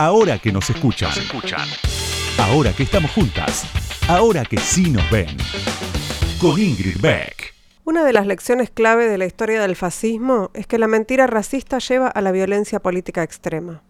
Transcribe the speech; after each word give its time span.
Ahora 0.00 0.38
que 0.38 0.52
nos 0.52 0.70
escuchan. 0.70 1.10
Ahora 2.38 2.72
que 2.72 2.84
estamos 2.84 3.10
juntas. 3.10 3.64
Ahora 4.08 4.44
que 4.44 4.56
sí 4.56 4.90
nos 4.90 5.10
ven. 5.10 5.36
Con 6.40 6.56
Ingrid 6.56 7.00
Beck. 7.00 7.52
Una 7.84 8.04
de 8.04 8.12
las 8.12 8.24
lecciones 8.24 8.70
clave 8.70 9.08
de 9.08 9.18
la 9.18 9.26
historia 9.26 9.60
del 9.60 9.74
fascismo 9.74 10.52
es 10.54 10.68
que 10.68 10.78
la 10.78 10.86
mentira 10.86 11.26
racista 11.26 11.78
lleva 11.78 12.06
a 12.06 12.20
la 12.20 12.30
violencia 12.30 12.78
política 12.78 13.24
extrema. 13.24 13.82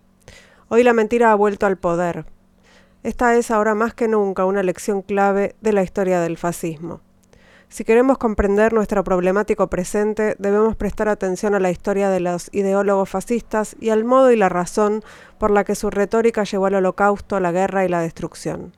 Hoy 0.68 0.82
la 0.82 0.94
mentira 0.94 1.30
ha 1.30 1.34
vuelto 1.34 1.66
al 1.66 1.76
poder. 1.76 2.24
Esta 3.02 3.36
es 3.36 3.50
ahora 3.50 3.74
más 3.74 3.92
que 3.92 4.08
nunca 4.08 4.46
una 4.46 4.62
lección 4.62 5.02
clave 5.02 5.56
de 5.60 5.74
la 5.74 5.82
historia 5.82 6.20
del 6.20 6.38
fascismo. 6.38 7.02
Si 7.68 7.84
queremos 7.84 8.16
comprender 8.16 8.72
nuestro 8.72 9.04
problemático 9.04 9.66
presente, 9.66 10.36
debemos 10.38 10.74
prestar 10.74 11.08
atención 11.08 11.54
a 11.54 11.60
la 11.60 11.70
historia 11.70 12.08
de 12.08 12.18
los 12.18 12.48
ideólogos 12.52 13.10
fascistas 13.10 13.76
y 13.78 13.90
al 13.90 14.04
modo 14.04 14.32
y 14.32 14.36
la 14.36 14.48
razón 14.48 15.02
por 15.38 15.50
la 15.50 15.64
que 15.64 15.74
su 15.74 15.90
retórica 15.90 16.44
llevó 16.44 16.66
al 16.66 16.76
holocausto, 16.76 17.38
la 17.40 17.52
guerra 17.52 17.84
y 17.84 17.88
la 17.88 18.00
destrucción. 18.00 18.72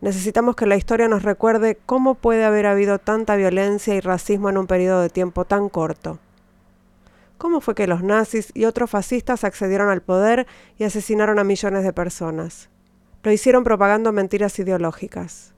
Necesitamos 0.00 0.56
que 0.56 0.66
la 0.66 0.76
historia 0.76 1.08
nos 1.08 1.22
recuerde 1.22 1.78
cómo 1.86 2.16
puede 2.16 2.44
haber 2.44 2.66
habido 2.66 2.98
tanta 2.98 3.36
violencia 3.36 3.94
y 3.94 4.00
racismo 4.00 4.50
en 4.50 4.58
un 4.58 4.66
periodo 4.66 5.00
de 5.00 5.10
tiempo 5.10 5.44
tan 5.44 5.68
corto. 5.68 6.18
¿Cómo 7.36 7.60
fue 7.60 7.76
que 7.76 7.86
los 7.86 8.02
nazis 8.02 8.50
y 8.54 8.64
otros 8.64 8.90
fascistas 8.90 9.44
accedieron 9.44 9.88
al 9.88 10.02
poder 10.02 10.48
y 10.78 10.84
asesinaron 10.84 11.38
a 11.38 11.44
millones 11.44 11.84
de 11.84 11.92
personas? 11.92 12.70
Lo 13.22 13.30
hicieron 13.30 13.62
propagando 13.62 14.12
mentiras 14.12 14.58
ideológicas. 14.58 15.54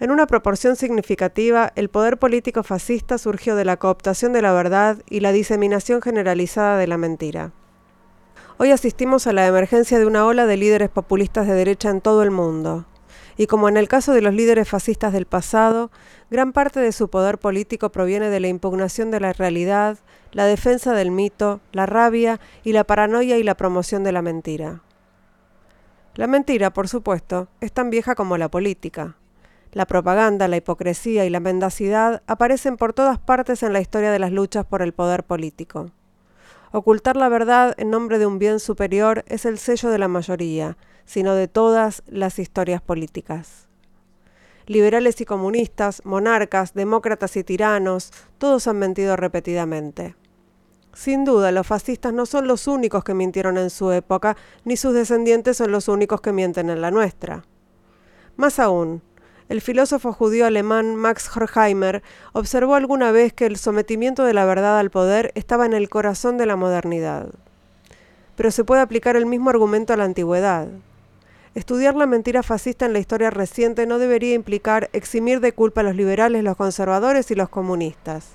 En 0.00 0.12
una 0.12 0.28
proporción 0.28 0.76
significativa, 0.76 1.72
el 1.74 1.88
poder 1.88 2.18
político 2.18 2.62
fascista 2.62 3.18
surgió 3.18 3.56
de 3.56 3.64
la 3.64 3.78
cooptación 3.78 4.32
de 4.32 4.42
la 4.42 4.52
verdad 4.52 4.98
y 5.10 5.18
la 5.18 5.32
diseminación 5.32 6.00
generalizada 6.00 6.78
de 6.78 6.86
la 6.86 6.96
mentira. 6.96 7.50
Hoy 8.58 8.70
asistimos 8.70 9.26
a 9.26 9.32
la 9.32 9.44
emergencia 9.44 9.98
de 9.98 10.06
una 10.06 10.24
ola 10.24 10.46
de 10.46 10.56
líderes 10.56 10.88
populistas 10.88 11.48
de 11.48 11.54
derecha 11.54 11.90
en 11.90 12.00
todo 12.00 12.22
el 12.22 12.30
mundo. 12.30 12.86
Y 13.36 13.48
como 13.48 13.68
en 13.68 13.76
el 13.76 13.88
caso 13.88 14.12
de 14.12 14.22
los 14.22 14.34
líderes 14.34 14.68
fascistas 14.68 15.12
del 15.12 15.26
pasado, 15.26 15.90
gran 16.30 16.52
parte 16.52 16.78
de 16.78 16.92
su 16.92 17.08
poder 17.08 17.38
político 17.38 17.90
proviene 17.90 18.30
de 18.30 18.38
la 18.38 18.48
impugnación 18.48 19.10
de 19.10 19.18
la 19.18 19.32
realidad, 19.32 19.98
la 20.30 20.44
defensa 20.44 20.92
del 20.92 21.10
mito, 21.10 21.60
la 21.72 21.86
rabia 21.86 22.38
y 22.62 22.70
la 22.70 22.84
paranoia 22.84 23.36
y 23.36 23.42
la 23.42 23.56
promoción 23.56 24.04
de 24.04 24.12
la 24.12 24.22
mentira. 24.22 24.80
La 26.14 26.28
mentira, 26.28 26.72
por 26.72 26.86
supuesto, 26.86 27.48
es 27.60 27.72
tan 27.72 27.90
vieja 27.90 28.14
como 28.14 28.38
la 28.38 28.48
política. 28.48 29.16
La 29.72 29.86
propaganda, 29.86 30.48
la 30.48 30.56
hipocresía 30.56 31.26
y 31.26 31.30
la 31.30 31.40
mendacidad 31.40 32.22
aparecen 32.26 32.76
por 32.76 32.94
todas 32.94 33.18
partes 33.18 33.62
en 33.62 33.72
la 33.72 33.80
historia 33.80 34.10
de 34.10 34.18
las 34.18 34.32
luchas 34.32 34.64
por 34.64 34.82
el 34.82 34.92
poder 34.92 35.24
político. 35.24 35.90
Ocultar 36.72 37.16
la 37.16 37.28
verdad 37.28 37.74
en 37.78 37.90
nombre 37.90 38.18
de 38.18 38.26
un 38.26 38.38
bien 38.38 38.60
superior 38.60 39.24
es 39.28 39.44
el 39.44 39.58
sello 39.58 39.90
de 39.90 39.98
la 39.98 40.08
mayoría, 40.08 40.76
sino 41.04 41.34
de 41.34 41.48
todas 41.48 42.02
las 42.06 42.38
historias 42.38 42.82
políticas. 42.82 43.68
Liberales 44.66 45.20
y 45.22 45.24
comunistas, 45.24 46.04
monarcas, 46.04 46.74
demócratas 46.74 47.36
y 47.36 47.44
tiranos, 47.44 48.12
todos 48.36 48.66
han 48.66 48.78
mentido 48.78 49.16
repetidamente. 49.16 50.14
Sin 50.92 51.24
duda, 51.24 51.52
los 51.52 51.66
fascistas 51.66 52.12
no 52.12 52.26
son 52.26 52.46
los 52.46 52.66
únicos 52.66 53.04
que 53.04 53.14
mintieron 53.14 53.56
en 53.56 53.70
su 53.70 53.92
época, 53.92 54.36
ni 54.64 54.76
sus 54.76 54.92
descendientes 54.92 55.56
son 55.56 55.72
los 55.72 55.88
únicos 55.88 56.20
que 56.20 56.32
mienten 56.32 56.68
en 56.68 56.82
la 56.82 56.90
nuestra. 56.90 57.44
Más 58.36 58.58
aún, 58.58 59.00
el 59.48 59.62
filósofo 59.62 60.12
judío 60.12 60.44
alemán 60.44 60.94
Max 60.94 61.30
Horkheimer 61.34 62.02
observó 62.32 62.74
alguna 62.74 63.12
vez 63.12 63.32
que 63.32 63.46
el 63.46 63.56
sometimiento 63.56 64.24
de 64.24 64.34
la 64.34 64.44
verdad 64.44 64.78
al 64.78 64.90
poder 64.90 65.32
estaba 65.34 65.64
en 65.64 65.72
el 65.72 65.88
corazón 65.88 66.36
de 66.36 66.44
la 66.44 66.56
modernidad. 66.56 67.28
Pero 68.36 68.50
se 68.50 68.64
puede 68.64 68.82
aplicar 68.82 69.16
el 69.16 69.24
mismo 69.24 69.48
argumento 69.48 69.94
a 69.94 69.96
la 69.96 70.04
antigüedad. 70.04 70.68
Estudiar 71.54 71.96
la 71.96 72.06
mentira 72.06 72.42
fascista 72.42 72.84
en 72.84 72.92
la 72.92 72.98
historia 72.98 73.30
reciente 73.30 73.86
no 73.86 73.98
debería 73.98 74.34
implicar 74.34 74.90
eximir 74.92 75.40
de 75.40 75.52
culpa 75.52 75.80
a 75.80 75.84
los 75.84 75.96
liberales, 75.96 76.44
los 76.44 76.56
conservadores 76.56 77.30
y 77.30 77.34
los 77.34 77.48
comunistas. 77.48 78.26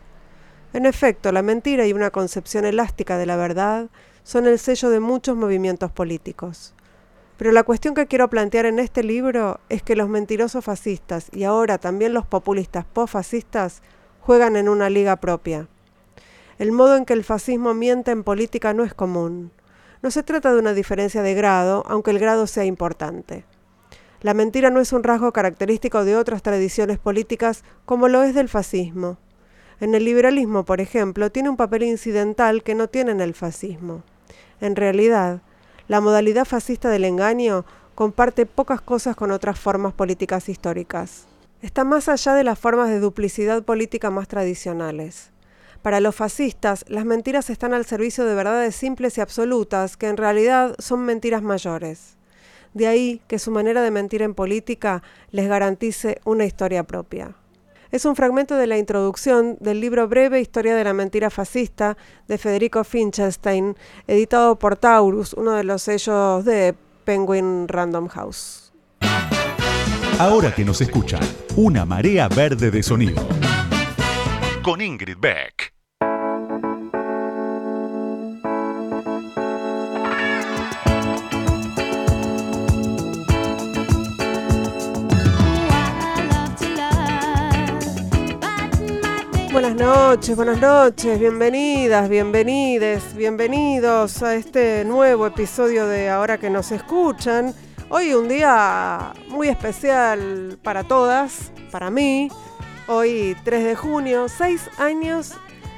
En 0.74 0.88
efecto, 0.88 1.32
la 1.32 1.44
mentira 1.44 1.86
y 1.86 1.94
una 1.94 2.10
concepción 2.10 2.66
elástica 2.66 3.20
de 3.20 3.28
la 3.28 3.36
verdad 3.36 3.88
son 4.24 4.48
el 4.48 4.58
sello 4.58 4.90
de 4.90 5.00
muchos 5.00 5.38
movimientos 5.38 5.92
políticos. 5.92 6.74
Pero 7.38 7.52
la 7.52 7.64
cuestión 7.64 7.96
que 7.96 8.08
quiero 8.08 8.30
plantear 8.30 8.66
en 8.66 8.80
este 8.80 9.04
libro 9.04 9.60
es 9.70 9.82
que 9.82 9.96
los 9.96 10.08
mentirosos 10.08 10.64
fascistas 10.64 11.30
y 11.32 11.44
ahora 11.44 11.78
también 11.78 12.14
los 12.14 12.26
populistas 12.26 12.86
post-fascistas 12.86 13.82
juegan 14.22 14.56
en 14.56 14.70
una 14.70 14.90
liga 14.90 15.16
propia. 15.16 15.68
El 16.60 16.72
modo 16.72 16.96
en 16.96 17.06
que 17.06 17.14
el 17.14 17.24
fascismo 17.24 17.74
miente 17.74 18.12
en 18.12 18.24
política 18.24 18.74
no 18.74 18.84
es 18.84 18.94
común. 18.94 19.52
No 20.02 20.12
se 20.12 20.22
trata 20.22 20.54
de 20.54 20.60
una 20.60 20.74
diferencia 20.74 21.22
de 21.22 21.34
grado, 21.34 21.84
aunque 21.88 22.12
el 22.12 22.20
grado 22.20 22.46
sea 22.46 22.66
importante. 22.66 23.46
La 24.22 24.34
mentira 24.34 24.70
no 24.70 24.80
es 24.80 24.94
un 24.94 25.04
rasgo 25.04 25.34
característico 25.34 26.06
de 26.06 26.16
otras 26.16 26.44
tradiciones 26.44 27.00
políticas 27.00 27.64
como 27.86 28.08
lo 28.08 28.24
es 28.24 28.36
del 28.36 28.48
fascismo. 28.48 29.18
En 29.82 29.96
el 29.96 30.06
liberalismo, 30.06 30.64
por 30.64 30.80
ejemplo, 30.80 31.32
tiene 31.32 31.50
un 31.50 31.58
papel 31.58 31.84
incidental 31.84 32.64
que 32.64 32.76
no 32.76 32.88
tiene 32.88 33.12
en 33.12 33.20
el 33.20 33.34
fascismo. 33.34 34.04
En 34.62 34.78
realidad, 34.78 35.42
la 35.88 36.00
modalidad 36.00 36.46
fascista 36.46 36.90
del 36.90 37.06
engaño 37.06 37.66
comparte 37.96 38.46
pocas 38.46 38.82
cosas 38.82 39.16
con 39.16 39.32
otras 39.32 39.60
formas 39.60 39.94
políticas 39.94 40.48
históricas. 40.50 41.26
Está 41.62 41.84
más 41.84 42.10
allá 42.10 42.34
de 42.34 42.44
las 42.44 42.58
formas 42.58 42.90
de 42.90 43.00
duplicidad 43.00 43.64
política 43.64 44.10
más 44.10 44.28
tradicionales. 44.28 45.32
Para 45.82 46.00
los 46.00 46.16
fascistas, 46.16 46.86
las 46.88 47.06
mentiras 47.06 47.50
están 47.50 47.74
al 47.74 47.86
servicio 47.86 48.26
de 48.26 48.36
verdades 48.36 48.76
simples 48.76 49.18
y 49.18 49.22
absolutas 49.22 49.98
que 49.98 50.08
en 50.08 50.18
realidad 50.18 50.76
son 50.80 51.02
mentiras 51.02 51.44
mayores. 51.44 52.16
De 52.74 52.88
ahí 52.88 53.22
que 53.28 53.38
su 53.38 53.52
manera 53.52 53.82
de 53.82 53.92
mentir 53.92 54.22
en 54.22 54.34
política 54.34 55.04
les 55.32 55.48
garantice 55.48 56.22
una 56.24 56.46
historia 56.46 56.86
propia. 56.86 57.36
Es 57.94 58.06
un 58.06 58.16
fragmento 58.16 58.56
de 58.56 58.66
la 58.66 58.80
introducción 58.80 59.56
del 59.60 59.80
libro 59.80 60.08
Breve 60.08 60.42
Historia 60.42 60.76
de 60.76 60.84
la 60.84 60.94
Mentira 60.94 61.30
Fascista 61.30 61.96
de 62.28 62.40
Federico 62.40 62.84
Finkelstein, 62.84 63.76
editado 64.08 64.58
por 64.58 64.78
Taurus, 64.78 65.34
uno 65.34 65.52
de 65.52 65.64
los 65.64 65.84
sellos 65.84 66.44
de 66.44 66.74
Penguin 67.06 67.68
Random 67.68 68.08
House. 68.08 68.74
Ahora 70.18 70.52
que 70.56 70.66
nos 70.66 70.82
escuchan, 70.82 71.22
una 71.56 71.86
marea 71.86 72.28
verde 72.30 72.72
de 72.72 72.82
sonido. 72.82 73.28
Con 74.64 74.82
Ingrid 74.82 75.18
Beck. 75.20 75.63
Buenas 89.54 89.76
noches, 89.76 90.36
buenas 90.36 90.60
noches, 90.60 91.20
bienvenidas, 91.20 92.10
bienvenides, 92.10 93.16
bienvenidos 93.16 94.24
a 94.24 94.34
este 94.34 94.84
nuevo 94.84 95.28
episodio 95.28 95.86
de 95.86 96.10
Ahora 96.10 96.40
que 96.40 96.50
nos 96.50 96.72
escuchan. 96.72 97.54
Hoy 97.90 98.16
un 98.16 98.28
día 98.28 99.14
muy 99.30 99.50
especial 99.50 100.58
para 100.64 100.84
todas, 100.84 101.52
para 101.72 101.92
mí. 101.92 102.30
Hoy 102.88 103.38
3 103.44 103.64
de 103.64 103.76
junio, 103.76 104.28
seis 104.28 104.68
años 104.80 105.34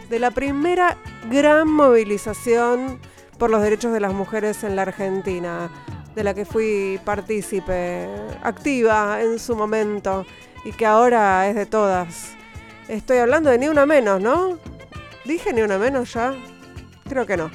de 0.10 0.20
la 0.20 0.32
primera 0.32 0.98
gran 1.30 1.68
movilización 1.68 3.02
por 3.38 3.50
los 3.50 3.62
derechos 3.62 3.92
de 3.92 4.00
las 4.00 4.14
mujeres 4.14 4.64
en 4.64 4.78
la 4.78 4.84
Argentina, 4.84 5.70
de 6.16 6.24
la 6.24 6.34
que 6.34 6.46
fui 6.46 6.98
partícipe 7.04 8.08
activa 8.42 9.22
en 9.22 9.38
su 9.38 9.54
momento 9.54 10.26
y 10.64 10.72
que 10.72 10.86
ahora 10.86 11.50
es 11.50 11.56
de 11.56 11.66
todas 11.66 12.36
Estoy 12.88 13.18
hablando 13.18 13.50
de 13.50 13.58
ni 13.58 13.68
una 13.68 13.86
menos, 13.86 14.22
¿no? 14.22 14.60
¿Dije 15.26 15.54
ni 15.54 15.62
una 15.62 15.78
menos 15.78 16.14
ya? 16.14 16.36
Creo 17.10 17.26
que 17.26 17.36
no. 17.38 17.50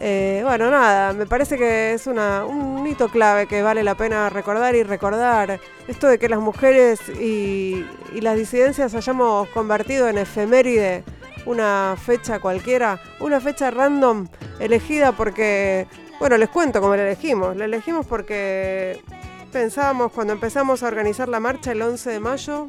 Eh, 0.00 0.42
bueno, 0.44 0.70
nada, 0.70 1.12
me 1.12 1.26
parece 1.26 1.56
que 1.56 1.92
es 1.92 2.06
una, 2.06 2.44
un 2.44 2.86
hito 2.86 3.08
clave 3.08 3.46
que 3.46 3.62
vale 3.62 3.82
la 3.82 3.96
pena 3.96 4.30
recordar 4.30 4.76
y 4.76 4.84
recordar. 4.84 5.58
Esto 5.88 6.06
de 6.06 6.18
que 6.18 6.28
las 6.28 6.38
mujeres 6.38 7.00
y, 7.08 7.84
y 8.14 8.20
las 8.20 8.36
disidencias 8.36 8.94
hayamos 8.94 9.48
convertido 9.48 10.08
en 10.08 10.18
efeméride 10.18 11.02
una 11.46 11.96
fecha 11.96 12.38
cualquiera, 12.38 13.00
una 13.20 13.40
fecha 13.40 13.70
random 13.70 14.28
elegida 14.60 15.12
porque, 15.12 15.88
bueno, 16.20 16.36
les 16.36 16.48
cuento 16.50 16.80
cómo 16.80 16.94
la 16.94 17.02
elegimos. 17.02 17.56
La 17.56 17.64
elegimos 17.64 18.06
porque 18.06 19.02
pensábamos 19.52 20.12
cuando 20.12 20.32
empezamos 20.32 20.82
a 20.82 20.86
organizar 20.86 21.28
la 21.28 21.40
marcha 21.40 21.72
el 21.72 21.82
11 21.82 22.10
de 22.10 22.20
mayo, 22.20 22.68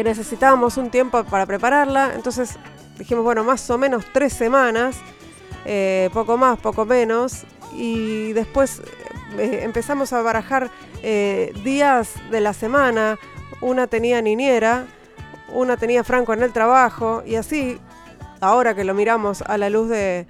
que 0.00 0.04
necesitábamos 0.04 0.78
un 0.78 0.88
tiempo 0.88 1.22
para 1.24 1.44
prepararla, 1.44 2.12
entonces 2.14 2.56
dijimos, 2.96 3.22
bueno, 3.22 3.44
más 3.44 3.68
o 3.68 3.76
menos 3.76 4.06
tres 4.14 4.32
semanas, 4.32 4.96
eh, 5.66 6.08
poco 6.14 6.38
más, 6.38 6.58
poco 6.58 6.86
menos, 6.86 7.44
y 7.76 8.32
después 8.32 8.80
eh, 9.36 9.60
empezamos 9.62 10.14
a 10.14 10.22
barajar 10.22 10.70
eh, 11.02 11.52
días 11.64 12.14
de 12.30 12.40
la 12.40 12.54
semana, 12.54 13.18
una 13.60 13.88
tenía 13.88 14.22
niñera, 14.22 14.86
una 15.52 15.76
tenía 15.76 16.02
Franco 16.02 16.32
en 16.32 16.44
el 16.44 16.52
trabajo, 16.54 17.22
y 17.26 17.34
así, 17.34 17.78
ahora 18.40 18.74
que 18.74 18.84
lo 18.84 18.94
miramos 18.94 19.42
a 19.42 19.58
la 19.58 19.68
luz 19.68 19.90
de, 19.90 20.26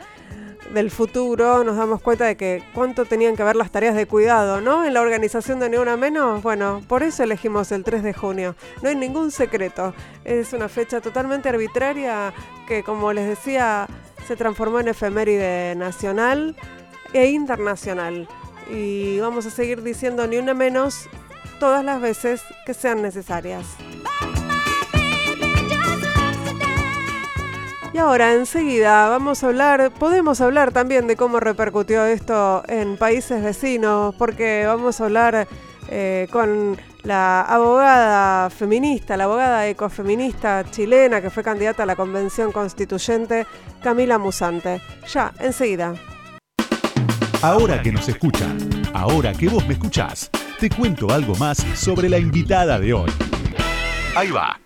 del 0.73 0.91
futuro 0.91 1.65
nos 1.65 1.77
damos 1.77 2.01
cuenta 2.01 2.27
de 2.27 2.37
que 2.37 2.63
cuánto 2.75 3.05
tenían 3.05 3.37
que 3.37 3.43
ver 3.43 3.57
las 3.57 3.71
tareas 3.71 3.95
de 3.95 4.07
cuidado, 4.07 4.61
¿no? 4.61 4.85
En 4.85 4.95
la 4.95 5.01
organización 5.01 5.59
de 5.59 5.69
Ni 5.69 5.77
Una 5.77 5.97
Menos, 5.97 6.43
bueno, 6.43 6.83
por 6.87 7.03
eso 7.03 7.23
elegimos 7.23 7.73
el 7.73 7.83
3 7.83 8.03
de 8.03 8.13
junio. 8.13 8.55
No 8.83 8.89
hay 8.89 8.97
ningún 8.97 9.31
secreto. 9.31 9.95
Es 10.25 10.53
una 10.53 10.69
fecha 10.69 11.01
totalmente 11.01 11.49
arbitraria 11.49 12.33
que, 12.69 12.83
como 12.83 13.13
les 13.13 13.27
decía, 13.27 13.89
se 14.27 14.37
transformó 14.37 14.81
en 14.81 14.89
efeméride 14.89 15.75
nacional 15.75 16.57
e 17.13 17.27
internacional. 17.27 18.29
Y 18.71 19.19
vamos 19.19 19.47
a 19.47 19.51
seguir 19.51 19.83
diciendo 19.83 20.27
Ni 20.27 20.37
Una 20.37 20.55
Menos 20.55 21.09
todas 21.59 21.85
las 21.85 22.01
veces 22.01 22.43
que 22.65 22.75
sean 22.75 23.03
necesarias. 23.03 23.67
Y 27.93 27.99
ahora, 27.99 28.35
enseguida, 28.35 29.09
vamos 29.09 29.43
a 29.43 29.49
hablar, 29.49 29.91
podemos 29.91 30.41
hablar 30.41 30.71
también 30.71 31.09
de 31.09 31.17
cómo 31.17 31.41
repercutió 31.41 32.05
esto 32.05 32.63
en 32.69 32.97
países 32.97 33.43
vecinos, 33.43 34.15
porque 34.15 34.65
vamos 34.65 35.01
a 35.01 35.05
hablar 35.07 35.49
eh, 35.89 36.29
con 36.31 36.77
la 37.03 37.41
abogada 37.43 38.49
feminista, 38.51 39.17
la 39.17 39.25
abogada 39.25 39.67
ecofeminista 39.67 40.65
chilena 40.71 41.21
que 41.21 41.31
fue 41.31 41.43
candidata 41.43 41.83
a 41.83 41.87
la 41.87 41.97
Convención 41.97 42.53
Constituyente, 42.53 43.45
Camila 43.83 44.19
Musante. 44.19 44.81
Ya, 45.13 45.33
enseguida. 45.41 45.95
Ahora 47.43 47.83
que 47.83 47.91
nos 47.91 48.09
escuchan, 48.09 48.59
ahora 48.93 49.33
que 49.33 49.49
vos 49.49 49.67
me 49.67 49.73
escuchás, 49.73 50.31
te 50.61 50.71
cuento 50.71 51.11
algo 51.11 51.35
más 51.37 51.59
sobre 51.75 52.09
la 52.09 52.19
invitada 52.19 52.79
de 52.79 52.93
hoy. 52.93 53.11
Ahí 54.15 54.31
va. 54.31 54.61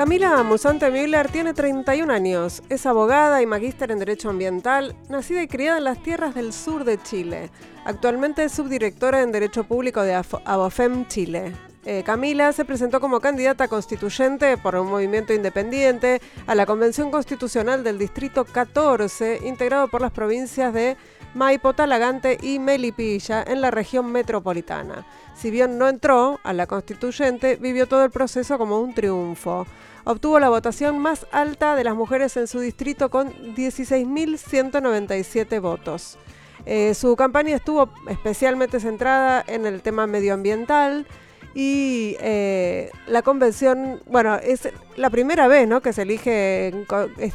Camila 0.00 0.42
Musante 0.44 0.90
Miller 0.90 1.30
tiene 1.30 1.52
31 1.52 2.10
años, 2.10 2.62
es 2.70 2.86
abogada 2.86 3.42
y 3.42 3.46
magíster 3.46 3.90
en 3.90 3.98
Derecho 3.98 4.30
Ambiental, 4.30 4.96
nacida 5.10 5.42
y 5.42 5.46
criada 5.46 5.76
en 5.76 5.84
las 5.84 6.02
tierras 6.02 6.34
del 6.34 6.54
sur 6.54 6.84
de 6.84 6.96
Chile. 7.02 7.50
Actualmente 7.84 8.42
es 8.44 8.52
subdirectora 8.52 9.20
en 9.20 9.30
Derecho 9.30 9.64
Público 9.64 10.00
de 10.00 10.14
Abofem 10.46 11.06
Chile. 11.08 11.52
Eh, 11.84 12.02
Camila 12.02 12.54
se 12.54 12.64
presentó 12.64 12.98
como 12.98 13.20
candidata 13.20 13.68
constituyente 13.68 14.56
por 14.56 14.74
un 14.76 14.88
movimiento 14.88 15.34
independiente 15.34 16.22
a 16.46 16.54
la 16.54 16.64
Convención 16.64 17.10
Constitucional 17.10 17.84
del 17.84 17.98
Distrito 17.98 18.46
14, 18.46 19.40
integrado 19.44 19.88
por 19.88 20.00
las 20.00 20.12
provincias 20.12 20.72
de 20.72 20.96
Maipo, 21.34 21.74
Talagante 21.74 22.38
y 22.40 22.58
Melipilla 22.58 23.42
en 23.46 23.60
la 23.60 23.70
región 23.70 24.10
metropolitana. 24.10 25.06
Si 25.34 25.50
bien 25.50 25.76
no 25.76 25.88
entró 25.88 26.40
a 26.42 26.54
la 26.54 26.66
constituyente, 26.66 27.56
vivió 27.56 27.86
todo 27.86 28.02
el 28.02 28.10
proceso 28.10 28.56
como 28.56 28.80
un 28.80 28.94
triunfo 28.94 29.66
obtuvo 30.04 30.38
la 30.40 30.48
votación 30.48 30.98
más 30.98 31.26
alta 31.32 31.76
de 31.76 31.84
las 31.84 31.94
mujeres 31.94 32.36
en 32.36 32.46
su 32.46 32.60
distrito 32.60 33.10
con 33.10 33.32
16.197 33.54 35.60
votos. 35.60 36.18
Eh, 36.66 36.94
su 36.94 37.16
campaña 37.16 37.56
estuvo 37.56 37.90
especialmente 38.08 38.80
centrada 38.80 39.42
en 39.46 39.66
el 39.66 39.82
tema 39.82 40.06
medioambiental 40.06 41.06
y 41.54 42.16
eh, 42.20 42.90
la 43.08 43.22
convención, 43.22 44.00
bueno, 44.06 44.36
es 44.36 44.68
la 44.96 45.10
primera 45.10 45.48
vez 45.48 45.66
¿no? 45.66 45.80
que 45.80 45.92
se 45.92 46.02
elige 46.02 46.72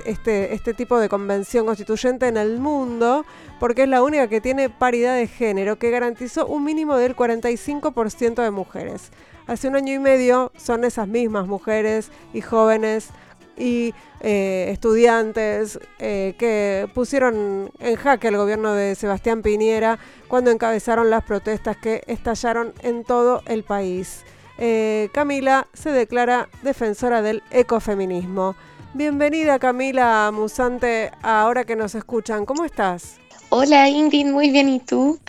este, 0.05 0.53
este 0.53 0.73
tipo 0.73 0.99
de 0.99 1.09
convención 1.09 1.65
constituyente 1.65 2.27
en 2.27 2.37
el 2.37 2.59
mundo, 2.59 3.25
porque 3.59 3.83
es 3.83 3.89
la 3.89 4.01
única 4.01 4.29
que 4.29 4.39
tiene 4.39 4.69
paridad 4.69 5.15
de 5.15 5.27
género, 5.27 5.77
que 5.77 5.89
garantizó 5.89 6.45
un 6.45 6.63
mínimo 6.63 6.95
del 6.95 7.15
45% 7.15 8.41
de 8.41 8.51
mujeres 8.51 9.11
hace 9.47 9.67
un 9.67 9.75
año 9.75 9.93
y 9.93 9.99
medio 9.99 10.51
son 10.57 10.83
esas 10.83 11.07
mismas 11.07 11.47
mujeres 11.47 12.11
y 12.33 12.41
jóvenes 12.41 13.09
y 13.57 13.93
eh, 14.21 14.69
estudiantes 14.71 15.79
eh, 15.99 16.35
que 16.37 16.89
pusieron 16.93 17.71
en 17.79 17.95
jaque 17.95 18.27
el 18.27 18.37
gobierno 18.37 18.73
de 18.73 18.95
Sebastián 18.95 19.41
Piñera 19.41 19.99
cuando 20.27 20.51
encabezaron 20.51 21.09
las 21.09 21.23
protestas 21.23 21.77
que 21.77 22.03
estallaron 22.07 22.73
en 22.81 23.03
todo 23.03 23.41
el 23.45 23.63
país. 23.63 24.23
Eh, 24.57 25.09
Camila 25.13 25.67
se 25.73 25.91
declara 25.91 26.49
defensora 26.63 27.21
del 27.21 27.43
ecofeminismo. 27.51 28.55
Bienvenida 28.93 29.59
Camila 29.59 30.31
Musante, 30.33 31.11
ahora 31.21 31.65
que 31.65 31.75
nos 31.75 31.95
escuchan. 31.95 32.45
¿Cómo 32.45 32.63
estás? 32.63 33.17
Hola 33.49 33.89
Ingrid, 33.89 34.27
muy 34.27 34.49
bien, 34.49 34.69
¿y 34.69 34.79
tú? 34.79 35.19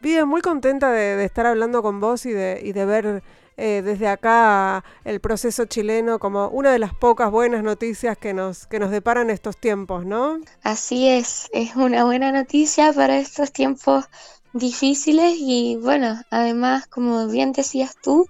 Bien, 0.00 0.28
muy 0.28 0.42
contenta 0.42 0.90
de, 0.90 1.24
estar 1.24 1.46
hablando 1.46 1.82
con 1.82 1.98
vos 1.98 2.26
y 2.26 2.32
de, 2.32 2.60
y 2.62 2.72
de 2.72 2.84
ver 2.84 3.22
eh, 3.56 3.82
desde 3.84 4.08
acá 4.08 4.84
el 5.04 5.20
proceso 5.20 5.64
chileno 5.66 6.18
como 6.18 6.48
una 6.48 6.72
de 6.72 6.78
las 6.78 6.92
pocas 6.94 7.30
buenas 7.30 7.62
noticias 7.62 8.18
que 8.18 8.34
nos, 8.34 8.66
que 8.66 8.78
nos 8.80 8.90
deparan 8.90 9.30
estos 9.30 9.56
tiempos, 9.56 10.04
¿no? 10.04 10.40
Así 10.62 11.08
es, 11.08 11.48
es 11.52 11.76
una 11.76 12.04
buena 12.04 12.32
noticia 12.32 12.92
para 12.92 13.18
estos 13.18 13.52
tiempos 13.52 14.06
difíciles 14.52 15.36
y 15.38 15.76
bueno, 15.76 16.20
además, 16.30 16.86
como 16.86 17.28
bien 17.28 17.52
decías 17.52 17.96
tú, 18.02 18.26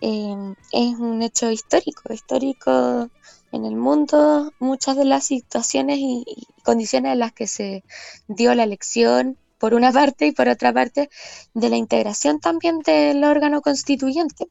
em, 0.00 0.54
es 0.72 0.98
un 0.98 1.22
hecho 1.22 1.50
histórico, 1.50 2.12
histórico 2.12 3.08
en 3.52 3.64
el 3.64 3.74
mundo, 3.74 4.52
muchas 4.60 4.96
de 4.96 5.04
las 5.04 5.24
situaciones 5.24 5.98
y, 5.98 6.24
y 6.26 6.46
condiciones 6.62 7.12
en 7.12 7.18
las 7.18 7.32
que 7.32 7.46
se 7.46 7.82
dio 8.28 8.54
la 8.54 8.62
elección 8.62 9.36
por 9.60 9.74
una 9.74 9.92
parte, 9.92 10.26
y 10.26 10.32
por 10.32 10.48
otra 10.48 10.72
parte, 10.72 11.10
de 11.52 11.68
la 11.68 11.76
integración 11.76 12.40
también 12.40 12.78
del 12.78 13.22
órgano 13.22 13.60
constituyente. 13.60 14.48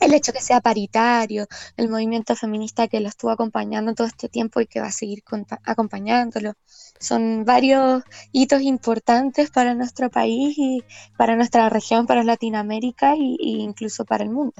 El 0.00 0.12
hecho 0.12 0.32
que 0.32 0.40
sea 0.40 0.60
paritario, 0.60 1.46
el 1.76 1.88
movimiento 1.88 2.34
feminista 2.34 2.88
que 2.88 3.00
lo 3.00 3.08
estuvo 3.08 3.30
acompañando 3.30 3.94
todo 3.94 4.06
este 4.06 4.28
tiempo 4.28 4.60
y 4.60 4.66
que 4.66 4.80
va 4.80 4.88
a 4.88 4.92
seguir 4.92 5.22
acompañándolo. 5.64 6.52
Son 6.98 7.44
varios 7.44 8.02
hitos 8.32 8.60
importantes 8.62 9.50
para 9.50 9.74
nuestro 9.74 10.10
país 10.10 10.54
y 10.58 10.84
para 11.16 11.36
nuestra 11.36 11.68
región, 11.70 12.06
para 12.06 12.24
Latinoamérica 12.24 13.14
e 13.14 13.36
incluso 13.40 14.04
para 14.04 14.24
el 14.24 14.30
mundo. 14.30 14.54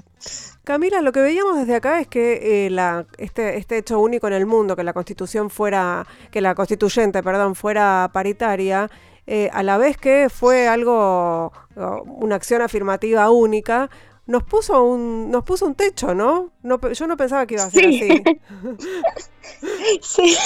Camila, 0.65 1.03
lo 1.03 1.13
que 1.13 1.21
veíamos 1.21 1.57
desde 1.57 1.75
acá 1.75 2.01
es 2.01 2.07
que 2.07 2.67
eh, 2.67 3.05
este, 3.19 3.59
este 3.59 3.79
hecho 3.79 4.01
único 4.01 4.27
en 4.29 4.35
el 4.35 4.47
mundo, 4.47 4.75
que 4.77 4.85
la 4.85 4.93
constitución 4.93 5.51
fuera, 5.51 6.07
que 6.31 6.41
la 6.41 6.55
constituyente, 6.55 7.23
perdón, 7.23 7.55
fuera 7.55 8.09
paritaria, 8.13 8.89
eh, 9.27 9.51
a 9.53 9.63
la 9.63 9.79
vez 9.79 9.97
que 9.97 10.29
fue 10.31 10.69
algo, 10.69 11.53
una 11.75 12.37
acción 12.37 12.63
afirmativa 12.63 13.31
única, 13.31 13.91
nos 14.27 14.43
puso 14.43 14.83
un, 14.83 15.31
nos 15.31 15.45
puso 15.45 15.67
un 15.67 15.75
techo, 15.75 16.15
¿no? 16.15 16.53
no 16.63 16.81
yo 16.93 17.07
no 17.07 17.17
pensaba 17.17 17.47
que 17.47 17.55
iba 17.55 17.65
a 17.65 17.71
ser 17.71 17.87
así. 17.87 18.23
sí, 20.03 20.37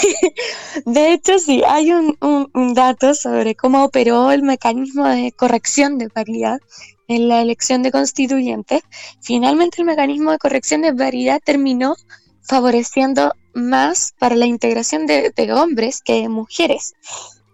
de 0.85 1.13
hecho 1.15 1.39
sí, 1.39 1.63
hay 1.67 1.93
un, 1.93 2.17
un, 2.21 2.75
dato 2.75 3.15
sobre 3.15 3.55
cómo 3.55 3.85
operó 3.85 4.31
el 4.33 4.43
mecanismo 4.43 5.09
de 5.09 5.33
corrección 5.33 5.97
de 5.97 6.11
paridad 6.11 6.61
en 7.09 7.29
la 7.29 7.41
elección 7.41 7.83
de 7.83 7.91
constituyentes. 7.91 8.83
Finalmente 9.21 9.81
el 9.81 9.87
mecanismo 9.87 10.31
de 10.31 10.39
corrección 10.39 10.83
de 10.83 10.95
paridad 10.95 11.41
terminó 11.43 11.97
favoreciendo 12.43 13.33
más 13.55 14.15
para 14.19 14.37
la 14.37 14.47
integración 14.47 15.07
de, 15.07 15.33
de 15.35 15.53
hombres 15.53 16.03
que 16.03 16.21
de 16.23 16.29
mujeres. 16.29 16.95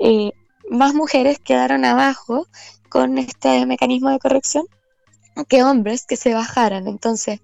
Eh, 0.00 0.32
más 0.70 0.94
mujeres 0.94 1.38
quedaron 1.38 1.84
abajo 1.84 2.46
con 2.88 3.18
este 3.18 3.66
mecanismo 3.66 4.10
de 4.10 4.18
corrección 4.18 4.66
que 5.48 5.62
hombres 5.62 6.06
que 6.06 6.16
se 6.16 6.34
bajaran. 6.34 6.88
Entonces, 6.88 7.40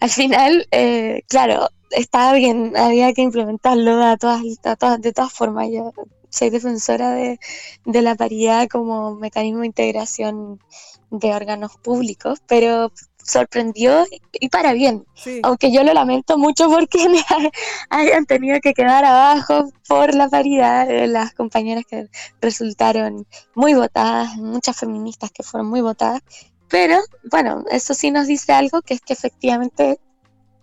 al 0.00 0.10
final, 0.10 0.68
eh, 0.70 1.22
claro, 1.28 1.68
estaba 1.90 2.32
bien, 2.34 2.76
había 2.76 3.12
que 3.12 3.22
implementarlo 3.22 4.02
a 4.02 4.16
todas, 4.16 4.42
de 5.00 5.12
todas 5.12 5.32
formas. 5.32 5.68
Yo 5.70 5.92
soy 6.28 6.50
defensora 6.50 7.10
de, 7.10 7.38
de 7.84 8.02
la 8.02 8.14
paridad 8.14 8.68
como 8.68 9.16
mecanismo 9.16 9.60
de 9.60 9.66
integración 9.66 10.60
de 11.10 11.34
órganos 11.34 11.76
públicos, 11.76 12.40
pero 12.46 12.90
sorprendió 13.22 14.06
y 14.32 14.48
para 14.48 14.72
bien. 14.72 15.04
Aunque 15.42 15.72
yo 15.72 15.82
lo 15.84 15.92
lamento 15.94 16.38
mucho 16.38 16.68
porque 16.68 16.98
hayan 17.90 18.26
tenido 18.26 18.60
que 18.60 18.74
quedar 18.74 19.04
abajo 19.04 19.70
por 19.88 20.14
la 20.14 20.28
paridad 20.28 20.86
de 20.86 21.06
las 21.06 21.32
compañeras 21.34 21.84
que 21.88 22.08
resultaron 22.40 23.26
muy 23.54 23.74
votadas, 23.74 24.36
muchas 24.36 24.76
feministas 24.76 25.30
que 25.30 25.42
fueron 25.42 25.68
muy 25.68 25.80
votadas. 25.80 26.22
Pero 26.68 26.98
bueno, 27.30 27.64
eso 27.70 27.94
sí 27.94 28.10
nos 28.10 28.26
dice 28.26 28.52
algo, 28.52 28.82
que 28.82 28.94
es 28.94 29.00
que 29.00 29.12
efectivamente 29.12 29.98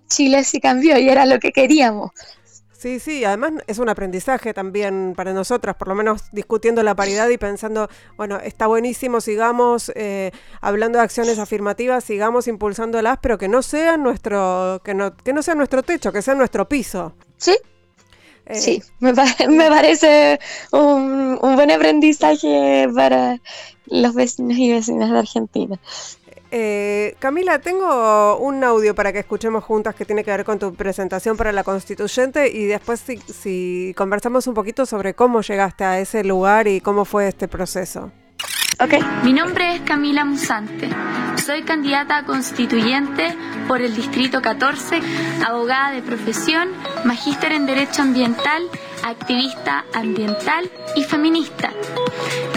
Chile 0.07 0.43
sí 0.43 0.59
cambió 0.59 0.97
y 0.97 1.07
era 1.07 1.25
lo 1.25 1.39
que 1.39 1.51
queríamos. 1.51 2.11
Sí, 2.79 3.01
sí, 3.01 3.25
además 3.25 3.51
es 3.67 3.77
un 3.77 3.89
aprendizaje 3.89 4.53
también 4.53 5.13
para 5.13 5.33
nosotras, 5.33 5.75
por 5.75 5.89
lo 5.89 5.95
menos 5.95 6.31
discutiendo 6.31 6.81
la 6.81 6.95
paridad 6.95 7.27
y 7.27 7.37
pensando, 7.37 7.89
bueno, 8.15 8.39
está 8.39 8.67
buenísimo, 8.67 9.19
sigamos 9.19 9.91
eh, 9.95 10.31
hablando 10.61 10.97
de 10.97 11.03
acciones 11.03 11.39
afirmativas, 11.39 12.05
sigamos 12.05 12.47
impulsándolas, 12.47 13.17
pero 13.21 13.37
que 13.37 13.49
no 13.49 13.63
sean 13.63 14.01
nuestro, 14.01 14.81
que 14.85 14.93
no, 14.93 15.13
que 15.13 15.33
no 15.33 15.43
sea 15.43 15.55
nuestro 15.55 15.83
techo, 15.83 16.13
que 16.13 16.21
sea 16.21 16.35
nuestro 16.35 16.69
piso. 16.69 17.15
Sí. 17.35 17.57
Eh, 18.45 18.55
sí, 18.55 18.81
me, 19.01 19.11
me, 19.49 19.69
parece 19.69 20.39
un, 20.71 21.37
un, 21.41 21.55
buen 21.55 21.71
aprendizaje 21.71 22.87
para, 22.95 23.41
los 23.89 24.13
vecinos 24.13 24.57
y 24.57 24.71
vecinas 24.71 25.11
de 25.11 25.19
Argentina. 25.19 25.79
Eh, 26.51 27.15
Camila, 27.19 27.59
tengo 27.59 28.37
un 28.37 28.63
audio 28.63 28.95
para 28.95 29.13
que 29.13 29.19
escuchemos 29.19 29.63
juntas 29.63 29.93
que 29.93 30.05
tiene 30.05 30.23
que 30.23 30.31
ver 30.31 30.43
con 30.43 30.57
tu 30.57 30.73
presentación 30.73 31.37
para 31.37 31.51
la 31.51 31.63
constituyente 31.63 32.49
y 32.49 32.65
después 32.65 32.99
si, 32.99 33.17
si 33.17 33.93
conversamos 33.95 34.47
un 34.47 34.55
poquito 34.55 34.85
sobre 34.87 35.13
cómo 35.13 35.41
llegaste 35.41 35.83
a 35.83 35.99
ese 35.99 36.23
lugar 36.23 36.67
y 36.67 36.81
cómo 36.81 37.05
fue 37.05 37.27
este 37.27 37.47
proceso. 37.47 38.11
Ok. 38.81 38.93
Mi 39.23 39.33
nombre 39.33 39.75
es 39.75 39.81
Camila 39.81 40.23
Musante. 40.23 40.89
Soy 41.45 41.63
candidata 41.63 42.17
a 42.17 42.25
constituyente 42.25 43.35
por 43.67 43.81
el 43.81 43.93
Distrito 43.95 44.41
14, 44.41 45.01
abogada 45.45 45.91
de 45.91 46.01
profesión, 46.01 46.69
magíster 47.03 47.51
en 47.51 47.65
Derecho 47.65 48.01
Ambiental, 48.01 48.63
activista 49.09 49.85
ambiental 49.93 50.69
y 50.95 51.03
feminista. 51.03 51.71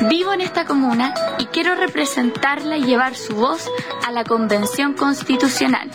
Vivo 0.08 0.32
en 0.32 0.40
esta 0.40 0.64
comuna 0.64 1.14
y 1.38 1.46
quiero 1.46 1.74
representarla 1.74 2.76
y 2.76 2.84
llevar 2.84 3.14
su 3.14 3.34
voz 3.34 3.68
a 4.06 4.10
la 4.10 4.24
Convención 4.24 4.94
Constitucional. 4.94 5.90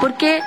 Porque 0.00 0.40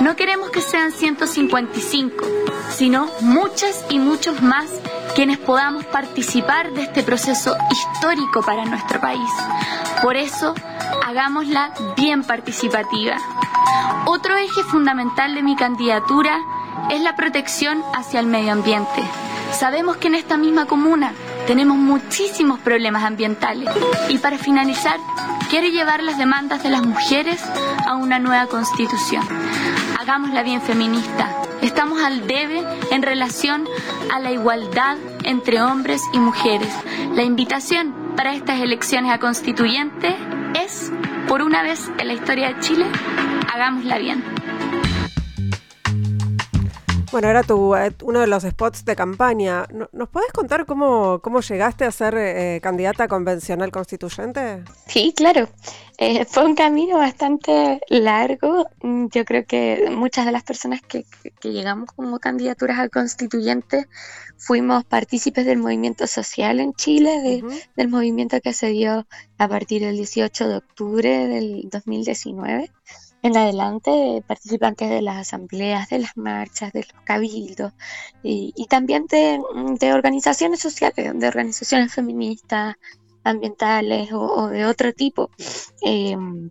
no 0.00 0.16
queremos 0.16 0.50
que 0.50 0.60
sean 0.60 0.92
155, 0.92 2.24
sino 2.70 3.08
muchas 3.20 3.84
y 3.90 3.98
muchos 3.98 4.42
más 4.42 4.66
quienes 5.14 5.38
podamos 5.38 5.84
participar 5.84 6.72
de 6.72 6.82
este 6.82 7.02
proceso 7.02 7.56
histórico 7.70 8.42
para 8.42 8.64
nuestro 8.64 9.00
país. 9.00 9.30
Por 10.02 10.16
eso, 10.16 10.54
hagámosla 11.06 11.72
bien 11.96 12.24
participativa. 12.24 13.16
Otro 14.06 14.36
eje 14.36 14.62
fundamental 14.64 15.34
de 15.34 15.42
mi 15.42 15.56
candidatura 15.56 16.38
es 16.90 17.00
la 17.00 17.14
protección 17.14 17.82
hacia 17.94 18.20
el 18.20 18.26
medio 18.26 18.52
ambiente. 18.52 19.02
Sabemos 19.58 19.96
que 19.98 20.08
en 20.08 20.14
esta 20.14 20.36
misma 20.36 20.66
comuna 20.66 21.12
tenemos 21.46 21.76
muchísimos 21.76 22.58
problemas 22.60 23.04
ambientales 23.04 23.68
y 24.08 24.18
para 24.18 24.38
finalizar 24.38 24.98
quiero 25.50 25.68
llevar 25.68 26.02
las 26.02 26.18
demandas 26.18 26.62
de 26.62 26.70
las 26.70 26.82
mujeres 26.82 27.40
a 27.86 27.96
una 27.96 28.18
nueva 28.18 28.46
constitución. 28.46 29.22
Hagámosla 30.02 30.42
bien 30.42 30.60
feminista, 30.60 31.30
Estamos 31.60 32.02
al 32.02 32.26
debe 32.26 32.60
en 32.90 33.02
relación 33.02 33.68
a 34.12 34.18
la 34.18 34.32
igualdad 34.32 34.96
entre 35.22 35.62
hombres 35.62 36.02
y 36.12 36.18
mujeres. 36.18 36.74
La 37.14 37.22
invitación 37.22 37.94
para 38.16 38.34
estas 38.34 38.60
elecciones 38.60 39.12
a 39.12 39.20
constituyente 39.20 40.16
es, 40.60 40.90
por 41.28 41.40
una 41.40 41.62
vez 41.62 41.88
en 41.98 42.08
la 42.08 42.14
historia 42.14 42.48
de 42.48 42.58
Chile, 42.58 42.86
hagámosla 43.54 43.98
bien. 43.98 44.24
Bueno, 47.12 47.28
era 47.28 47.42
tu, 47.42 47.76
eh, 47.76 47.92
uno 48.04 48.20
de 48.20 48.26
los 48.26 48.42
spots 48.42 48.86
de 48.86 48.96
campaña. 48.96 49.66
¿Nos 49.92 50.08
podés 50.08 50.32
contar 50.32 50.64
cómo, 50.64 51.20
cómo 51.20 51.42
llegaste 51.42 51.84
a 51.84 51.90
ser 51.90 52.14
eh, 52.16 52.58
candidata 52.62 53.06
convencional 53.06 53.70
constituyente? 53.70 54.64
Sí, 54.86 55.12
claro. 55.14 55.46
Eh, 55.98 56.24
fue 56.24 56.46
un 56.46 56.54
camino 56.54 56.96
bastante 56.96 57.82
largo. 57.90 58.66
Mm, 58.82 59.08
yo 59.12 59.26
creo 59.26 59.44
que 59.44 59.90
muchas 59.90 60.24
de 60.24 60.32
las 60.32 60.42
personas 60.42 60.80
que, 60.80 61.04
llegamos 61.42 61.90
como 61.94 62.18
candidaturas 62.18 62.78
a 62.78 62.88
constituyente 62.88 63.88
fuimos 64.38 64.84
partícipes 64.84 65.44
del 65.44 65.58
movimiento 65.58 66.06
social 66.06 66.60
en 66.60 66.72
Chile, 66.72 67.42
del 67.76 67.88
movimiento 67.88 68.40
que 68.40 68.54
se 68.54 68.68
dio 68.68 69.06
a 69.36 69.48
partir 69.48 69.82
del 69.82 69.96
18 69.96 70.48
de 70.48 70.56
octubre 70.56 71.28
del 71.28 71.68
2019 71.70 72.70
en 73.22 73.36
adelante 73.36 74.22
participantes 74.26 74.90
de 74.90 75.00
las 75.00 75.16
asambleas, 75.16 75.88
de 75.88 76.00
las 76.00 76.16
marchas, 76.16 76.72
de 76.72 76.80
los 76.80 77.02
cabildos 77.04 77.72
y, 78.22 78.66
también 78.68 79.06
de, 79.06 79.92
organizaciones 79.92 80.60
sociales, 80.60 81.12
de 81.14 81.28
organizaciones 81.28 81.94
feministas, 81.94 82.74
ambientales 83.24 84.10
o, 84.12 84.48
de 84.48 84.66
otro 84.66 84.92
tipo. 84.92 85.30
Em, 85.82 86.50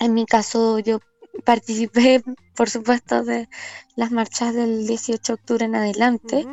en 0.00 0.14
mi 0.14 0.26
caso 0.26 0.78
yo 0.78 1.00
participé, 1.44 2.22
por 2.54 2.68
supuesto, 2.68 3.24
de 3.24 3.48
las 3.96 4.10
marchas 4.10 4.54
del 4.54 4.86
18 4.86 5.32
de 5.32 5.34
octubre 5.34 5.64
en 5.64 5.76
adelante. 5.76 6.46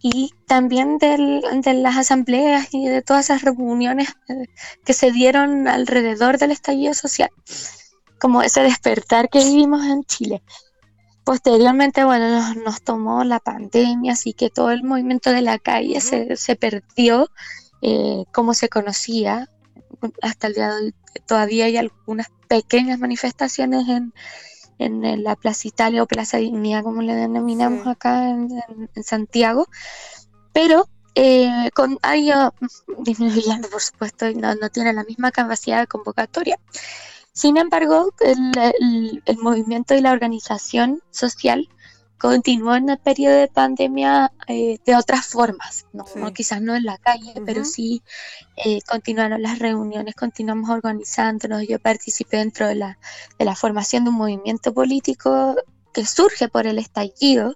Y 0.00 0.32
también 0.46 0.98
de 0.98 1.74
las 1.74 1.96
asambleas 1.96 2.68
y 2.72 2.86
de 2.86 3.02
todas 3.02 3.24
esas 3.24 3.42
reuniones 3.42 4.10
eh, 4.28 4.46
que 4.84 4.92
se 4.92 5.10
dieron 5.10 5.66
alrededor 5.66 6.38
del 6.38 6.52
estallido 6.52 6.94
social 6.94 7.30
como 8.18 8.42
ese 8.42 8.62
despertar 8.62 9.28
que 9.28 9.38
vivimos 9.44 9.84
en 9.84 10.04
Chile. 10.04 10.42
Posteriormente, 11.24 12.04
bueno, 12.04 12.54
nos, 12.54 12.80
tomó 12.82 13.22
la 13.22 13.38
pandemia, 13.38 14.14
así 14.14 14.32
que 14.32 14.48
todo 14.48 14.70
el 14.70 14.82
movimiento 14.82 15.30
de 15.30 15.42
la 15.42 15.58
calle 15.58 16.00
se, 16.00 16.56
perdió 16.56 17.28
eh, 17.82 18.24
como 18.32 18.54
se 18.54 18.68
conocía. 18.68 19.48
Hasta 20.22 20.46
el 20.46 20.54
día 20.54 20.68
de 20.68 20.84
hoy 20.84 20.94
todavía 21.26 21.66
hay 21.66 21.76
algunas 21.76 22.28
pequeñas 22.48 22.98
manifestaciones 22.98 23.88
en, 23.88 24.14
en, 24.78 25.22
la 25.22 25.36
Plaza 25.36 25.68
Italia 25.68 26.02
o 26.02 26.06
Plaza 26.06 26.38
Dignidad, 26.38 26.82
como 26.82 27.02
le 27.02 27.14
denominamos 27.14 27.86
acá 27.86 28.30
en, 28.30 28.48
Santiago, 29.04 29.66
pero 30.52 30.88
eh, 31.14 31.70
con, 31.74 31.98
ha 32.02 32.16
ido 32.16 32.54
disminuyendo, 33.00 33.68
por 33.68 33.82
supuesto, 33.82 34.28
y 34.28 34.34
no, 34.34 34.54
no 34.54 34.70
tiene 34.70 34.92
la 34.92 35.04
misma 35.04 35.30
capacidad 35.30 35.80
de 35.80 35.86
convocatoria. 35.86 36.58
Sin 37.38 37.56
embargo, 37.56 38.12
el, 38.18 39.38
movimiento 39.40 39.94
y 39.94 40.00
la 40.00 40.10
organización 40.10 41.00
social 41.12 41.68
continuó 42.18 42.74
en 42.74 42.88
el 42.88 42.98
periodo 42.98 43.36
de 43.36 43.46
pandemia 43.46 44.32
eh, 44.48 44.80
de 44.84 44.96
otras 44.96 45.28
formas, 45.28 45.86
¿no? 45.92 46.04
quizás 46.34 46.60
no 46.60 46.74
en 46.74 46.82
la 46.82 46.98
calle, 46.98 47.34
pero 47.46 47.64
sí 47.64 48.02
eh, 48.56 48.80
continuaron 48.82 49.40
las 49.40 49.60
reuniones, 49.60 50.16
continuamos 50.16 50.68
organizándonos, 50.68 51.62
yo 51.68 51.78
participé 51.78 52.38
dentro 52.38 52.66
de 52.66 52.74
la, 52.74 52.98
de 53.38 53.44
la 53.44 53.54
formación 53.54 54.02
de 54.02 54.10
un 54.10 54.16
movimiento 54.16 54.74
político 54.74 55.54
que 55.94 56.04
surge 56.06 56.48
por 56.48 56.66
el 56.66 56.80
estallido 56.80 57.54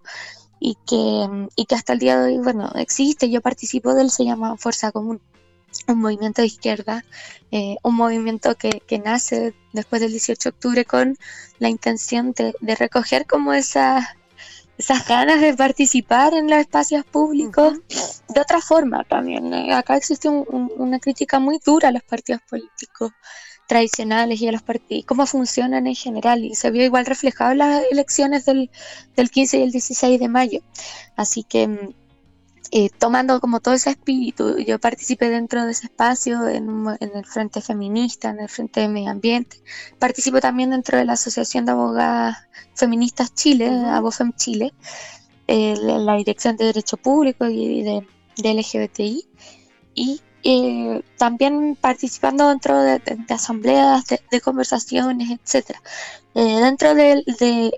y 0.61 0.77
que, 0.87 1.49
y 1.57 1.67
que 1.67 1.75
hasta 1.75 1.95
el 1.95 1.99
día 1.99 2.21
de 2.21 2.35
hoy, 2.35 2.39
bueno, 2.39 2.71
existe, 2.77 3.29
yo 3.31 3.41
participo 3.41 3.95
de 3.95 4.03
él, 4.03 4.11
se 4.13 4.25
llama 4.25 4.57
Fuerza 4.57 4.93
Común 4.93 5.21
un 5.89 6.01
movimiento 6.01 6.43
de 6.43 6.47
izquierda, 6.47 7.05
eh, 7.51 7.77
un 7.83 7.95
movimiento 7.95 8.55
que, 8.57 8.83
nace 9.05 9.55
después 9.73 10.01
del 10.01 10.11
18 10.11 10.41
de 10.43 10.55
octubre 10.55 10.85
con 10.85 11.17
la 11.59 11.69
intención 11.69 12.33
de, 12.33 12.75
recoger 12.77 13.27
como 13.27 13.53
esas, 13.53 14.05
esas 14.79 15.07
ganas 15.07 15.41
de 15.41 15.55
participar 15.55 16.35
en 16.35 16.49
los 16.49 16.59
espacios 16.59 17.05
públicos 17.05 17.79
de 18.29 18.41
otra 18.41 18.61
forma 18.61 19.05
también. 19.05 19.53
Acá 19.73 19.97
existe 19.97 20.29
una 20.29 20.99
crítica 20.99 21.39
muy 21.39 21.59
dura 21.65 21.89
a 21.89 21.93
los 21.93 22.03
partidos 22.03 22.43
políticos 22.49 23.13
tradicionales 23.67 24.41
y 24.41 24.49
a 24.49 24.53
los 24.53 24.63
partidos, 24.63 25.07
cómo 25.07 25.27
funcionan 25.27 25.87
en 25.87 25.95
general, 25.95 26.45
y 26.45 26.55
se 26.55 26.71
vio 26.71 26.85
igual 26.85 27.07
reflejado 27.07 27.53
en 27.53 27.59
las 27.59 27.85
elecciones 27.91 28.45
del, 28.45 28.71
del 29.17 29.31
15 29.31 29.59
y 29.59 29.63
el 29.63 29.73
16 29.73 30.21
de 30.21 30.29
mayo. 30.29 30.61
Así 31.17 31.43
que 31.43 31.69
mm, 31.69 31.95
eh, 32.75 32.89
tomando 32.89 33.39
como 33.39 33.61
todo 33.61 33.75
ese 33.75 33.91
espíritu, 33.91 34.57
yo 34.57 34.79
participé 34.79 35.29
dentro 35.29 35.67
de 35.67 35.73
ese 35.73 35.89
espacio 35.89 36.49
en, 36.49 36.87
el 37.01 37.27
Frente 37.27 37.61
Feminista, 37.61 38.31
en 38.31 38.41
el 38.41 38.49
Frente 38.49 38.81
de 38.81 38.89
Medio 38.89 39.11
Ambiente. 39.11 39.59
Participo 39.99 40.41
también 40.41 40.71
dentro 40.71 40.97
de 40.97 41.05
la 41.05 41.13
Asociación 41.13 41.67
de 41.67 41.73
Abogadas 41.73 42.39
Feministas 42.75 43.35
Chile, 43.35 43.69
ABOFEM 43.69 44.33
Chile, 44.37 44.73
en 45.47 46.07
la 46.07 46.17
Dirección 46.17 46.57
de 46.57 46.65
Derecho 46.65 46.97
Público 46.97 47.45
y 47.47 47.83
de, 47.83 48.07
LGBTI. 48.39 49.29
Y 49.95 50.23
eh, 50.45 51.03
también 51.19 51.77
participando 51.81 52.49
dentro 52.49 52.81
de, 52.83 53.01
asambleas, 53.29 54.05
de, 54.31 54.41
conversaciones, 54.41 55.31
etc. 55.31 55.77
Eh, 56.35 56.61
dentro 56.61 56.95
de, 56.95 57.23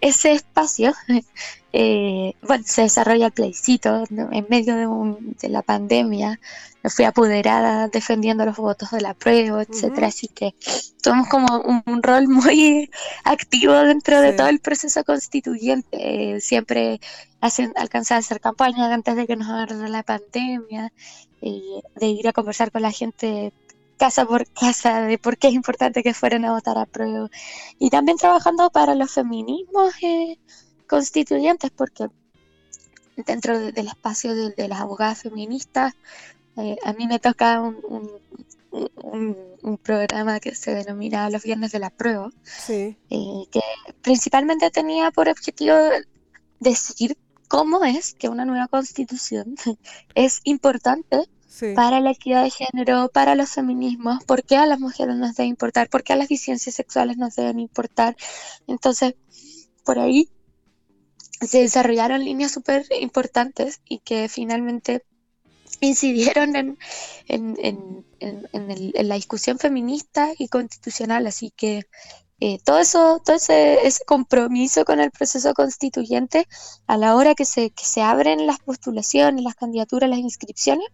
ese 0.01 0.33
espacio 0.33 0.95
Eh, 1.77 2.37
bueno, 2.43 2.63
se 2.65 2.83
desarrolla 2.83 3.27
el 3.27 3.33
plebiscito 3.33 4.05
en 4.09 4.47
medio 4.49 4.77
de, 4.77 5.49
la 5.49 5.61
pandemia. 5.61 6.39
Me 6.85 6.89
fui 6.89 7.05
apoderada 7.05 7.89
defendiendo 7.89 8.47
los 8.47 8.57
votos 8.57 8.93
de 8.93 9.01
la 9.01 9.13
prueba, 9.15 9.61
etcétera. 9.61 10.07
Así 10.07 10.29
que 10.29 10.55
somos 11.03 11.27
como 11.27 11.83
un, 11.85 12.01
rol 12.05 12.29
muy 12.29 12.89
activo 13.25 13.75
dentro 13.75 14.21
de 14.21 14.35
todo 14.35 14.47
el 14.47 14.61
proceso 14.61 15.03
constituyente. 15.03 16.41
siempre 16.41 17.01
hacen, 17.47 17.73
alcanzar 17.77 18.17
a 18.17 18.19
hacer 18.21 18.41
campañas 18.41 18.91
antes 18.91 19.17
de 19.17 19.27
que 19.27 19.37
nos 19.37 19.49
agarre 19.49 19.89
la 19.89 20.03
pandemia, 20.03 20.93
de 21.41 22.07
ir 22.07 22.29
a 22.29 22.33
conversar 22.33 22.71
con 22.71 22.83
la 22.83 22.91
gente 22.91 23.53
casa 23.97 24.25
por 24.27 24.47
casa 24.49 25.03
de 25.03 25.19
por 25.19 25.37
qué 25.39 25.49
es 25.49 25.55
importante 25.55 26.03
que 26.03 26.15
fueran 26.15 26.45
a 26.45 26.53
votar 26.53 26.79
a 26.79 26.87
prueba. 26.87 27.29
Y 27.79 27.91
también 27.91 28.19
trabajando 28.19 28.71
para 28.71 28.95
los 28.95 29.13
feminismos. 29.13 29.93
Eh, 30.03 30.39
constituyentes, 30.87 31.71
porque 31.71 32.09
dentro 33.17 33.59
del 33.59 33.89
espacio 33.89 34.35
de, 34.35 34.69
las 34.69 34.81
abogadas 34.81 35.23
feministas, 35.23 35.95
eh, 36.57 36.77
a 36.85 36.93
mí 36.93 37.07
me 37.07 37.19
toca 37.19 37.61
un, 37.61 38.11
programa 39.83 40.41
que 40.41 40.55
se 40.55 40.75
denomina 40.75 41.31
Los 41.31 41.43
Viernes 41.43 41.73
de 41.73 41.79
la 41.79 41.91
Prueba, 41.91 42.31
eh, 42.69 42.97
que 43.51 43.61
principalmente 44.03 44.71
tenía 44.71 45.11
por 45.11 45.29
objetivo 45.29 45.77
decir 46.61 47.17
cómo 47.55 47.85
es 47.85 48.15
que 48.15 48.29
una 48.29 48.45
nueva 48.45 48.67
constitución 48.67 49.55
es 50.17 50.41
importante 50.43 51.29
para 51.77 52.01
la 52.01 52.11
equidad 52.11 52.43
de 52.43 52.51
género, 52.51 53.11
para 53.15 53.37
los 53.37 53.51
feminismos, 53.51 54.25
por 54.25 54.43
qué 54.43 54.57
a 54.57 54.67
las 54.67 54.81
mujeres 54.81 55.15
nos 55.15 55.37
debe 55.37 55.51
importar, 55.51 55.89
por 55.89 56.03
qué 56.03 56.15
a 56.15 56.17
las 56.17 56.27
disidencias 56.27 56.75
sexuales 56.75 57.17
nos 57.17 57.37
deben 57.37 57.61
importar. 57.61 58.17
Entonces, 58.67 59.15
por 59.85 60.01
ahí 60.01 60.29
se 61.41 61.61
desarrollaron 61.61 62.25
líneas 62.25 62.51
súper 62.51 62.87
importantes 63.01 63.81
y 63.89 63.99
que 63.99 64.29
finalmente 64.29 65.05
incidieron 65.81 66.57
en, 66.57 66.77
en, 67.29 68.05
la 69.09 69.15
discusión 69.15 69.61
feminista 69.61 70.33
y 70.37 70.49
constitucional. 70.49 71.25
Así 71.29 71.53
que 71.55 71.87
eh, 72.47 72.61
todo 72.63 72.79
eso, 72.79 73.23
todo 73.25 73.37
ese, 73.37 73.79
compromiso 74.05 74.85
con 74.85 75.01
el 75.01 75.11
proceso 75.11 75.55
constituyente 75.55 76.47
a 76.87 76.99
la 76.99 77.17
hora 77.17 77.35
que 77.35 77.47
se, 77.47 77.73
se 77.75 78.03
abren 78.03 78.47
las 78.47 78.59
postulaciones, 78.59 79.43
las 79.43 79.55
candidaturas, 79.55 80.11
las 80.11 80.19
inscripciones, 80.19 80.87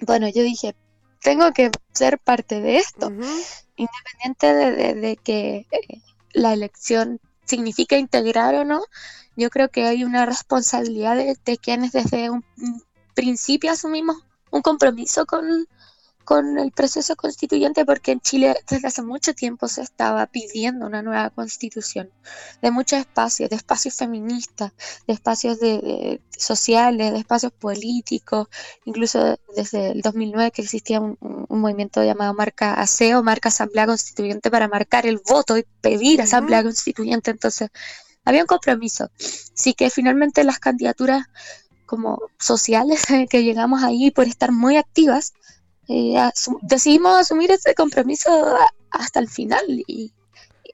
bueno, 0.00 0.28
yo 0.28 0.42
dije, 0.42 0.76
tengo 1.22 1.50
que 1.52 1.70
ser 1.94 2.18
parte 2.18 2.60
de 2.60 2.76
esto, 2.76 3.10
independiente 3.76 4.54
de, 4.94 5.16
que 5.16 5.66
eh, 5.70 6.02
la 6.34 6.52
elección 6.52 7.20
significa 7.46 7.96
integrar 7.96 8.54
o 8.56 8.66
no, 8.66 8.82
yo 9.34 9.48
creo 9.48 9.70
que 9.70 9.86
hay 9.86 10.04
una 10.04 10.26
responsabilidad 10.26 11.16
de, 11.16 11.56
quienes 11.56 11.92
desde 11.92 12.28
un 12.28 12.44
principio 13.14 13.72
asumimos 13.72 14.18
un 14.50 14.60
compromiso 14.60 15.24
con, 15.24 15.66
con 16.26 16.58
el 16.58 16.72
proceso 16.72 17.14
constituyente 17.14 17.84
porque 17.84 18.10
en 18.10 18.20
Chile 18.20 18.56
desde 18.68 18.88
hace 18.88 19.00
mucho 19.00 19.32
tiempo 19.32 19.68
se 19.68 19.82
estaba 19.82 20.26
pidiendo 20.26 20.84
una 20.84 21.00
nueva 21.00 21.30
constitución 21.30 22.10
de 22.60 22.72
muchos 22.72 22.98
espacios, 22.98 23.48
de 23.48 23.54
espacios 23.54 23.94
feministas, 23.94 24.72
de 25.06 25.14
espacios 25.14 25.60
de, 25.60 26.20
sociales, 26.36 27.12
de 27.12 27.20
espacios 27.20 27.52
políticos, 27.52 28.48
incluso 28.84 29.38
desde 29.54 29.92
el 29.92 30.02
2009 30.02 30.50
que 30.50 30.62
existía 30.62 31.00
un, 31.00 31.16
movimiento 31.48 32.02
llamado 32.02 32.34
Marca 32.34 32.74
ASEO, 32.74 33.22
Marca 33.22 33.50
Asamblea 33.50 33.86
Constituyente 33.86 34.50
para 34.50 34.66
marcar 34.66 35.06
el 35.06 35.18
voto 35.18 35.56
y 35.56 35.64
pedir 35.80 36.20
Asamblea 36.20 36.64
Constituyente, 36.64 37.30
entonces 37.30 37.70
había 38.24 38.40
un 38.40 38.48
compromiso. 38.48 39.10
Así 39.54 39.74
que 39.74 39.90
finalmente 39.90 40.42
las 40.42 40.58
candidaturas 40.58 41.26
como 41.86 42.18
sociales 42.36 43.04
que 43.30 43.44
llegamos 43.44 43.84
ahí 43.84 44.10
por 44.10 44.26
estar 44.26 44.50
muy 44.50 44.76
activas, 44.76 45.34
eh, 45.88 46.30
decidimos 46.62 47.16
asumir 47.16 47.50
ese 47.50 47.74
compromiso 47.74 48.30
hasta 48.90 49.20
el 49.20 49.28
final 49.28 49.64
y, 49.68 50.12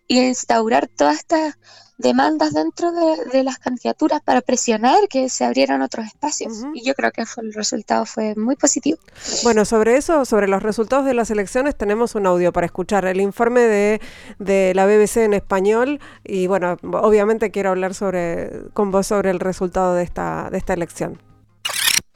instaurar 0.09 0.88
todas 0.88 1.21
estas 1.21 1.54
demandas 1.97 2.52
dentro 2.52 2.92
de, 2.92 3.42
las 3.42 3.59
candidaturas 3.59 4.21
para 4.21 4.42
presionar 4.42 5.09
que 5.09 5.31
se 5.31 5.47
abrieran 5.47 5.81
otros 5.81 6.04
espacios. 6.04 6.52
Y 6.75 6.85
yo 6.85 6.92
creo 6.92 7.12
que 7.12 7.23
el 7.23 7.54
resultado 7.54 8.04
fue 8.04 8.35
muy 8.35 8.57
positivo. 8.57 8.99
Bueno, 9.42 9.64
sobre 9.64 9.97
eso, 9.97 10.26
sobre 10.26 10.49
los 10.49 10.62
resultados 10.62 11.07
de 11.07 11.14
las 11.14 11.31
elecciones, 11.31 11.78
tenemos 11.78 12.14
un 12.14 12.26
audio 12.26 12.52
para 12.52 12.66
escuchar, 12.66 13.07
el 13.07 13.23
informe 13.23 13.62
de, 13.62 14.02
de 14.38 14.75
la 14.75 14.85
BBC 14.85 15.19
en 15.19 15.33
español. 15.33 15.99
Y 16.25 16.47
bueno, 16.47 16.76
obviamente 16.83 17.50
quiero 17.50 17.71
hablar 17.71 17.95
sobre, 17.95 18.50
con 18.75 18.90
vos 18.90 19.07
sobre 19.07 19.31
el 19.31 19.40
resultado 19.40 19.95
de 19.95 20.02
esta, 20.02 20.50
de 20.50 20.59
esta 20.59 20.75
elección. 20.75 21.31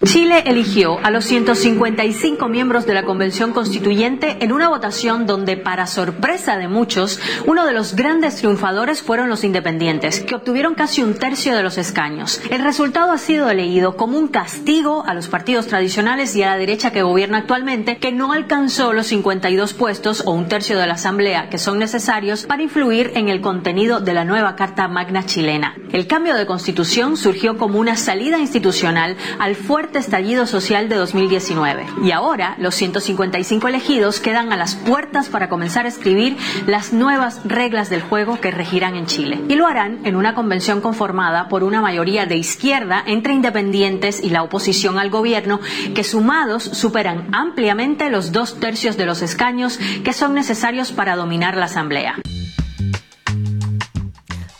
Chile 0.06 0.44
eligió 0.46 1.00
a 1.02 1.10
los 1.10 1.25
155 1.25 2.46
miembros 2.46 2.86
de 2.86 2.94
la 2.94 3.02
Convención 3.02 3.52
Constituyente 3.52 4.36
en 4.38 4.52
una 4.52 4.68
votación 4.68 5.26
donde, 5.26 5.56
para 5.56 5.88
sorpresa 5.88 6.56
de 6.56 6.68
muchos, 6.68 7.18
uno 7.44 7.66
de 7.66 7.72
los 7.72 7.96
grandes 7.96 8.36
triunfadores 8.36 9.02
fueron 9.02 9.28
los 9.28 9.42
independientes, 9.42 10.20
que 10.20 10.36
obtuvieron 10.36 10.76
casi 10.76 11.02
un 11.02 11.14
tercio 11.14 11.56
de 11.56 11.64
los 11.64 11.76
escaños. 11.76 12.40
El 12.50 12.62
resultado 12.62 13.10
ha 13.10 13.18
sido 13.18 13.52
leído 13.52 13.96
como 13.96 14.16
un 14.16 14.28
castigo 14.28 15.04
a 15.04 15.12
los 15.12 15.26
partidos 15.26 15.66
tradicionales 15.66 16.36
y 16.36 16.44
a 16.44 16.50
la 16.50 16.56
derecha 16.56 16.92
que 16.92 17.02
gobierna 17.02 17.38
actualmente, 17.38 17.98
que 17.98 18.12
no 18.12 18.32
alcanzó 18.32 18.92
los 18.92 19.08
52 19.08 19.75
puestos 19.75 20.22
o 20.25 20.30
un 20.30 20.46
tercio 20.46 20.78
de 20.78 20.86
la 20.86 20.94
Asamblea 20.94 21.48
que 21.50 21.58
son 21.58 21.80
necesarios 21.80 22.46
para 22.46 22.62
influir 22.62 23.10
en 23.16 23.28
el 23.28 23.40
contenido 23.40 23.98
de 23.98 24.14
la 24.14 24.25
nueva 24.25 24.54
Carta 24.54 24.86
Magna 24.86 25.26
chilena. 25.26 25.75
El 25.92 26.06
cambio 26.06 26.36
de 26.36 26.47
constitución 26.47 27.16
surgió 27.16 27.58
como 27.58 27.80
una 27.80 27.97
salida 27.97 28.38
institucional 28.38 29.16
al 29.40 29.56
fuerte 29.56 29.96
estallido 29.99 30.47
social 30.47 30.89
de 30.89 30.97
2019. 30.97 31.87
Y 32.02 32.11
ahora 32.11 32.54
los 32.59 32.75
155 32.75 33.69
elegidos 33.69 34.21
quedan 34.21 34.52
a 34.52 34.56
las 34.56 34.75
puertas 34.75 35.28
para 35.28 35.49
comenzar 35.49 35.87
a 35.87 35.89
escribir 35.89 36.37
las 36.67 36.93
nuevas 36.93 37.41
reglas 37.45 37.91
del 37.91 38.02
juego 38.02 38.41
que 38.41 38.50
regirán 38.50 38.95
en 38.95 39.06
Chile. 39.06 39.41
Y 39.49 39.54
lo 39.54 39.67
harán 39.67 40.04
en 40.04 40.17
una 40.17 40.35
convención 40.35 40.80
conformada 40.80 41.49
por 41.49 41.65
una 41.65 41.80
mayoría 41.80 42.26
de 42.26 42.37
izquierda 42.37 43.02
entre 43.06 43.35
independientes 43.35 44.23
y 44.23 44.30
la 44.30 44.43
oposición 44.43 44.99
al 44.99 45.11
gobierno, 45.11 45.61
que 45.95 46.04
sumados 46.04 46.63
superan 46.63 47.28
ampliamente 47.32 48.11
los 48.11 48.32
dos 48.32 48.61
tercios 48.61 48.97
de 48.97 49.06
los 49.06 49.23
escaños 49.23 49.78
que 50.04 50.13
son 50.13 50.35
necesarios 50.35 50.93
para 50.93 51.17
dominar 51.17 51.56
la 51.56 51.67
Asamblea. 51.67 52.17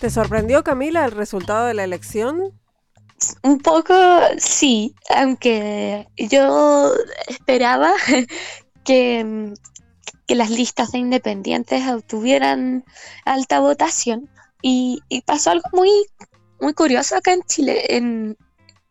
¿Te 0.01 0.11
sorprendió, 0.11 0.63
Camila, 0.63 1.05
el 1.05 1.13
resultado 1.13 1.67
de 1.67 1.75
la 1.75 1.85
elección? 1.85 2.53
Un 3.43 3.59
poco 3.61 3.95
sí, 4.39 4.95
aunque 5.15 6.07
yo 6.17 6.93
esperaba 7.29 7.93
que, 8.85 9.55
que 10.27 10.35
las 10.35 10.51
listas 10.51 10.93
de 10.93 10.99
independientes 10.99 11.89
obtuvieran 11.89 12.85
alta 13.25 13.61
votación 13.61 14.29
y, 14.63 15.03
pasó 15.25 15.51
algo 15.51 15.69
muy, 15.73 15.91
muy 16.61 16.75
curioso 16.75 17.17
acá 17.17 17.33
en 17.33 17.43
Chile. 17.43 17.97
En, 17.97 18.37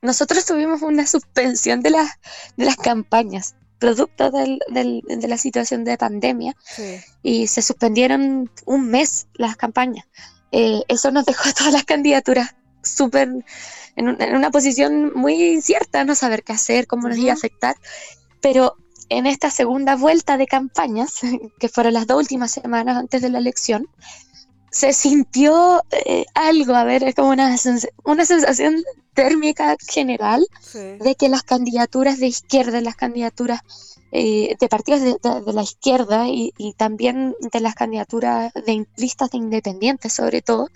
nosotros 0.01 0.45
tuvimos 0.45 0.81
una 0.81 1.05
suspensión 1.05 1.81
de 1.81 1.91
las, 1.91 2.11
de 2.57 2.65
las 2.65 2.77
campañas 2.77 3.55
producto 3.77 4.31
del, 4.31 4.59
de 4.69 5.27
la 5.27 5.37
situación 5.37 5.83
de 5.83 5.97
pandemia 5.97 6.55
y 7.21 7.47
se 7.47 7.61
suspendieron 7.61 8.49
un 8.65 8.89
mes 8.89 9.27
las 9.33 9.57
campañas. 9.57 10.05
Eh, 10.51 10.81
eso 10.87 11.11
nos 11.11 11.25
dejó 11.25 11.49
a 11.49 11.53
todas 11.53 11.73
las 11.73 11.83
candidaturas 11.83 12.55
súper 12.81 13.29
en, 13.95 14.35
una 14.35 14.51
posición 14.51 15.13
muy 15.15 15.41
incierta, 15.41 16.03
no 16.03 16.15
saber 16.15 16.43
qué 16.43 16.53
hacer, 16.53 16.87
cómo 16.87 17.07
nos 17.07 17.17
iba 17.17 17.31
a 17.31 17.35
afectar. 17.35 17.75
Pero 18.41 18.75
en 19.09 19.25
esta 19.25 19.49
segunda 19.49 19.95
vuelta 19.95 20.37
de 20.37 20.47
campañas, 20.47 21.19
que 21.59 21.69
fueron 21.69 21.93
las 21.93 22.07
dos 22.07 22.17
últimas 22.17 22.51
semanas 22.51 22.97
antes 22.97 23.21
de 23.21 23.29
la 23.29 23.39
elección, 23.39 23.87
se 24.71 24.91
sintió 24.91 25.83
eh, 25.91 26.25
algo, 26.33 26.75
a 26.75 26.83
ver, 26.83 27.03
es 27.03 27.15
como 27.15 27.29
una, 27.29 27.55
una 28.03 28.25
sensación 28.25 28.83
térmica 29.13 29.77
general 29.87 30.45
de 30.73 31.15
que 31.17 31.29
las 31.29 31.43
candidaturas 31.43 32.19
de 32.19 32.27
izquierda, 32.27 32.81
las 32.81 32.97
candidaturas 32.97 33.61
eh, 34.11 34.57
de 34.59 34.67
partidos 34.67 35.01
de, 35.01 35.53
la 35.53 35.63
izquierda 35.63 36.27
y, 36.27 36.53
y, 36.57 36.73
también 36.73 37.35
de 37.53 37.59
las 37.61 37.75
candidaturas 37.75 38.53
de 38.53 38.85
listas 38.97 39.31
de 39.31 39.37
independientes, 39.37 40.11
sobre 40.11 40.41
todo, 40.41 40.69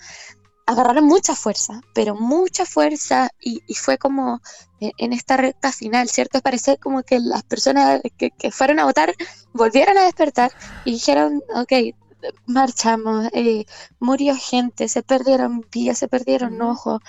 agarraron 0.69 1.05
mucha 1.05 1.33
fuerza, 1.33 1.81
pero 1.95 2.13
mucha 2.13 2.63
fuerza 2.63 3.31
y, 3.41 3.59
fue 3.73 3.97
como 3.97 4.39
en 4.79 5.13
esta 5.13 5.35
recta 5.35 5.71
final, 5.71 6.07
¿cierto? 6.09 6.41
Parece 6.41 6.77
como 6.77 7.01
que 7.01 7.19
las 7.19 7.41
personas 7.41 8.01
que, 8.17 8.51
fueron 8.51 8.79
a 8.79 8.85
votar 8.85 9.15
volvieron 9.51 9.97
a 9.97 10.03
despertar 10.03 10.51
y 10.85 10.91
dijeron, 10.91 11.41
ok, 11.55 11.73
marchamos, 12.45 13.29
eh, 13.33 13.65
murió 13.99 14.35
gente, 14.35 14.87
se 14.89 15.01
perdieron 15.01 15.65
vidas, 15.71 15.97
se 15.97 16.07
perdieron 16.07 16.61
ojos, 16.61 17.01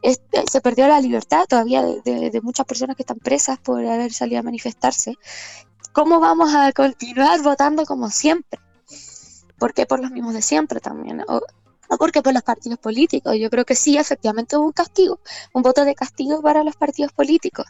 este, 0.00 0.44
se 0.50 0.62
perdió 0.62 0.88
la 0.88 0.98
libertad 1.02 1.44
todavía 1.46 1.82
de, 1.82 2.30
de, 2.30 2.40
muchas 2.40 2.64
personas 2.64 2.96
que 2.96 3.02
están 3.02 3.18
presas 3.18 3.58
por 3.58 3.84
haber 3.84 4.14
salido 4.14 4.40
a 4.40 4.42
manifestarse. 4.42 5.16
¿Cómo 5.92 6.18
vamos 6.18 6.54
a 6.54 6.72
continuar 6.72 7.42
votando 7.42 7.84
como 7.84 8.08
siempre? 8.08 8.58
¿Por 9.58 9.74
qué 9.74 9.84
por 9.84 10.00
los 10.00 10.10
mismos 10.10 10.32
de 10.32 10.40
siempre 10.40 10.80
también? 10.80 11.22
Porque 11.98 12.22
por 12.22 12.32
los 12.32 12.42
partidos 12.42 12.78
políticos. 12.78 13.36
Yo 13.38 13.50
creo 13.50 13.64
que 13.64 13.74
sí, 13.74 13.96
efectivamente 13.96 14.56
hubo 14.56 14.66
un 14.66 14.72
castigo, 14.72 15.20
un 15.52 15.62
voto 15.62 15.84
de 15.84 15.94
castigo 15.94 16.42
para 16.42 16.64
los 16.64 16.76
partidos 16.76 17.12
políticos, 17.12 17.66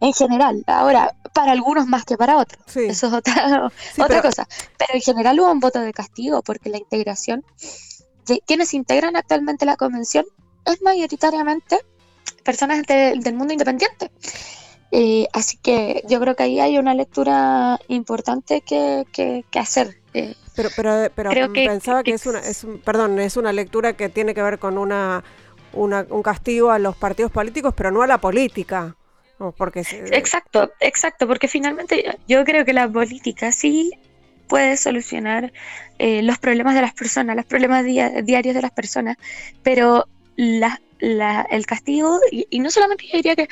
en 0.00 0.12
general. 0.12 0.62
Ahora, 0.66 1.14
para 1.32 1.52
algunos 1.52 1.86
más 1.86 2.04
que 2.04 2.16
para 2.16 2.38
otros. 2.38 2.62
Eso 2.76 3.06
es 3.06 3.12
otra, 3.12 3.70
otra 3.98 4.22
cosa. 4.22 4.46
Pero 4.78 4.94
en 4.94 5.00
general 5.00 5.40
hubo 5.40 5.50
un 5.50 5.60
voto 5.60 5.80
de 5.80 5.92
castigo 5.92 6.42
porque 6.42 6.70
la 6.70 6.78
integración 6.78 7.44
de 8.26 8.42
quienes 8.46 8.74
integran 8.74 9.16
actualmente 9.16 9.66
la 9.66 9.76
convención 9.76 10.24
es 10.64 10.80
mayoritariamente 10.82 11.78
personas 12.42 12.82
del 12.86 13.34
mundo 13.34 13.52
independiente. 13.52 14.10
Eh, 14.92 15.26
así 15.32 15.56
que 15.56 16.04
yo 16.08 16.20
creo 16.20 16.36
que 16.36 16.44
ahí 16.44 16.60
hay 16.60 16.78
una 16.78 16.94
lectura 16.94 17.80
importante 17.88 18.60
que, 18.60 19.04
que, 19.12 19.44
que 19.50 19.58
hacer. 19.58 20.00
Eh, 20.12 20.36
pero, 20.54 20.68
pero, 20.76 21.10
pero 21.14 21.52
pensaba 21.52 22.02
que, 22.02 22.12
es 22.12 22.26
una, 22.26 22.38
es 22.40 22.66
perdón, 22.84 23.18
es 23.18 23.36
una 23.36 23.52
lectura 23.52 23.94
que 23.94 24.08
tiene 24.08 24.34
que 24.34 24.42
ver 24.42 24.58
con 24.58 24.78
una, 24.78 25.24
un 25.72 26.22
castigo 26.22 26.70
a 26.70 26.78
los 26.78 26.96
partidos 26.96 27.32
políticos, 27.32 27.74
pero 27.76 27.90
no 27.90 28.02
a 28.02 28.06
la 28.06 28.18
política. 28.18 28.96
porque 29.56 29.80
Exacto, 30.12 30.72
exacto, 30.80 31.26
porque 31.26 31.48
finalmente 31.48 32.18
yo 32.28 32.44
creo 32.44 32.64
que 32.64 32.72
la 32.72 32.88
política 32.88 33.52
sí 33.52 33.92
puede 34.48 34.76
solucionar 34.76 35.52
eh, 35.98 36.22
los 36.22 36.38
problemas 36.38 36.74
de 36.74 36.82
las 36.82 36.94
personas, 36.94 37.34
los 37.36 37.46
problemas 37.46 37.84
diarios 37.84 38.54
de 38.54 38.62
las 38.62 38.70
personas, 38.70 39.16
pero 39.62 40.06
la, 40.36 40.78
el 41.50 41.66
castigo, 41.66 42.20
y, 42.30 42.46
y, 42.50 42.60
no 42.60 42.70
solamente 42.70 43.06
yo 43.06 43.16
diría 43.16 43.36
que 43.36 43.48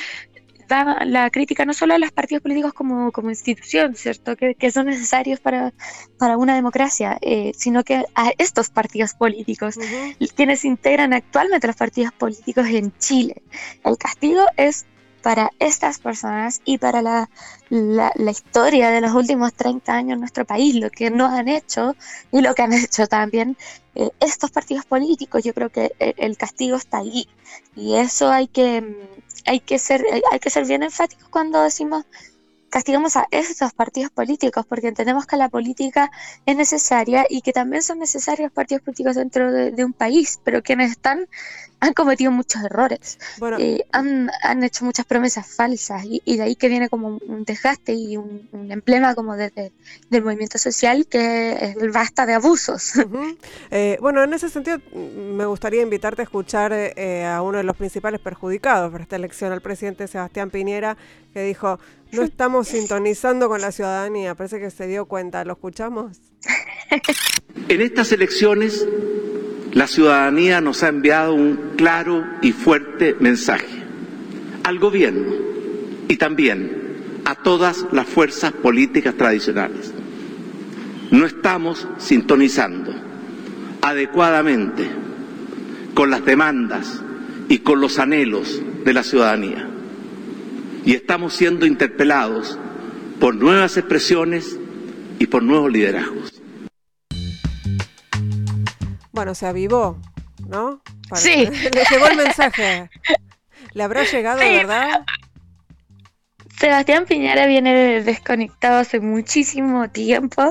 la 1.04 1.30
crítica 1.30 1.64
no 1.64 1.74
solo 1.74 1.94
a 1.94 1.98
los 1.98 2.12
partidos 2.12 2.42
políticos 2.42 2.72
como, 2.72 3.12
como 3.12 3.30
institución, 3.30 3.94
¿cierto? 3.94 4.36
Que, 4.36 4.54
que 4.54 4.70
son 4.70 4.86
necesarios 4.86 5.40
para, 5.40 5.72
para 6.18 6.36
una 6.36 6.54
democracia, 6.54 7.18
eh, 7.20 7.52
sino 7.56 7.84
que 7.84 8.04
a 8.14 8.32
estos 8.38 8.70
partidos 8.70 9.14
políticos, 9.14 9.78
quienes 10.34 10.64
integran 10.64 11.12
actualmente 11.12 11.66
los 11.66 11.76
partidos 11.76 12.12
políticos 12.12 12.66
en 12.68 12.96
Chile. 12.98 13.42
El 13.84 13.96
castigo 13.98 14.44
es 14.56 14.86
para 15.22 15.52
estas 15.58 16.00
personas 16.00 16.60
y 16.64 16.78
para 16.78 17.00
la, 17.00 17.30
la, 17.70 18.30
historia 18.30 18.90
de 18.90 19.00
los 19.00 19.12
últimos 19.12 19.54
30 19.54 19.94
años 19.94 20.14
en 20.14 20.20
nuestro 20.20 20.44
país, 20.44 20.74
lo 20.74 20.90
que 20.90 21.10
nos 21.10 21.30
han 21.30 21.48
hecho 21.48 21.94
y 22.32 22.40
lo 22.40 22.54
que 22.54 22.62
han 22.62 22.72
hecho 22.72 23.06
también 23.06 23.56
eh, 23.94 24.10
estos 24.20 24.50
partidos 24.50 24.84
políticos. 24.84 25.44
Yo 25.44 25.54
creo 25.54 25.70
que 25.70 25.92
el, 25.98 26.14
el, 26.16 26.36
castigo 26.36 26.76
está 26.76 26.98
allí 26.98 27.28
y 27.76 27.94
eso 27.94 28.30
hay 28.30 28.48
que, 28.48 29.08
hay 29.46 29.60
que, 29.60 29.78
ser, 29.78 30.04
hay 30.30 30.38
que 30.38 30.50
ser 30.50 30.66
bien 30.66 30.82
enfáticos 30.82 31.28
cuando 31.28 31.62
decimos 31.62 32.04
castigamos 32.72 33.18
a 33.18 33.26
esos 33.30 33.74
partidos 33.74 34.10
políticos 34.10 34.64
porque 34.66 34.88
entendemos 34.88 35.26
que 35.26 35.36
la 35.36 35.50
política 35.50 36.10
es 36.46 36.56
necesaria 36.56 37.26
y 37.28 37.42
que 37.42 37.52
también 37.52 37.82
son 37.82 37.98
necesarios 37.98 38.50
partidos 38.50 38.82
políticos 38.82 39.16
dentro 39.16 39.52
de, 39.52 39.84
un 39.84 39.92
país, 39.92 40.40
pero 40.42 40.62
quienes 40.62 40.92
están 40.92 41.28
han 41.82 41.94
cometido 41.94 42.30
muchos 42.30 42.62
errores, 42.62 43.18
eh, 43.58 43.84
han, 43.90 44.30
han, 44.44 44.62
hecho 44.62 44.84
muchas 44.84 45.04
promesas 45.04 45.48
falsas 45.48 46.04
y, 46.04 46.36
de 46.36 46.42
ahí 46.44 46.54
que 46.54 46.68
viene 46.68 46.88
como 46.88 47.18
un 47.26 47.44
desgaste 47.44 47.92
y 47.92 48.16
un, 48.16 48.48
emblema 48.70 49.16
como 49.16 49.34
de, 49.34 49.72
del 50.08 50.22
movimiento 50.22 50.58
social 50.58 51.08
que 51.08 51.54
es 51.60 51.76
el 51.76 51.90
basta 51.90 52.24
de 52.24 52.34
abusos. 52.34 52.92
Eh, 53.72 53.96
bueno, 54.00 54.22
en 54.22 54.32
ese 54.32 54.48
sentido 54.48 54.78
mm, 54.78 55.34
me 55.34 55.44
gustaría 55.46 55.82
invitarte 55.82 56.22
a 56.22 56.24
escuchar 56.24 56.72
eh, 56.72 57.24
a 57.24 57.42
uno 57.42 57.58
de 57.58 57.64
los 57.64 57.76
principales 57.76 58.20
perjudicados 58.20 58.92
por 58.92 59.00
esta 59.00 59.16
elección, 59.16 59.50
al 59.50 59.60
presidente 59.60 60.06
Sebastián 60.06 60.50
Piñera, 60.50 60.96
que 61.32 61.42
dijo, 61.42 61.80
no 62.12 62.22
estamos 62.22 62.68
sintonizando 62.68 63.48
con 63.48 63.60
la 63.60 63.72
ciudadanía, 63.72 64.36
parece 64.36 64.60
que 64.60 64.70
se 64.70 64.86
dio 64.86 65.06
cuenta, 65.06 65.44
¿lo 65.44 65.54
escuchamos? 65.54 66.18
En 67.68 67.80
estas 67.80 68.12
elecciones 68.12 68.86
la 69.72 69.86
ciudadanía 69.86 70.60
nos 70.60 70.82
ha 70.82 70.88
enviado 70.88 71.34
un 71.34 71.72
claro 71.76 72.24
y 72.42 72.52
fuerte 72.52 73.16
mensaje 73.18 73.82
al 74.64 74.78
gobierno 74.78 75.32
y 76.08 76.16
también 76.16 77.22
a 77.24 77.34
todas 77.34 77.86
las 77.90 78.06
fuerzas 78.06 78.52
políticas 78.52 79.14
tradicionales. 79.14 79.92
No 81.10 81.24
estamos 81.26 81.88
sintonizando 81.98 82.92
adecuadamente 83.80 84.88
con 85.94 86.10
las 86.10 86.24
demandas 86.24 87.02
y 87.48 87.58
con 87.58 87.80
los 87.80 87.98
anhelos 87.98 88.62
de 88.84 88.92
la 88.92 89.02
ciudadanía. 89.02 89.68
Y 90.84 90.94
estamos 90.94 91.34
siendo 91.34 91.64
interpelados 91.64 92.58
por 93.20 93.34
nuevas 93.34 93.76
expresiones 93.76 94.58
y 95.18 95.26
por 95.26 95.42
nuevos 95.42 95.70
liderazgos. 95.70 96.31
Bueno, 99.12 99.34
se 99.34 99.46
avivó, 99.46 99.98
¿no? 100.48 100.80
Sí. 101.14 101.46
Le 101.46 101.84
llegó 101.90 102.06
el 102.06 102.16
mensaje. 102.16 102.90
¿Le 103.74 103.82
habrá 103.82 104.04
llegado, 104.04 104.38
verdad? 104.38 105.04
Sebastián 106.58 107.06
Piñera 107.06 107.46
viene 107.46 108.02
desconectado 108.02 108.78
hace 108.78 109.00
muchísimo 109.00 109.90
tiempo 109.90 110.44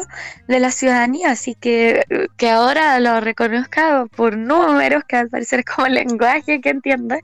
de 0.48 0.60
la 0.60 0.70
ciudadanía, 0.70 1.32
así 1.32 1.56
que 1.56 2.04
que 2.36 2.50
ahora 2.50 3.00
lo 3.00 3.22
reconozca 3.22 4.06
por 4.14 4.36
números, 4.36 5.04
que 5.08 5.16
al 5.16 5.30
parecer 5.30 5.60
es 5.60 5.66
como 5.74 5.88
lenguaje 5.88 6.60
que 6.60 6.70
entiende, 6.70 7.22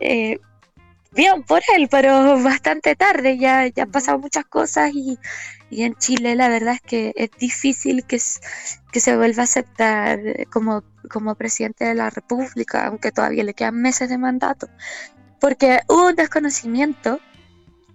eh, 0.00 0.40
bien 1.12 1.44
por 1.44 1.62
él, 1.76 1.86
pero 1.88 2.42
bastante 2.42 2.96
tarde, 2.96 3.38
ya, 3.38 3.68
ya 3.68 3.84
han 3.84 3.92
pasado 3.92 4.18
muchas 4.18 4.44
cosas 4.44 4.90
y, 4.92 5.18
en 5.70 5.94
Chile 5.96 6.36
la 6.36 6.48
verdad 6.48 6.74
es 6.74 6.80
que 6.80 7.12
es 7.16 7.30
difícil 7.38 8.04
que, 8.04 8.18
que 8.92 9.00
se 9.00 9.16
vuelva 9.16 9.42
a 9.42 9.44
aceptar 9.44 10.20
como, 10.50 10.84
como 11.10 11.34
presidente 11.34 11.84
de 11.84 11.94
la 11.94 12.10
República, 12.10 12.86
aunque 12.86 13.12
todavía 13.12 13.44
le 13.44 13.54
quedan 13.54 13.80
meses 13.80 14.08
de 14.08 14.18
mandato, 14.18 14.68
porque 15.40 15.80
hubo 15.88 16.08
un 16.08 16.16
desconocimiento 16.16 17.20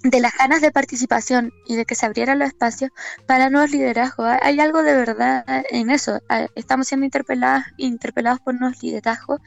de 0.04 0.20
las 0.20 0.36
ganas 0.38 0.62
de 0.62 0.72
participación 0.72 1.54
y 1.66 1.76
de 1.76 1.86
que 1.86 1.96
se 1.96 2.06
abrieran 2.06 2.40
los 2.40 2.48
espacios 2.48 2.92
para 3.28 3.50
nuevos 3.50 3.72
liderazgos. 3.72 4.28
Hay 4.42 4.60
algo 4.60 4.84
de 4.84 4.94
verdad 4.94 5.46
en 5.70 5.90
eso. 5.90 6.20
Estamos 6.56 6.88
siendo 6.88 7.06
interpelados, 7.06 7.66
interpelados 7.78 8.40
por 8.40 8.60
nuevos 8.60 8.82
liderazgos, 8.82 9.42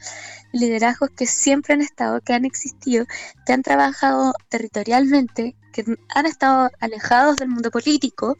liderazgos 0.53 1.09
que 1.11 1.25
siempre 1.25 1.73
han 1.73 1.81
estado, 1.81 2.21
que 2.21 2.33
han 2.33 2.45
existido, 2.45 3.05
que 3.45 3.53
han 3.53 3.63
trabajado 3.63 4.33
territorialmente, 4.49 5.55
que 5.73 5.83
han 6.15 6.25
estado 6.25 6.71
alejados 6.79 7.35
del 7.35 7.49
mundo 7.49 7.69
político, 7.69 8.37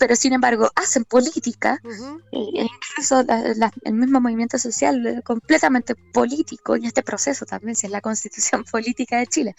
pero 0.00 0.16
sin 0.16 0.32
embargo 0.32 0.68
hacen 0.74 1.04
política, 1.04 1.80
e 2.32 2.66
incluso 2.66 3.24
el 3.84 3.94
mismo 3.94 4.20
movimiento 4.20 4.58
social 4.58 5.06
es 5.06 5.22
completamente 5.22 5.94
político, 5.94 6.76
y 6.76 6.86
este 6.86 7.04
proceso 7.04 7.46
también, 7.46 7.76
si 7.76 7.86
es 7.86 7.92
la 7.92 8.00
constitución 8.00 8.64
política 8.72 9.18
de 9.18 9.26
Chile 9.28 9.54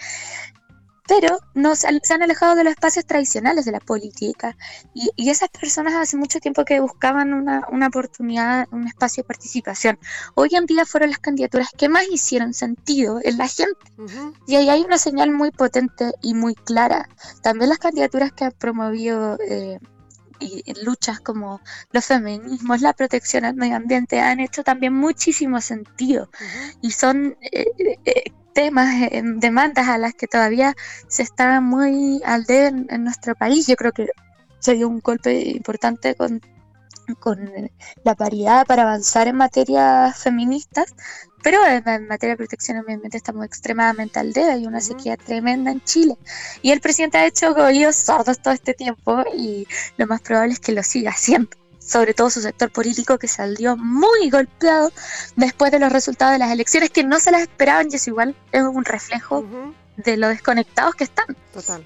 pero 1.08 1.38
no, 1.54 1.76
se, 1.76 1.88
han 1.88 2.24
alejado 2.24 2.56
de 2.56 2.64
los 2.64 2.72
espacios 2.72 3.06
tradicionales 3.06 3.66
de 3.66 3.72
la 3.72 3.80
política 3.80 4.56
y, 4.94 5.10
esas 5.30 5.50
personas 5.50 5.96
hace 5.96 6.16
mucho 6.16 6.40
tiempo 6.40 6.64
que 6.64 6.80
buscaban 6.80 7.34
una, 7.34 7.66
una, 7.72 7.88
oportunidad, 7.88 8.68
un 8.72 8.88
espacio 8.88 9.24
de 9.24 9.28
participación. 9.28 10.00
Hoy 10.36 10.50
en 10.54 10.66
día 10.66 10.86
fueron 10.86 11.10
las 11.10 11.20
candidaturas 11.20 11.70
que 11.76 11.90
más 11.90 12.04
hicieron 12.12 12.54
sentido 12.54 13.20
en 13.24 13.38
la 13.38 13.48
gente 13.48 13.80
y 14.48 14.56
ahí 14.56 14.70
hay 14.70 14.82
una 14.82 14.98
señal 14.98 15.32
muy 15.32 15.52
potente 15.52 16.12
y 16.22 16.34
muy 16.36 16.56
clara. 16.56 17.10
También 17.42 17.70
las 17.70 17.80
candidaturas 17.80 18.32
que 18.32 18.46
han 18.46 18.52
promovido... 18.52 19.38
Eh, 19.48 19.80
y 20.44 20.74
luchas 20.84 21.20
como 21.20 21.62
los 21.92 22.06
feminismos, 22.06 22.82
la 22.82 22.94
protección 22.94 23.46
al 23.46 23.56
medio 23.56 23.76
ambiente 23.76 24.20
han 24.20 24.40
hecho 24.40 24.64
también 24.64 24.94
muchísimo 24.94 25.62
sentido 25.62 26.30
y 26.82 26.92
son 26.92 27.38
eh, 27.42 27.66
eh, 28.06 28.32
temas, 28.54 28.90
en 29.12 29.40
demandas 29.40 29.88
a 29.88 29.98
las 29.98 30.14
que 30.14 30.28
todavía 30.28 30.76
se 31.08 31.24
está 31.24 31.60
muy 31.60 32.22
al 32.24 32.46
debe 32.46 32.86
en, 32.88 33.04
nuestro 33.04 33.36
país. 33.36 33.68
Yo 33.68 33.76
creo 33.76 33.92
que 33.92 34.08
se 34.60 34.76
dio 34.76 34.88
un 34.88 35.00
golpe 35.00 35.50
importante 35.50 36.16
con, 36.16 36.42
con 37.20 37.72
la 38.04 38.16
paridad 38.16 38.66
para 38.66 38.84
avanzar 38.84 39.28
en 39.28 39.36
materias 39.36 40.18
feministas, 40.18 40.94
pero 41.44 41.60
en, 41.68 42.08
materia 42.08 42.34
de 42.34 42.38
protección 42.38 42.78
al 42.78 42.84
medio 42.84 42.96
ambiente 42.96 43.18
estamos 43.18 43.46
extremadamente 43.46 44.20
al 44.20 44.34
debe, 44.34 44.54
hay 44.54 44.66
una 44.66 44.82
sequía 44.82 45.18
tremenda 45.18 45.72
en 45.72 45.82
Chile. 45.84 46.18
Y 46.62 46.72
el 46.72 46.82
presidente 46.82 47.18
ha 47.18 47.26
hecho 47.26 47.52
oídos 47.52 47.98
sordos 47.98 48.40
todo 48.40 48.54
este 48.54 48.74
tiempo 48.74 49.24
y 49.38 49.68
lo 49.98 50.08
más 50.08 50.22
probable 50.22 50.54
es 50.54 50.60
que 50.60 50.72
lo 50.72 50.82
siga 50.82 51.12
haciendo 51.12 51.58
sobre 51.80 52.14
todo 52.14 52.30
su 52.30 52.42
sector 52.42 52.72
político 52.72 53.18
que 53.18 53.28
salió 53.28 53.76
muy 53.76 54.30
golpeado 54.30 54.92
después 55.36 55.70
de 55.70 55.80
los 55.80 55.92
resultados 55.92 56.32
de 56.32 56.40
las 56.40 56.52
elecciones 56.52 56.90
que 56.90 57.04
no 57.04 57.20
se 57.20 57.32
las 57.32 57.42
esperaban 57.42 57.90
y 57.92 57.96
eso 57.96 58.10
igual 58.10 58.36
es 58.54 58.64
un 58.64 58.86
reflejo 58.86 59.46
de 59.98 60.18
lo 60.18 60.30
desconectados 60.30 60.96
que 60.96 61.04
están. 61.04 61.28
Total. 61.54 61.86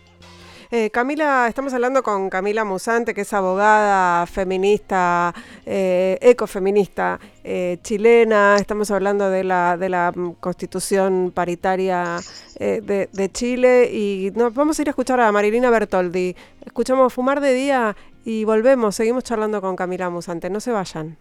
Eh, 0.70 0.90
Camila, 0.90 1.48
estamos 1.48 1.74
hablando 1.74 2.04
con 2.04 2.30
Camila 2.30 2.66
Musante, 2.66 3.14
que 3.14 3.22
es 3.22 3.34
abogada 3.34 4.26
feminista, 4.26 5.34
eh, 5.66 6.18
ecofeminista 6.22 7.20
eh, 7.44 7.78
chilena. 7.84 8.58
Estamos 8.58 8.92
hablando 8.92 9.30
de 9.30 9.46
la, 9.46 9.78
de 9.78 9.88
la 9.88 10.12
mm, 10.14 10.34
constitución 10.40 11.32
paritaria 11.34 12.18
de, 12.60 13.08
de, 13.12 13.32
Chile 13.32 13.90
y 13.94 14.32
nos 14.36 14.54
vamos 14.54 14.80
a 14.80 14.82
ir 14.82 14.90
a 14.90 14.92
escuchar 14.92 15.20
a 15.20 15.32
Marilina 15.32 15.70
Bertoldi. 15.70 16.36
Escuchamos 16.66 17.14
Fumar 17.14 17.40
de 17.40 17.54
Día 17.54 17.96
y 18.26 18.44
volvemos, 18.44 18.96
seguimos 18.96 19.24
charlando 19.24 19.62
con 19.62 19.76
Camila 19.76 20.10
Musante. 20.10 20.50
No 20.50 20.60
se 20.60 20.72
vayan. 20.72 21.18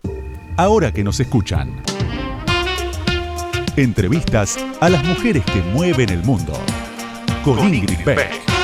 Ahora 0.57 0.93
que 0.93 1.05
nos 1.05 1.21
escuchan. 1.21 1.83
Entrevistas 3.77 4.57
a 4.81 4.89
las 4.89 5.05
mujeres 5.05 5.45
que 5.45 5.61
mueven 5.75 6.09
el 6.09 6.25
mundo. 6.25 6.55
Con, 7.45 7.59
Ingrid 7.63 8.03
Beck. 8.05 8.56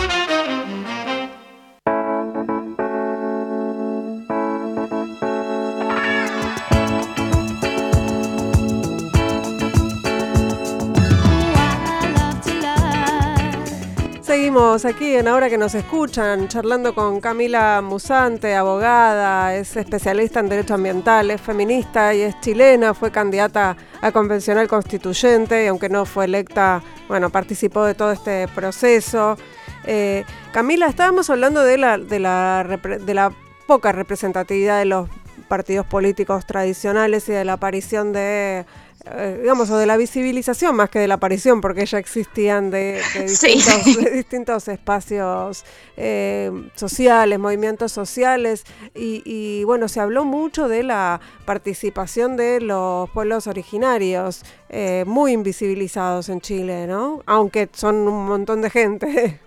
Seguimos 14.52 14.84
aquí 14.84 15.14
en 15.16 15.28
Ahora 15.28 15.48
que 15.48 15.56
nos 15.56 15.74
escuchan, 15.74 16.46
charlando 16.46 16.94
con 16.94 17.22
Camila 17.22 17.80
Musante, 17.80 18.54
abogada, 18.54 19.56
es 19.56 19.74
especialista 19.78 20.40
en 20.40 20.50
derecho 20.50 20.74
ambiental, 20.74 21.30
es 21.30 21.40
feminista 21.40 22.12
y 22.12 22.20
es 22.20 22.38
chilena, 22.40 22.92
fue 22.92 23.10
candidata 23.10 23.78
a 24.02 24.12
convencional 24.12 24.68
constituyente 24.68 25.64
y 25.64 25.68
aunque 25.68 25.88
no 25.88 26.04
fue 26.04 26.26
electa, 26.26 26.82
bueno, 27.08 27.30
participó 27.30 27.86
de 27.86 27.94
todo 27.94 28.12
este 28.12 28.46
proceso. 28.48 29.38
Eh, 29.86 30.22
Camila, 30.52 30.86
estábamos 30.86 31.30
hablando 31.30 31.64
de 31.64 31.78
la, 31.78 31.96
de 31.96 32.18
la, 32.18 32.78
de 33.00 33.14
la 33.14 33.32
poca 33.66 33.92
representatividad 33.92 34.80
de 34.80 34.84
los 34.84 35.08
partidos 35.48 35.86
políticos 35.86 36.44
tradicionales 36.44 37.26
y 37.30 37.32
de 37.32 37.46
la 37.46 37.54
aparición 37.54 38.12
de 38.12 38.66
eh, 39.04 39.38
digamos, 39.40 39.68
o 39.70 39.76
de 39.78 39.86
la 39.86 39.96
visibilización 39.96 40.76
más 40.76 40.88
que 40.88 41.00
de 41.00 41.08
la 41.08 41.14
aparición, 41.14 41.60
porque 41.60 41.84
ya 41.86 41.98
existían 41.98 42.70
de, 42.70 43.02
distintos, 44.14 44.68
espacios 44.68 45.64
eh, 45.96 46.50
sociales, 46.76 47.38
movimientos 47.38 47.90
sociales, 47.90 48.64
y, 48.94 49.64
bueno, 49.64 49.88
se 49.88 50.00
habló 50.00 50.24
mucho 50.24 50.68
de 50.68 50.84
la 50.84 51.20
participación 51.44 52.36
de 52.36 52.60
los 52.60 53.10
pueblos 53.10 53.46
originarios, 53.46 54.42
eh, 54.68 55.04
muy 55.06 55.32
invisibilizados 55.32 56.28
en 56.28 56.40
Chile, 56.40 56.86
¿no? 56.86 57.22
Aunque 57.26 57.68
son 57.72 57.96
un 57.96 58.26
montón 58.26 58.62
de 58.62 58.70
gente. 58.70 59.40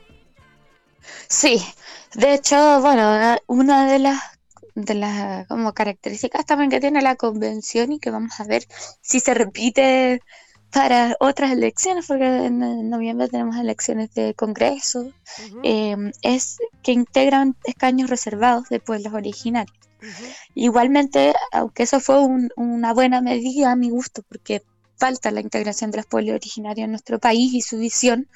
Sí, 1.28 1.64
de 2.14 2.34
hecho, 2.34 2.82
bueno, 2.82 3.38
una 3.48 3.88
de 3.92 4.00
las 4.00 4.35
de 4.76 4.94
las 4.94 5.48
como 5.48 5.74
características 5.74 6.46
también 6.46 6.70
que 6.70 6.82
tiene 6.82 7.02
la 7.02 7.16
convención 7.16 7.94
y 7.94 8.00
que 8.00 8.12
vamos 8.12 8.40
a 8.40 8.44
ver 8.44 8.68
si 9.02 9.20
se 9.20 9.34
repite 9.34 10.22
para 10.72 11.16
otras 11.22 11.52
elecciones, 11.52 12.06
porque 12.06 12.26
en, 12.26 12.90
noviembre 12.90 13.30
tenemos 13.30 13.56
elecciones 13.56 14.14
de 14.14 14.34
Congreso, 14.34 15.10
em, 15.64 16.12
es 16.22 16.58
que 16.84 16.92
integran 16.92 17.56
escaños 17.64 18.10
reservados 18.10 18.68
de 18.68 18.82
pueblos 18.82 19.14
originarios. 19.14 19.78
Igualmente, 20.54 21.34
aunque 21.54 21.84
eso 21.84 22.02
fue 22.02 22.18
una 22.58 22.94
buena 22.94 23.22
medida 23.22 23.72
a 23.72 23.76
mi 23.78 23.90
gusto, 23.90 24.22
porque 24.28 24.64
falta 24.98 25.32
la 25.32 25.40
integración 25.40 25.92
de 25.92 25.98
los 25.98 26.06
pueblos 26.06 26.36
originarios 26.36 26.86
en 26.86 26.92
nuestro 26.92 27.20
país 27.20 27.54
y 27.54 27.62
su 27.62 27.78
visión, 27.78 28.28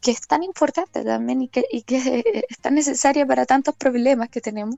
que 0.00 0.10
es 0.12 0.20
tan 0.26 0.42
importante 0.42 1.04
también 1.04 1.42
y 1.42 1.48
que, 1.48 1.64
y 1.70 1.82
que 1.82 1.96
es 2.48 2.58
tan 2.58 2.74
necesaria 2.74 3.26
para 3.26 3.46
tantos 3.46 3.74
problemas 3.74 4.28
que 4.28 4.40
tenemos, 4.40 4.76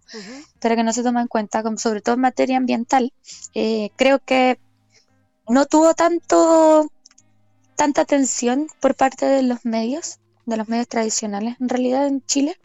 pero 0.60 0.76
que 0.76 0.84
no 0.84 0.92
se 0.92 1.02
toma 1.02 1.22
en 1.22 1.28
cuenta, 1.28 1.62
como 1.62 1.78
sobre 1.78 2.00
todo 2.00 2.14
en 2.14 2.22
materia 2.22 2.56
ambiental, 2.56 3.12
eh, 3.54 3.90
creo 3.96 4.18
que 4.18 4.58
no 5.48 5.66
tuvo 5.66 5.94
tanto 5.94 6.90
tanta 7.76 8.02
atención 8.02 8.66
por 8.78 8.94
parte 8.94 9.24
de 9.24 9.42
los 9.42 9.64
medios, 9.64 10.18
de 10.44 10.58
los 10.58 10.68
medios 10.68 10.86
tradicionales, 10.86 11.56
en 11.60 11.68
realidad 11.70 12.06
en 12.06 12.22
Chile, 12.26 12.58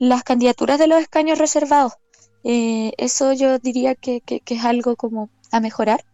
las 0.00 0.24
candidaturas 0.24 0.80
de 0.80 0.88
los 0.88 1.00
escaños 1.00 1.38
reservados. 1.38 1.92
Eh, 2.42 2.92
eso 2.98 3.32
yo 3.32 3.58
diría 3.60 3.94
que, 3.94 4.20
que, 4.20 4.40
que 4.40 4.54
es 4.54 4.64
algo 4.64 4.96
como 4.96 5.30
a 5.52 5.60
mejorar, 5.60 6.04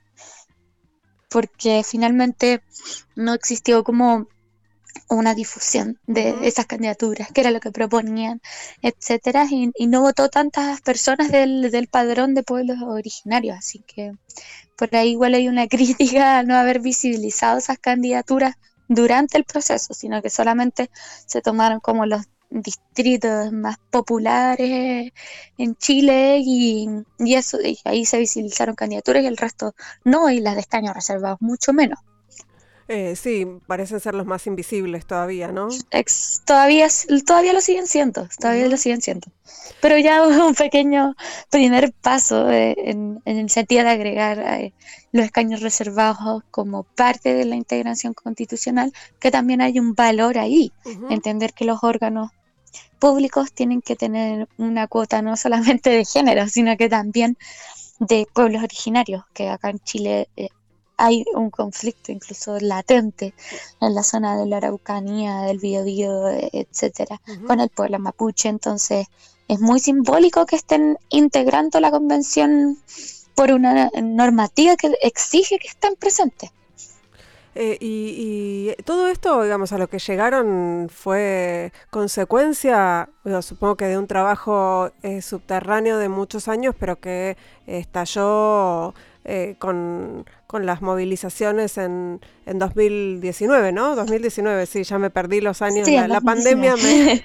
porque 1.31 1.83
finalmente 1.85 2.63
no 3.17 3.33
existió 3.33 3.83
como 3.83 4.29
una 5.09 5.35
difusión 5.35 5.99
de 6.07 6.35
esas 6.43 6.67
candidaturas, 6.67 7.31
que 7.33 7.41
era 7.41 7.51
lo 7.51 7.61
que 7.61 7.71
proponían, 7.71 8.41
etcétera, 8.83 9.47
y, 9.51 9.87
no 9.87 10.01
votó 10.03 10.29
tantas 10.29 10.81
personas 10.81 11.31
del, 11.31 11.71
del, 11.71 11.89
padrón 11.89 12.35
de 12.35 12.43
pueblos 12.43 12.79
originarios, 12.83 13.57
así 13.59 13.81
que 13.81 14.13
por 14.77 14.95
ahí 14.97 15.11
igual 15.11 15.35
hay 15.35 15.49
una 15.49 15.67
crítica 15.69 16.39
a 16.39 16.43
no 16.43 16.57
haber 16.57 16.81
visibilizado 16.81 17.59
esas 17.59 17.79
candidaturas 17.79 18.57
durante 18.89 19.39
el 19.39 19.45
proceso, 19.45 19.95
sino 19.95 20.21
que 20.23 20.31
solamente 20.31 20.91
se 21.27 21.41
tomaron 21.41 21.81
como 21.81 22.07
los 22.07 22.23
distritos 22.51 23.53
más 23.53 23.79
populares 23.91 25.13
en 25.59 25.77
Chile 25.77 26.39
y, 26.41 26.89
y 27.19 27.35
eso 27.35 27.61
y 27.61 27.79
ahí 27.85 28.07
se 28.07 28.19
visibilizaron 28.19 28.77
candidaturas 28.77 29.25
y 29.25 29.27
el 29.27 29.37
resto 29.37 29.75
no, 30.05 30.31
y 30.31 30.41
las 30.41 30.55
de 30.55 30.61
escaños 30.61 30.95
reservados 30.95 31.41
mucho 31.41 31.73
menos. 31.73 31.99
Eh, 32.87 33.17
sí, 33.17 33.47
parecen 33.67 33.99
ser 33.99 34.15
los 34.15 34.27
más 34.27 34.47
invisibles 34.47 35.07
todavía, 35.07 35.49
¿no? 35.49 35.69
todavía, 36.45 36.89
todavía 37.27 37.55
lo 37.55 37.63
siguen 37.63 37.87
siendo, 37.87 38.29
todavía 38.39 38.69
lo 38.69 38.77
siguen 38.77 39.01
siendo. 39.01 39.29
Pero 39.81 39.97
ya 39.99 40.23
un 40.47 40.55
pequeño 40.55 41.15
primer 41.51 41.93
paso 41.93 42.51
eh, 42.51 42.77
en, 42.77 43.23
el 43.25 43.49
sentido 43.49 43.85
de 43.85 43.91
agregar 43.91 44.39
eh, 44.39 44.73
los 45.13 45.25
escaños 45.25 45.61
reservados 45.61 46.43
como 46.51 46.83
parte 46.83 47.33
de 47.33 47.47
la 47.47 47.57
integración 47.57 48.13
constitucional, 48.13 48.93
que 49.19 49.31
también 49.31 49.63
hay 49.63 49.79
un 49.79 49.95
valor 49.95 50.37
ahí, 50.37 50.73
entender 51.09 51.55
que 51.55 51.65
los 51.65 51.83
órganos 51.83 52.33
públicos 52.99 53.53
tienen 53.53 53.81
que 53.81 53.97
tener 53.97 54.47
una 54.59 54.89
cuota 54.89 55.23
no 55.23 55.37
solamente 55.37 55.89
de 55.91 56.05
género, 56.05 56.49
sino 56.49 56.77
que 56.77 56.91
también 56.91 57.39
de 57.99 58.27
pueblos 58.33 58.63
originarios, 58.63 59.25
que 59.33 59.49
acá 59.49 59.71
en 59.71 59.79
Chile 59.79 60.29
hay 60.97 61.25
un 61.35 61.51
conflicto 61.51 62.13
incluso 62.13 62.59
latente 62.61 63.35
en 63.81 63.95
la 63.95 64.03
zona 64.03 64.37
de 64.37 64.47
la 64.47 64.59
Araucanía, 64.59 65.43
del 65.43 65.59
Biobío, 65.59 66.29
etcétera, 66.29 67.21
con 67.47 67.61
el 67.61 67.69
pueblo 67.69 67.99
mapuche. 67.99 68.49
Entonces, 68.49 69.07
es 69.49 69.61
muy 69.61 69.81
simbólico 69.81 70.47
que 70.47 70.57
estén 70.57 70.99
integrando 71.11 71.81
la 71.81 71.91
convención 71.91 72.79
por 73.35 73.51
una 73.51 73.91
normativa 74.03 74.77
que 74.77 74.95
exige 75.03 75.59
que 75.59 75.69
estén 75.69 75.97
presentes. 75.97 76.51
Eh, 77.57 77.79
y, 77.81 78.73
todo 78.85 79.07
esto, 79.09 79.45
digamos, 79.45 79.73
a 79.73 79.79
lo 79.79 79.89
que 79.89 79.99
llegaron 80.01 80.89
fue 80.93 81.73
consecuencia, 81.91 83.09
supongo 83.43 83.77
que 83.77 83.87
de 83.87 83.97
un 83.97 84.09
trabajo 84.09 84.91
eh, 85.03 85.23
subterráneo 85.23 85.99
de 85.99 86.09
muchos 86.09 86.49
años, 86.49 86.75
pero 86.79 86.99
que 86.99 87.37
estalló 87.67 88.93
eh, 89.25 89.55
con, 89.59 90.27
las 90.63 90.83
movilizaciones 90.83 91.79
en, 91.79 92.21
en 92.47 92.59
2019, 92.59 93.73
¿no? 93.73 93.97
2019, 93.97 94.67
sí, 94.67 94.85
ya 94.85 94.99
me 94.99 95.11
perdí 95.11 95.41
los 95.41 95.63
años. 95.63 95.89
la, 95.89 96.21
pandemia 96.21 96.77
me... 96.77 97.25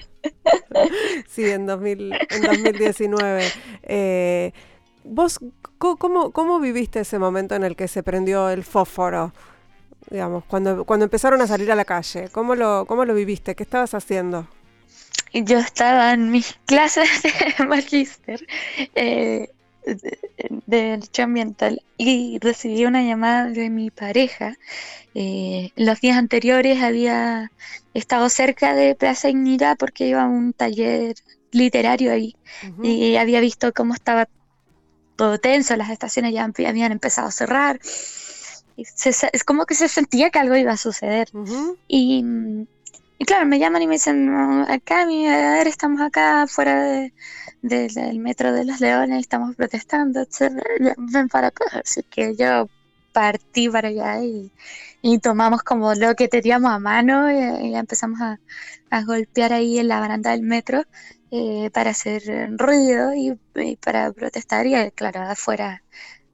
sí, 1.28 1.44
en, 1.44 1.66
2000, 1.66 2.12
en 2.12 2.42
2019. 2.42 3.44
Eh, 3.84 4.52
¿Vos 5.04 5.40
cómo, 5.78 6.30
cómo 6.30 6.60
viviste 6.60 7.00
ese 7.00 7.18
momento 7.18 7.54
en 7.54 7.64
el 7.64 7.76
que 7.76 7.88
se 7.88 8.02
prendió 8.02 8.50
el 8.50 8.64
fósforo? 8.64 9.32
Digamos, 10.10 10.44
cuando, 10.44 10.84
cuando 10.84 11.04
empezaron 11.04 11.40
a 11.40 11.46
salir 11.46 11.70
a 11.70 11.74
la 11.74 11.84
calle, 11.84 12.28
¿cómo 12.32 12.54
lo, 12.54 12.84
cómo 12.86 13.04
lo 13.04 13.14
viviste? 13.14 13.54
¿Qué 13.54 13.62
estabas 13.62 13.94
haciendo? 13.94 14.46
Yo 15.32 15.58
estaba 15.58 16.12
en 16.12 16.30
mis 16.30 16.58
clases 16.66 17.22
de 17.22 17.64
magíster 17.66 18.44
eh, 18.94 19.50
de, 19.84 20.18
derecho 20.66 21.22
ambiental 21.22 21.82
y 21.96 22.38
recibí 22.40 22.84
una 22.84 23.02
llamada 23.02 23.50
de 23.50 23.70
mi 23.70 23.90
pareja. 23.90 24.56
Eh, 25.14 25.70
los 25.76 26.00
días 26.00 26.16
anteriores 26.16 26.82
había 26.82 27.50
estado 27.94 28.28
cerca 28.28 28.74
de 28.74 28.94
Plaza 28.94 29.28
Ignita 29.28 29.74
porque 29.76 30.08
iba 30.08 30.22
a 30.22 30.28
un 30.28 30.52
taller 30.52 31.16
literario 31.52 32.12
ahí 32.12 32.36
y 32.82 33.16
había 33.16 33.40
visto 33.40 33.72
cómo 33.72 33.94
estaba 33.94 34.28
todo 35.16 35.38
tenso, 35.38 35.76
las 35.76 35.90
estaciones 35.90 36.32
ya 36.32 36.44
habían 36.44 36.92
empezado 36.92 37.28
a 37.28 37.32
cerrar. 37.32 37.78
es 38.76 39.44
como 39.44 39.66
que 39.66 39.74
se 39.74 39.88
sentía 39.88 40.30
que 40.30 40.38
algo 40.38 40.56
iba 40.56 40.72
a 40.72 40.76
suceder. 40.76 41.28
y, 41.88 42.24
y, 43.20 43.26
claro, 43.26 43.44
me 43.46 43.58
llaman 43.58 43.82
y 43.82 43.86
me 43.86 43.94
dicen, 43.96 44.30
acá, 44.66 45.04
mi, 45.04 45.26
a 45.28 45.52
ver, 45.52 45.66
estamos 45.68 46.00
acá 46.00 46.46
fuera 46.48 46.82
de, 46.82 47.12
del 47.60 48.18
metro 48.18 48.50
de 48.54 48.64
los 48.64 48.80
Leones, 48.80 49.20
estamos 49.20 49.54
protestando, 49.56 50.26
ven 50.96 51.28
para 51.28 51.48
acá. 51.48 51.66
Así 51.84 52.02
que 52.04 52.34
yo 52.34 52.68
partí 53.12 53.68
para 53.68 53.88
allá 53.88 54.22
y, 54.22 55.18
tomamos 55.18 55.62
como 55.62 55.94
lo 55.94 56.14
que 56.14 56.28
teníamos 56.28 56.70
a 56.72 56.78
mano 56.78 57.30
y, 57.30 57.74
empezamos 57.74 58.20
a, 58.22 58.38
golpear 59.04 59.52
ahí 59.52 59.78
en 59.78 59.88
la 59.88 60.00
baranda 60.00 60.30
del 60.30 60.42
metro 60.42 60.84
eh, 61.30 61.70
para 61.74 61.90
hacer 61.90 62.22
ruido 62.56 63.12
y, 63.14 63.38
para 63.76 64.12
protestar. 64.12 64.66
Y 64.66 64.74
eh, 64.74 64.92
claro, 64.94 65.20
afuera 65.22 65.82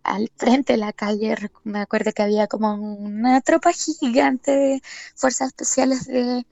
al 0.06 0.30
frente 0.36 0.74
de 0.74 0.78
la 0.78 0.92
calle, 0.92 1.34
me 1.64 1.80
acuerdo 1.80 2.12
que 2.12 2.22
había 2.22 2.46
como 2.46 2.74
una 2.74 3.40
tropa 3.40 3.72
gigante 3.72 4.50
de 4.52 4.82
fuerzas 5.14 5.48
especiales 5.48 6.06
de 6.06 6.46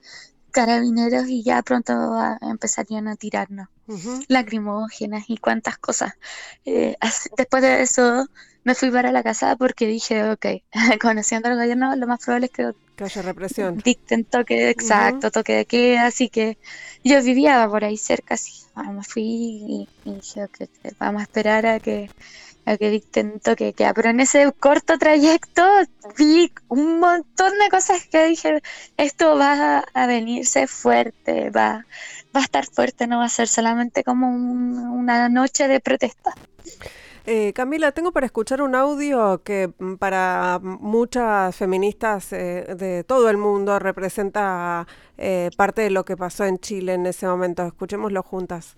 carabineros 0.51 1.27
y 1.27 1.43
ya 1.43 1.61
pronto 1.63 1.93
empezarían 2.41 3.07
a 3.07 3.15
tirarnos 3.15 3.67
lacrimógenas 4.27 5.25
y 5.27 5.37
cuantas 5.37 5.77
cosas. 5.77 6.13
Eh, 6.65 6.95
después 7.37 7.61
de 7.61 7.81
eso 7.81 8.27
me 8.63 8.73
fui 8.73 8.89
para 8.89 9.11
la 9.11 9.21
casa 9.21 9.55
porque 9.55 9.85
dije, 9.85 10.29
ok, 10.31 10.45
conociendo 11.01 11.49
al 11.49 11.55
gobierno, 11.55 11.95
lo 11.95 12.07
más 12.07 12.23
probable 12.23 12.47
es 12.47 12.51
que, 12.51 13.03
haya 13.03 13.21
represión. 13.21 13.77
Dicten 13.77 14.23
toque, 14.23 14.69
exacto, 14.69 15.29
toque 15.29 15.53
de 15.53 15.65
queda, 15.65 16.07
así 16.07 16.29
que 16.29 16.57
yo 17.03 17.21
vivía 17.21 17.67
por 17.69 17.83
ahí 17.83 17.97
cerca, 17.97 18.35
así, 18.35 18.63
ah, 18.73 18.91
me 18.91 19.03
fui 19.03 19.23
y, 19.23 19.87
dije, 20.05 20.45
ok, 20.45 20.69
vamos 20.97 21.19
a 21.21 21.23
esperar 21.23 21.65
a 21.67 21.79
que 21.79 22.09
a 22.65 22.77
que 22.77 22.89
dicten 22.89 23.39
toque 23.39 23.73
queda. 23.73 23.93
Pero 23.93 24.09
en 24.09 24.19
ese 24.19 24.51
corto 24.51 24.97
trayecto 24.97 25.63
vi 26.17 26.51
un 26.67 26.99
montón 26.99 27.53
de 27.59 27.69
cosas 27.69 28.05
que 28.07 28.25
dije, 28.25 28.61
esto 28.97 29.37
va 29.37 29.79
a 29.93 30.07
venirse 30.07 30.67
fuerte, 30.67 31.49
va, 31.49 31.85
va 32.35 32.39
a 32.41 32.43
estar 32.43 32.65
fuerte, 32.65 33.07
no 33.07 33.19
va 33.19 33.25
a 33.25 33.29
ser 33.29 33.47
solamente 33.47 34.03
como 34.03 34.29
una 34.29 35.29
noche 35.29 35.67
de 35.67 35.79
protesta. 35.79 36.33
Eh, 37.27 37.53
Camila, 37.53 37.91
tengo 37.91 38.11
para 38.11 38.27
escuchar 38.27 38.61
un 38.61 38.75
audio 38.75 39.41
que 39.43 39.73
mm, 39.79 39.95
para 39.95 40.59
muchas 40.61 41.55
feministas 41.55 42.31
eh, 42.33 42.75
de 42.77 43.03
todo 43.03 43.31
el 43.31 43.37
mundo 43.37 43.79
representa 43.79 44.85
eh, 45.17 45.49
parte 45.57 45.81
de 45.81 45.89
lo 45.89 46.05
que 46.05 46.15
pasó 46.15 46.45
en 46.45 46.59
Chile 46.59 46.93
en 46.93 47.07
ese 47.07 47.25
momento. 47.25 47.65
Escuchémoslo 47.65 48.21
juntas. 48.21 48.77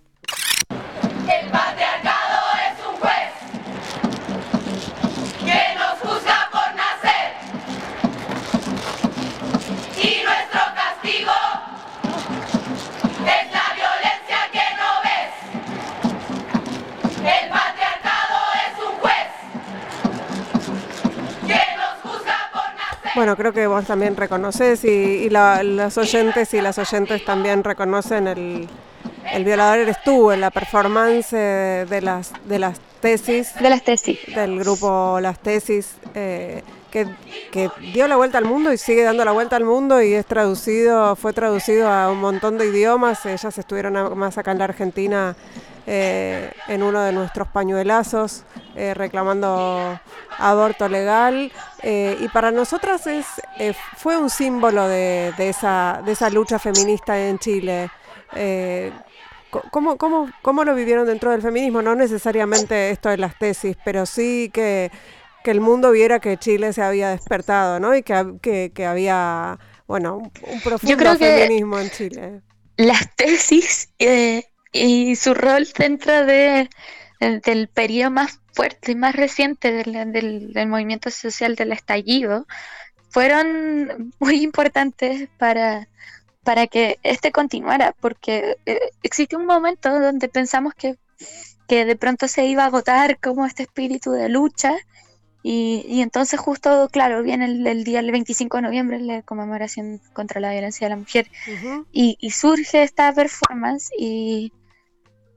Bueno, 23.18 23.36
creo 23.36 23.52
que 23.52 23.66
vos 23.66 23.84
también 23.84 24.16
reconoces 24.16 24.86
y, 24.86 25.28
los 25.32 25.98
oyentes 25.98 26.54
y 26.54 26.62
las 26.62 26.78
oyentes 26.78 27.26
también 27.26 27.64
reconocen 27.64 28.28
el, 28.28 28.70
el 29.34 29.44
violador 29.44 29.80
eres 29.80 29.98
tú 30.04 30.32
en 30.32 30.40
la 30.40 30.52
performance 30.52 31.32
de 31.32 32.00
las 32.04 32.32
de 32.46 32.60
las 32.60 32.80
tesis. 33.02 33.56
De 33.60 33.72
las 33.72 33.84
tesis. 33.84 34.20
Del 34.36 34.60
grupo 34.60 35.18
las 35.20 35.40
tesis 35.40 35.96
eh, 36.14 36.62
que, 36.92 37.08
que, 37.52 37.72
dio 37.92 38.08
la 38.08 38.18
vuelta 38.18 38.38
al 38.38 38.46
mundo 38.46 38.72
y 38.72 38.78
sigue 38.78 39.02
dando 39.02 39.26
la 39.26 39.32
vuelta 39.32 39.56
al 39.56 39.64
mundo 39.64 40.00
y 40.00 40.14
es 40.14 40.28
traducido 40.28 41.16
fue 41.16 41.34
traducido 41.34 41.90
a 41.90 42.12
un 42.12 42.20
montón 42.20 42.60
de 42.60 42.68
idiomas. 42.68 43.26
Ellas 43.26 43.58
estuvieron 43.58 44.16
más 44.16 44.38
acá 44.38 44.52
en 44.52 44.60
la 44.60 44.66
Argentina 44.66 45.36
eh, 45.88 46.52
en 46.68 46.84
uno 46.84 47.02
de 47.02 47.12
nuestros 47.12 47.48
pañuelazos 47.48 48.44
eh, 48.76 48.94
reclamando 48.94 50.00
aborto 50.38 50.88
legal 50.88 51.52
y 51.84 52.28
para 52.28 52.52
nosotras 52.52 53.08
es 53.08 53.26
fue 53.96 54.18
un 54.18 54.30
símbolo 54.30 54.88
de, 54.88 55.34
de, 55.38 55.50
esa 55.50 56.02
de 56.06 56.12
esa 56.12 56.30
lucha 56.30 56.60
feminista 56.60 57.18
en 57.18 57.40
Chile 57.40 57.90
¿Cómo, 59.72 59.98
cómo, 59.98 60.30
¿Cómo 60.42 60.64
lo 60.64 60.76
vivieron 60.76 61.08
dentro 61.08 61.32
del 61.32 61.42
feminismo? 61.42 61.82
No 61.82 61.96
necesariamente 61.96 62.92
esto 62.92 63.10
de 63.10 63.18
las 63.18 63.38
tesis, 63.38 63.78
pero 63.84 64.06
sí 64.06 64.50
que, 64.54 64.92
que 65.44 65.52
el 65.52 65.62
mundo 65.62 65.92
viera 65.92 66.20
que 66.20 66.38
Chile 66.38 66.74
se 66.74 66.82
había 66.82 67.10
despertado, 67.10 67.80
¿no? 67.80 67.96
Y 67.96 68.04
que, 68.04 68.72
que, 68.74 68.86
había, 68.86 69.58
bueno, 69.88 70.18
un, 70.18 70.62
profundo 70.62 71.18
feminismo 71.18 71.80
en 71.80 71.90
Chile. 71.90 72.42
Las 72.76 73.16
tesis 73.16 73.90
eh, 74.00 74.46
y 74.72 75.16
su 75.16 75.34
rol 75.34 75.68
dentro 75.78 76.26
de, 76.26 76.70
del 77.20 77.68
periodo 77.68 78.12
más 78.12 78.40
fuerte 78.54 78.92
y 78.92 78.96
más 78.96 79.16
reciente 79.16 79.72
del, 79.72 80.12
del, 80.54 80.68
movimiento 80.68 81.10
social 81.12 81.56
del 81.56 81.72
estallido 81.72 82.46
fueron 83.10 84.14
muy 84.20 84.44
importantes 84.44 85.30
para 85.38 85.88
para 86.48 86.66
que 86.66 86.98
este 87.04 87.34
continuara, 87.34 87.94
porque 88.00 88.56
eh, 88.66 88.80
existe 89.04 89.36
un 89.36 89.46
momento 89.46 90.00
donde 90.00 90.30
pensamos 90.30 90.74
que, 90.74 90.96
que, 91.68 91.84
de 91.84 91.98
pronto 91.98 92.30
se 92.30 92.46
iba 92.46 92.64
a 92.64 92.68
agotar 92.68 93.20
como 93.20 93.46
este 93.46 93.64
espíritu 93.64 94.12
de 94.12 94.30
lucha, 94.30 94.74
y, 95.44 95.86
y 95.88 96.02
entonces 96.02 96.40
justo, 96.40 96.90
claro, 96.92 97.24
viene 97.24 97.46
el, 97.46 97.84
día 97.84 98.00
el 98.00 98.12
25 98.12 98.58
de 98.58 98.64
noviembre, 98.64 99.00
la 99.00 99.22
conmemoración 99.22 100.02
contra 100.14 100.42
la 100.42 100.52
violencia 100.52 100.86
de 100.86 100.90
la 100.90 100.98
mujer, 100.98 101.30
y, 101.92 102.18
y, 102.20 102.32
surge 102.32 102.84
esta 102.84 103.14
performance 103.14 103.90
y, 103.98 104.52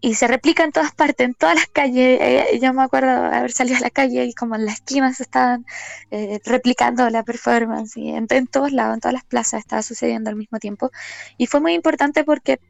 y 0.00 0.14
se 0.14 0.26
replica 0.26 0.64
en 0.64 0.72
todas 0.72 0.92
partes, 0.92 1.26
en 1.26 1.34
todas 1.34 1.56
las 1.56 1.66
calles. 1.66 2.18
Eh, 2.20 2.58
yo 2.60 2.72
me 2.72 2.82
acuerdo 2.82 3.10
haber 3.10 3.52
salido 3.52 3.76
a 3.76 3.80
la 3.80 3.90
calle 3.90 4.24
y 4.24 4.34
como 4.34 4.54
en 4.56 4.64
las 4.64 4.76
esquinas 4.76 5.20
estaban 5.20 5.66
eh, 6.10 6.40
replicando 6.44 7.08
la 7.10 7.22
performance 7.22 7.96
y 7.96 8.10
en, 8.10 8.26
todos 8.46 8.72
lados, 8.72 8.94
en 8.94 9.00
todas 9.00 9.14
las 9.14 9.24
plazas 9.24 9.60
estaba 9.60 9.82
sucediendo 9.82 10.30
al 10.30 10.36
mismo 10.36 10.58
tiempo. 10.58 10.90
Y 11.36 11.46
fue 11.46 11.60
muy 11.60 11.74
importante 11.74 12.24
porque 12.24 12.60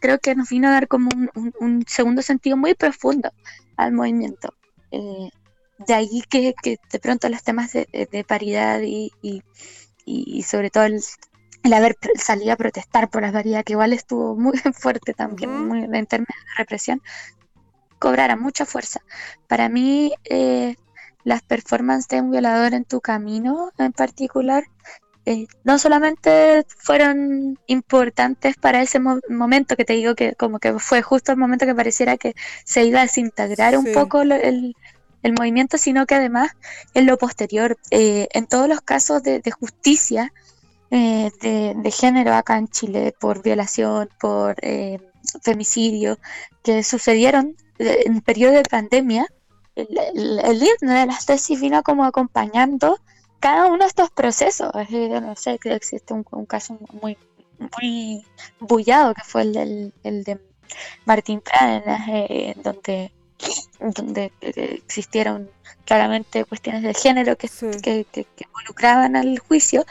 creo 0.00 0.18
que 0.18 0.34
nos 0.34 0.50
vino 0.50 0.68
a 0.68 0.72
dar 0.72 0.88
como 0.88 1.08
un, 1.58 1.84
segundo 1.86 2.22
sentido 2.22 2.56
muy 2.56 2.74
profundo 2.74 3.32
al 3.76 3.92
movimiento. 3.92 4.54
Eh, 4.90 5.30
de 5.78 5.94
ahí 5.94 6.22
que, 6.28 6.54
que, 6.62 6.78
de 6.90 6.98
pronto 6.98 7.28
los 7.28 7.42
temas 7.42 7.72
de, 7.72 8.24
paridad 8.26 8.80
y, 8.82 9.10
y, 9.22 9.42
y 10.04 10.42
sobre 10.42 10.70
todo 10.70 10.84
el 10.84 11.00
el 11.64 11.72
haber 11.72 11.96
salido 12.16 12.52
a 12.52 12.56
protestar 12.56 13.08
por 13.08 13.22
las 13.22 13.32
variedades, 13.32 13.64
que 13.64 13.72
igual 13.72 13.92
estuvo 13.92 14.36
muy 14.36 14.52
fuerte 14.74 15.14
también 15.14 15.66
muy, 15.66 15.82
en 15.82 16.06
términos 16.06 16.36
de 16.44 16.58
represión, 16.58 17.02
cobrara 17.98 18.36
mucha 18.36 18.66
fuerza. 18.66 19.00
Para 19.48 19.68
mí, 19.70 20.12
eh, 20.24 20.76
las 21.24 21.42
performances 21.42 22.08
de 22.08 22.20
un 22.20 22.30
violador 22.30 22.74
en 22.74 22.84
tu 22.84 23.00
camino 23.00 23.70
en 23.78 23.92
particular, 23.92 24.64
eh, 25.24 25.46
no 25.64 25.78
solamente 25.78 26.66
fueron 26.68 27.58
importantes 27.66 28.56
para 28.56 28.82
ese 28.82 29.00
momento 29.00 29.74
que 29.74 29.86
te 29.86 29.94
digo 29.94 30.14
que 30.14 30.34
como 30.34 30.58
que 30.58 30.78
fue 30.78 31.00
justo 31.00 31.32
el 31.32 31.38
momento 31.38 31.64
que 31.64 31.74
pareciera 31.74 32.18
que 32.18 32.34
se 32.66 32.84
iba 32.84 32.98
a 32.98 33.04
desintegrar 33.04 33.78
un 33.78 33.90
poco 33.94 34.20
el, 34.20 34.76
movimiento, 35.32 35.78
sino 35.78 36.06
que 36.06 36.14
además 36.14 36.52
en 36.92 37.06
lo 37.06 37.16
posterior, 37.16 37.78
eh, 37.90 38.28
en 38.32 38.46
todos 38.46 38.68
los 38.68 38.80
casos 38.82 39.22
de 39.22 39.50
justicia, 39.50 40.32
eh, 40.96 41.32
de, 41.40 41.90
género 41.90 42.34
acá 42.34 42.56
en 42.56 42.68
Chile 42.68 43.12
por 43.18 43.42
violación, 43.42 44.08
por 44.20 44.54
eh, 44.62 45.00
femicidio, 45.42 46.18
que 46.62 46.84
sucedieron 46.84 47.56
eh, 47.80 48.04
en 48.06 48.20
periodo 48.20 48.52
de 48.52 48.62
pandemia, 48.62 49.26
el, 49.74 50.38
el, 50.44 50.60
de 50.60 51.06
las 51.06 51.26
tesis 51.26 51.60
vino 51.60 51.82
como 51.82 52.04
acompañando 52.04 53.00
cada 53.40 53.66
uno 53.66 53.78
de 53.78 53.88
estos 53.88 54.10
procesos. 54.10 54.70
no 54.72 55.34
sé, 55.34 55.58
que 55.58 55.74
existe 55.74 56.14
un, 56.14 56.46
caso 56.46 56.78
muy, 57.02 57.18
muy 57.58 58.24
bullado 58.60 59.14
que 59.14 59.22
fue 59.24 59.42
el, 59.42 59.92
el 60.04 60.22
de 60.22 60.40
Martín 61.06 61.40
Pradenas, 61.40 62.06
donde 62.62 63.12
donde 63.80 64.32
eh, 64.40 64.80
existieron 64.84 65.50
claramente 65.84 66.44
cuestiones 66.44 66.82
de 66.82 66.94
género 66.94 67.36
que, 67.36 67.48
que, 67.82 68.26
involucraban 68.38 69.16
al 69.16 69.38
juicio 69.38 69.84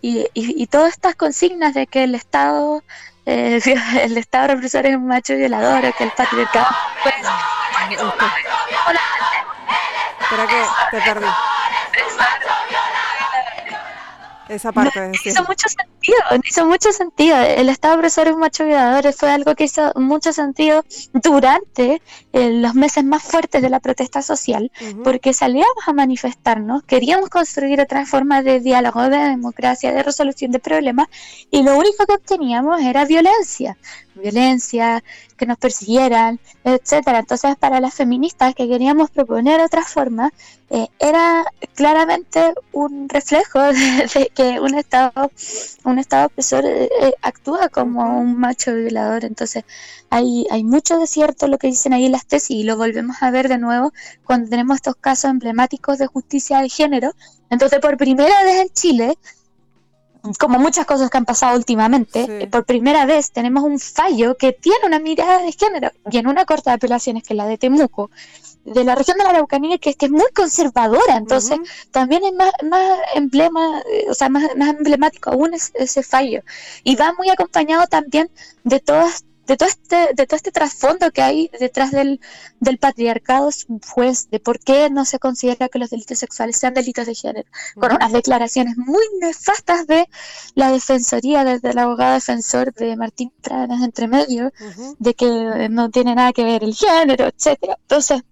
y, 0.00 0.26
y, 0.34 0.66
todas 0.68 0.92
estas 0.92 1.16
consignas 1.16 1.74
de 1.74 1.86
que 1.86 2.04
el 2.04 2.14
Estado 2.14 2.84
eh, 3.26 3.60
el 4.02 4.16
Estado 4.16 4.48
represor 4.48 4.86
es 4.86 4.96
un 4.96 5.06
macho 5.06 5.34
violador 5.34 5.92
que 5.94 6.04
el 6.04 6.10
patriarcado 6.12 6.68
pues, 7.02 7.14
Espera 10.20 10.46
que 10.46 10.96
te 10.96 11.02
perdí. 11.02 11.26
Esa 14.48 14.72
parte. 14.72 15.12
hizo 15.24 15.44
mucho 15.44 15.68
sentido, 15.68 15.99
hizo 16.44 16.66
mucho 16.66 16.92
sentido. 16.92 17.36
El 17.38 17.68
Estado 17.68 17.96
opresor 17.96 18.28
es 18.28 18.34
un 18.34 18.40
macho 18.40 18.64
violador 18.64 19.12
fue 19.12 19.30
algo 19.30 19.54
que 19.54 19.64
hizo 19.64 19.92
mucho 19.96 20.32
sentido 20.32 20.84
durante 21.12 22.02
eh, 22.32 22.50
los 22.52 22.74
meses 22.74 23.04
más 23.04 23.22
fuertes 23.22 23.62
de 23.62 23.70
la 23.70 23.80
protesta 23.80 24.22
social, 24.22 24.70
porque 25.04 25.32
salíamos 25.32 25.86
a 25.86 25.92
manifestarnos, 25.92 26.82
queríamos 26.84 27.28
construir 27.28 27.80
otra 27.80 28.06
forma 28.06 28.42
de 28.42 28.60
diálogo, 28.60 29.02
de 29.08 29.18
democracia, 29.18 29.92
de 29.92 30.02
resolución 30.02 30.50
de 30.50 30.58
problemas, 30.58 31.08
y 31.50 31.62
lo 31.62 31.76
único 31.76 32.06
que 32.06 32.14
obteníamos 32.14 32.80
era 32.80 33.04
violencia 33.04 33.76
violencia, 34.20 35.02
que 35.36 35.46
nos 35.46 35.58
persiguieran, 35.58 36.38
etcétera. 36.64 37.20
Entonces, 37.20 37.56
para 37.56 37.80
las 37.80 37.94
feministas 37.94 38.54
que 38.54 38.68
queríamos 38.68 39.10
proponer 39.10 39.60
otra 39.60 39.82
forma, 39.82 40.32
eh, 40.68 40.88
era 40.98 41.44
claramente 41.74 42.54
un 42.72 43.08
reflejo 43.08 43.60
de, 43.72 44.30
que 44.34 44.60
un 44.60 44.74
Estado, 44.74 45.30
un 45.84 45.98
Estado 46.00 46.26
opresor 46.26 46.64
eh, 46.66 46.90
eh, 47.00 47.12
actúa 47.22 47.68
como 47.68 48.20
un 48.20 48.38
macho 48.38 48.74
violador. 48.74 49.24
Entonces, 49.24 49.64
hay, 50.10 50.46
hay 50.50 50.64
mucho 50.64 50.98
de 50.98 51.06
cierto 51.06 51.46
lo 51.46 51.58
que 51.58 51.68
dicen 51.68 51.92
ahí 51.92 52.08
las 52.08 52.26
tesis 52.26 52.56
y 52.56 52.64
lo 52.64 52.76
volvemos 52.76 53.22
a 53.22 53.30
ver 53.30 53.48
de 53.48 53.58
nuevo 53.58 53.92
cuando 54.24 54.50
tenemos 54.50 54.76
estos 54.76 54.96
casos 54.96 55.30
emblemáticos 55.30 55.98
de 55.98 56.06
justicia 56.06 56.60
de 56.60 56.68
género. 56.68 57.12
Entonces, 57.50 57.78
por 57.80 57.96
primera 57.96 58.42
vez 58.44 58.60
en 58.60 58.68
Chile, 58.70 59.18
como 60.38 60.58
muchas 60.58 60.86
cosas 60.86 61.10
que 61.10 61.18
han 61.18 61.24
pasado 61.24 61.56
últimamente, 61.56 62.48
por 62.50 62.64
primera 62.64 63.06
vez 63.06 63.32
tenemos 63.32 63.64
un 63.64 63.78
fallo 63.78 64.36
que 64.36 64.52
tiene 64.52 64.86
una 64.86 64.98
mirada 64.98 65.42
de 65.42 65.52
género 65.52 65.90
y 66.10 66.18
en 66.18 66.26
una 66.26 66.44
corte 66.44 66.70
de 66.70 66.74
apelaciones 66.74 67.22
que 67.22 67.32
es 67.32 67.36
la 67.36 67.46
de 67.46 67.58
Temuco, 67.58 68.10
de 68.64 68.84
la 68.84 68.94
región 68.94 69.16
de 69.18 69.24
la 69.24 69.30
Araucanía, 69.30 69.78
que, 69.78 69.94
que 69.94 70.06
es 70.06 70.12
muy 70.12 70.30
conservadora, 70.34 71.16
entonces 71.16 71.58
también 71.90 72.24
es 72.24 72.32
más, 72.32 72.52
más 72.62 72.98
emblema, 73.14 73.80
eh, 73.90 74.06
o 74.08 74.14
sea, 74.14 74.28
más, 74.28 74.44
más 74.56 74.70
emblemático 74.70 75.30
aún 75.30 75.52
ese 75.54 76.02
fallo. 76.02 76.42
Y 76.84 76.96
va 76.96 77.12
muy 77.14 77.30
acompañado 77.30 77.86
también 77.86 78.30
de 78.64 78.80
todas 78.80 79.24
de 79.50 79.56
todo 79.56 79.68
este, 79.68 80.14
de 80.14 80.26
todo 80.26 80.36
este 80.36 80.52
trasfondo 80.52 81.10
que 81.10 81.22
hay 81.22 81.50
detrás 81.58 81.90
del, 81.90 82.20
del 82.60 82.78
patriarcado 82.78 83.50
juez, 83.84 84.30
de 84.30 84.38
por 84.38 84.60
qué 84.60 84.90
no 84.90 85.04
se 85.04 85.18
considera 85.18 85.68
que 85.68 85.80
los 85.80 85.90
delitos 85.90 86.20
sexuales 86.20 86.56
sean 86.56 86.72
delitos 86.72 87.06
de 87.06 87.16
género, 87.16 87.48
con 87.74 87.92
unas 87.92 88.12
declaraciones 88.12 88.76
muy 88.76 89.02
nefastas 89.20 89.88
de 89.88 90.08
la 90.54 90.70
defensoría, 90.70 91.42
desde 91.42 91.70
el 91.70 91.78
abogado 91.78 92.14
defensor 92.14 92.72
de 92.74 92.96
Martín 92.96 93.32
Pradas 93.40 93.82
entre 93.82 94.06
medio, 94.06 94.52
de 95.00 95.14
que 95.14 95.68
no 95.68 95.90
tiene 95.90 96.14
nada 96.14 96.32
que 96.32 96.44
ver 96.44 96.62
el 96.62 96.74
género, 96.74 97.26
etcétera. 97.26 97.76
Entonces, 97.82 98.22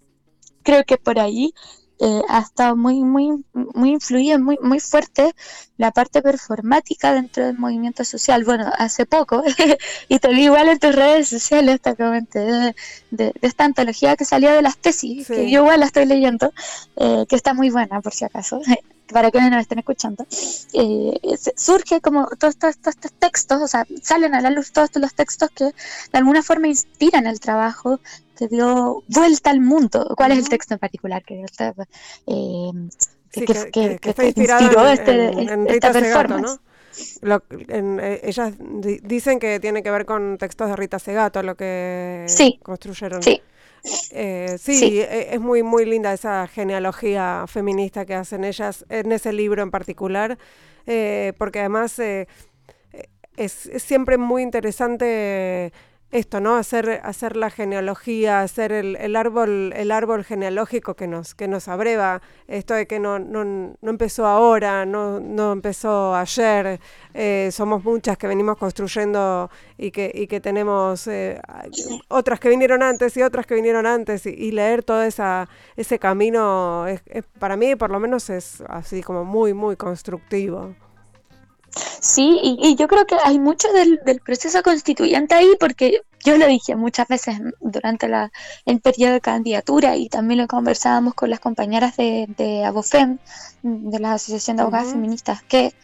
creo 0.68 0.84
que 0.84 0.98
por 0.98 1.18
ahí 1.18 1.54
eh, 1.98 2.20
ha 2.28 2.40
estado 2.40 2.76
muy, 2.76 3.02
muy, 3.02 3.42
muy 3.54 3.92
influida, 3.92 4.38
muy, 4.38 4.58
muy 4.60 4.80
fuerte 4.80 5.34
la 5.78 5.92
parte 5.92 6.20
performática 6.20 7.14
dentro 7.14 7.46
del 7.46 7.58
movimiento 7.58 8.04
social. 8.04 8.44
Bueno, 8.44 8.70
hace 8.76 9.06
poco, 9.06 9.42
y 10.08 10.18
te 10.18 10.28
vi 10.28 10.44
igual 10.44 10.68
en 10.68 10.78
tus 10.78 10.94
redes 10.94 11.28
sociales, 11.30 11.80
te 11.80 11.96
comenté 11.96 12.40
de, 12.40 12.74
de, 13.10 13.32
esta 13.40 13.64
antología 13.64 14.14
que 14.14 14.26
salió 14.26 14.52
de 14.52 14.60
las 14.60 14.76
tesis, 14.76 15.26
que 15.26 15.50
yo 15.50 15.62
igual 15.62 15.80
la 15.80 15.86
estoy 15.86 16.04
leyendo, 16.04 16.52
eh, 16.96 17.24
que 17.26 17.36
está 17.36 17.54
muy 17.54 17.70
buena 17.70 18.02
por 18.02 18.12
si 18.12 18.26
acaso. 18.26 18.60
para 19.12 19.30
que 19.30 19.40
nos 19.40 19.60
estén 19.60 19.78
escuchando, 19.78 20.26
eh, 20.72 21.20
surge 21.56 22.00
como 22.00 22.26
todos 22.38 22.56
estos, 22.56 22.96
textos, 23.18 23.62
o 23.62 23.68
sea, 23.68 23.86
salen 24.02 24.34
a 24.34 24.40
la 24.40 24.50
luz 24.50 24.72
todos 24.72 24.90
los 24.96 25.14
textos 25.14 25.50
que 25.54 25.64
de 25.64 25.72
alguna 26.12 26.42
forma 26.42 26.68
inspiran 26.68 27.26
el 27.26 27.40
trabajo 27.40 28.00
que 28.36 28.48
dio 28.48 29.02
vuelta 29.08 29.50
al 29.50 29.60
mundo. 29.60 30.14
¿Cuál 30.16 30.32
es 30.32 30.38
el 30.38 30.48
texto 30.48 30.74
en 30.74 30.80
particular 30.80 31.24
que 31.24 31.44
eh, 32.26 32.70
que, 33.30 33.98
está 34.02 34.24
inspirado 34.24 34.88
este, 34.88 35.26
en, 35.26 35.68
Rita 35.68 35.92
Segato, 35.92 36.38
¿no? 36.38 36.60
Eh, 37.68 38.20
ellas 38.24 38.54
dicen 38.58 39.38
que 39.38 39.60
tiene 39.60 39.82
que 39.82 39.90
ver 39.90 40.04
con 40.04 40.38
textos 40.38 40.68
de 40.68 40.76
Rita 40.76 40.98
Segato, 40.98 41.42
lo 41.42 41.56
que 41.56 42.26
construyeron. 42.62 43.22
Sí. 43.22 43.40
Eh, 44.12 44.56
sí, 44.58 45.00
e, 45.00 45.34
es 45.34 45.40
muy, 45.40 45.62
muy 45.62 45.84
linda 45.84 46.12
esa 46.12 46.46
genealogía 46.46 47.44
feminista 47.46 48.04
que 48.04 48.14
hacen 48.14 48.44
ellas 48.44 48.84
en 48.88 49.12
ese 49.12 49.32
libro 49.32 49.62
en 49.62 49.70
particular, 49.70 50.38
eh, 50.86 51.32
porque 51.38 51.60
además 51.60 51.98
es, 51.98 52.26
es, 53.36 53.52
siempre 53.82 54.18
muy 54.18 54.42
interesante 54.42 55.72
esto, 56.10 56.40
¿no? 56.40 56.56
Hacer, 56.56 57.00
hacer 57.04 57.36
la 57.36 57.50
genealogía, 57.50 58.40
hacer 58.40 58.72
el, 58.72 58.96
el, 58.96 59.14
árbol, 59.14 59.74
el 59.76 59.90
árbol 59.90 60.24
genealógico 60.24 60.94
que 60.94 61.06
nos, 61.06 61.34
que 61.34 61.48
nos 61.48 61.68
abreva, 61.68 62.22
esto 62.46 62.72
de 62.74 62.86
que 62.86 62.98
no, 62.98 63.18
no, 63.18 63.44
no 63.44 63.90
empezó 63.90 64.26
ahora, 64.26 64.86
no, 64.86 65.20
no 65.20 65.52
empezó 65.52 66.14
ayer, 66.14 66.80
eh, 67.12 67.50
somos 67.52 67.84
muchas 67.84 68.16
que 68.16 68.26
venimos 68.26 68.56
construyendo 68.56 69.50
y 69.76 69.90
que, 69.90 70.10
y 70.14 70.26
que 70.26 70.40
tenemos 70.40 71.06
eh, 71.08 71.40
otras 72.08 72.40
que 72.40 72.48
vinieron 72.48 72.82
antes 72.82 73.14
y 73.18 73.22
otras 73.22 73.46
que 73.46 73.54
vinieron 73.54 73.86
antes, 73.86 74.24
y, 74.26 74.48
leer 74.52 74.82
todo 74.82 75.02
esa, 75.02 75.48
ese 75.76 75.98
camino, 75.98 76.86
es, 76.86 77.02
para 77.38 77.56
mí 77.56 77.76
por 77.76 77.90
lo 77.90 78.00
menos 78.00 78.30
es 78.30 78.62
así 78.68 79.02
como 79.02 79.24
muy, 79.24 79.52
muy 79.52 79.76
constructivo. 79.76 80.74
Sí, 82.00 82.38
y, 82.42 82.74
yo 82.76 82.88
creo 82.88 83.06
que 83.06 83.16
hay 83.24 83.38
mucho 83.38 83.68
del, 83.72 84.00
proceso 84.24 84.62
constituyente 84.62 85.34
ahí, 85.34 85.48
porque 85.58 86.00
yo 86.24 86.36
lo 86.36 86.46
dije 86.46 86.76
muchas 86.76 87.08
veces 87.08 87.38
durante 87.60 88.08
la, 88.08 88.30
el 88.66 88.80
periodo 88.80 89.14
de 89.14 89.20
candidatura 89.20 89.96
y 89.96 90.08
también 90.08 90.40
lo 90.40 90.46
conversábamos 90.48 91.14
con 91.14 91.30
las 91.30 91.40
compañeras 91.40 91.96
de, 91.96 92.26
de 92.36 92.64
ABOFEM, 92.64 93.18
de 93.62 93.98
la 93.98 94.14
Asociación 94.14 94.56
de 94.56 94.62
Abogadas 94.62 94.92
Feministas, 94.92 95.42
que, 95.42 95.74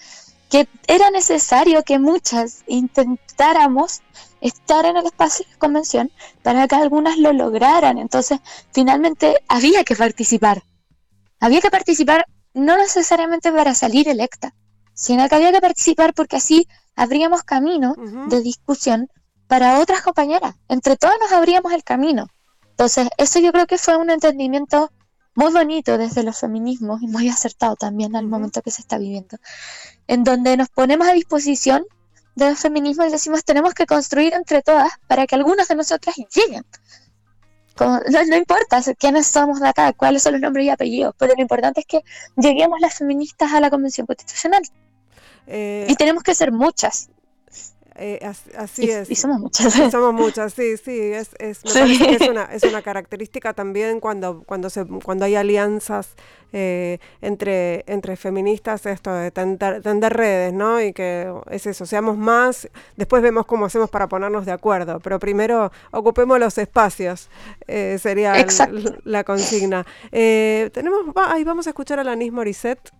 que 0.51 0.69
era 0.87 1.11
necesario 1.11 1.83
que 1.83 1.99
muchas 1.99 2.63
intentáramos 2.67 4.03
estar 4.41 4.85
en 4.85 4.97
el 4.97 5.07
espacio 5.07 5.47
de 5.51 5.59
convención 5.59 6.13
para 6.43 6.69
que 6.69 6.75
algunas 6.75 7.17
lo 7.19 7.33
lograran. 7.33 7.99
Entonces, 7.99 8.41
finalmente 8.73 9.37
había 9.49 9.85
que 9.85 9.97
participar. 9.97 10.63
Había 11.41 11.61
que 11.61 11.71
participar 11.71 12.27
no 12.53 12.77
necesariamente 12.77 13.51
para 13.51 13.75
salir 13.75 14.09
electa, 14.09 14.55
sino 14.95 15.29
que 15.29 15.35
había 15.35 15.53
que 15.53 15.61
participar 15.61 16.15
porque 16.15 16.37
así 16.37 16.69
abríamos 16.97 17.43
camino 17.43 17.95
de 18.29 18.41
discusión 18.41 19.09
para 19.47 19.79
otras 19.81 20.03
compañeras. 20.03 20.55
Entre 20.69 20.97
todas 20.97 21.17
nos 21.21 21.33
abríamos 21.33 21.73
el 21.73 21.85
camino. 21.85 22.29
Entonces, 22.71 23.09
eso 23.19 23.39
yo 23.39 23.53
creo 23.53 23.67
que 23.67 23.79
fue 23.79 23.97
un 23.97 24.11
entendimiento 24.11 24.91
muy 25.35 25.53
bonito 25.53 25.99
desde 25.99 26.23
los 26.23 26.39
feminismos 26.39 27.03
y 27.03 27.07
muy 27.07 27.29
acertado 27.29 27.77
también 27.77 28.17
al 28.17 28.27
momento 28.27 28.63
que 28.63 28.71
se 28.71 28.83
está 28.83 28.99
viviendo, 28.99 29.37
en 30.07 30.25
donde 30.25 30.57
nos 30.57 30.69
ponemos 30.69 31.09
a 31.09 31.13
disposición 31.13 31.85
de 32.35 32.51
los 32.51 32.59
feminismos 32.59 33.09
y 33.09 33.11
decimos 33.11 33.45
tenemos 33.45 33.75
que 33.75 33.87
construir 33.87 34.35
entre 34.35 34.63
todas 34.63 34.91
para 35.07 35.27
que 35.27 35.35
algunas 35.35 35.69
de 35.69 35.77
nosotras 35.77 36.17
lleguen. 36.17 36.65
no, 37.79 38.37
importa 38.37 38.81
quiénes 38.99 39.27
somos 39.27 39.61
de 39.61 39.69
acá, 39.69 39.93
cuáles 39.93 40.23
son 40.23 40.33
los 40.33 40.41
nombres 40.41 40.67
y 40.67 40.71
apellidos, 40.71 41.15
pero 41.19 41.35
lo 41.35 41.43
importante 41.43 41.81
es 41.81 41.87
que 41.87 42.03
lleguemos 42.37 42.81
las 42.81 42.95
feministas 42.95 43.53
a 43.53 43.61
la 43.61 43.71
Convención 43.71 44.07
Constitucional. 44.07 44.63
Eh, 45.47 45.87
y 45.89 45.95
tenemos 45.97 46.23
que 46.23 46.35
ser 46.35 46.53
muchas. 46.53 47.11
Eh, 47.97 48.19
así 48.57 48.91
es. 48.91 49.11
Y 49.11 49.15
somos 49.15 49.39
muchas. 49.39 49.73
somos 49.93 50.13
muchas, 50.13 50.53
sí, 50.53 50.77
sí. 50.77 50.99
Es, 50.99 51.31
es, 51.39 51.61
es, 51.65 52.29
una, 52.29 52.45
es 52.45 52.65
una 52.65 52.83
característica 52.83 53.53
también 53.55 54.01
cuando, 54.01 54.43
cuando, 54.45 54.69
se, 54.69 54.85
cuando 54.85 55.25
hay 55.25 55.37
alianzas 55.37 56.09
eh, 56.57 56.99
entre, 57.21 57.83
entre 57.89 58.15
feministas 58.15 58.87
esto 58.87 59.13
de 59.13 59.33
tender, 59.33 60.17
redes, 60.17 60.53
¿no? 60.53 60.81
Y 60.81 60.93
que 60.93 61.29
es 61.51 61.67
eso, 61.67 61.85
seamos 61.85 62.17
más, 62.17 62.69
después 62.97 63.25
vemos 63.25 63.45
cómo 63.45 63.67
hacemos 63.67 63.91
para 63.91 64.07
ponernos 64.09 64.47
de 64.47 64.53
acuerdo, 64.53 65.01
pero 65.01 65.19
primero 65.19 65.73
ocupemos 65.91 66.39
los 66.39 66.57
espacios, 66.59 67.29
eh, 67.67 67.99
sería 68.01 68.35
la 69.03 69.25
consigna. 69.25 69.85
Eh, 70.13 70.71
tenemos, 70.73 71.01
ahí 71.17 71.43
vamos 71.43 71.67
a 71.67 71.71
escuchar 71.71 71.99
a 71.99 72.05
Lanis 72.05 72.33
Morissette, 72.33 72.93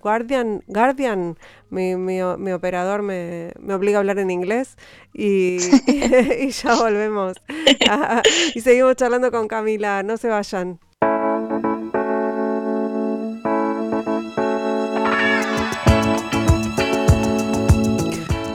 Guardian, 0.00 0.62
Guardian, 0.68 1.36
mi, 1.70 1.96
mi, 1.96 2.20
mi 2.38 2.52
operador 2.52 3.02
me, 3.02 3.50
me, 3.58 3.74
obliga 3.74 3.98
a 3.98 4.00
hablar 4.00 4.20
en 4.20 4.30
inglés 4.30 4.76
y, 5.12 5.58
y 6.40 6.50
ya 6.50 6.76
volvemos. 6.76 7.36
y 8.54 8.60
seguimos 8.60 8.94
charlando 8.94 9.32
con 9.32 9.48
Camila, 9.48 10.04
no 10.04 10.16
se 10.16 10.28
vayan. 10.28 10.78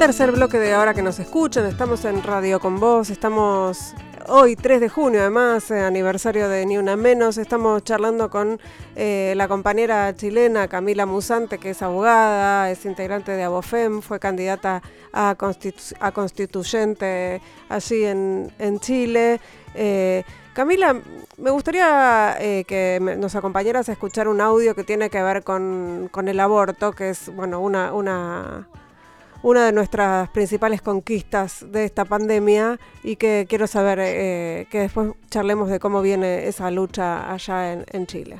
Tercer 0.07 0.31
bloque 0.31 0.57
de 0.57 0.71
ahora 0.71 0.93
que 0.93 1.01
nos 1.01 1.19
escuchan, 1.19 1.65
estamos 1.65 2.05
en 2.05 2.23
Radio 2.23 2.61
con 2.61 2.79
Vos, 2.79 3.09
estamos 3.09 3.93
hoy 4.29 4.55
3 4.55 4.79
de 4.79 4.87
junio 4.87 5.19
además, 5.19 5.69
eh, 5.69 5.81
aniversario 5.81 6.47
de 6.47 6.65
Ni 6.65 6.77
Una 6.77 6.95
Menos, 6.95 7.37
estamos 7.37 7.83
charlando 7.83 8.29
con 8.29 8.57
eh, 8.95 9.33
la 9.35 9.49
compañera 9.49 10.15
chilena 10.15 10.69
Camila 10.69 11.05
Musante, 11.05 11.57
que 11.57 11.71
es 11.71 11.81
abogada, 11.81 12.71
es 12.71 12.85
integrante 12.85 13.33
de 13.33 13.43
Abofem, 13.43 14.01
fue 14.01 14.17
candidata 14.17 14.81
a, 15.11 15.35
constituyente 15.35 17.41
allí 17.67 18.05
en, 18.05 18.79
Chile. 18.79 19.41
Eh, 19.75 20.23
Camila, 20.53 20.95
me 21.35 21.49
gustaría 21.49 22.37
que 22.65 23.17
nos 23.19 23.35
acompañaras 23.35 23.89
a 23.89 23.91
escuchar 23.91 24.29
un 24.29 24.39
audio 24.39 24.73
que 24.73 24.85
tiene 24.85 25.09
que 25.09 25.21
ver 25.21 25.43
con, 25.43 26.07
con 26.13 26.29
el 26.29 26.39
aborto, 26.39 26.93
que 26.93 27.09
es 27.09 27.27
bueno 27.35 27.59
una, 27.59 27.91
una 27.91 28.69
una 29.43 29.65
de 29.65 29.71
nuestras 29.71 30.29
principales 30.29 30.81
conquistas 30.81 31.65
de 31.71 31.85
esta 31.85 32.05
pandemia 32.05 32.79
y 33.03 33.15
que 33.15 33.45
quiero 33.49 33.67
saber 33.67 33.99
eh, 34.01 34.67
que 34.69 34.79
después 34.79 35.11
charlemos 35.29 35.69
de 35.69 35.79
cómo 35.79 36.01
viene 36.01 36.47
esa 36.47 36.71
lucha 36.71 37.31
allá 37.31 37.73
en, 37.73 37.85
en 37.91 38.07
Chile. 38.07 38.37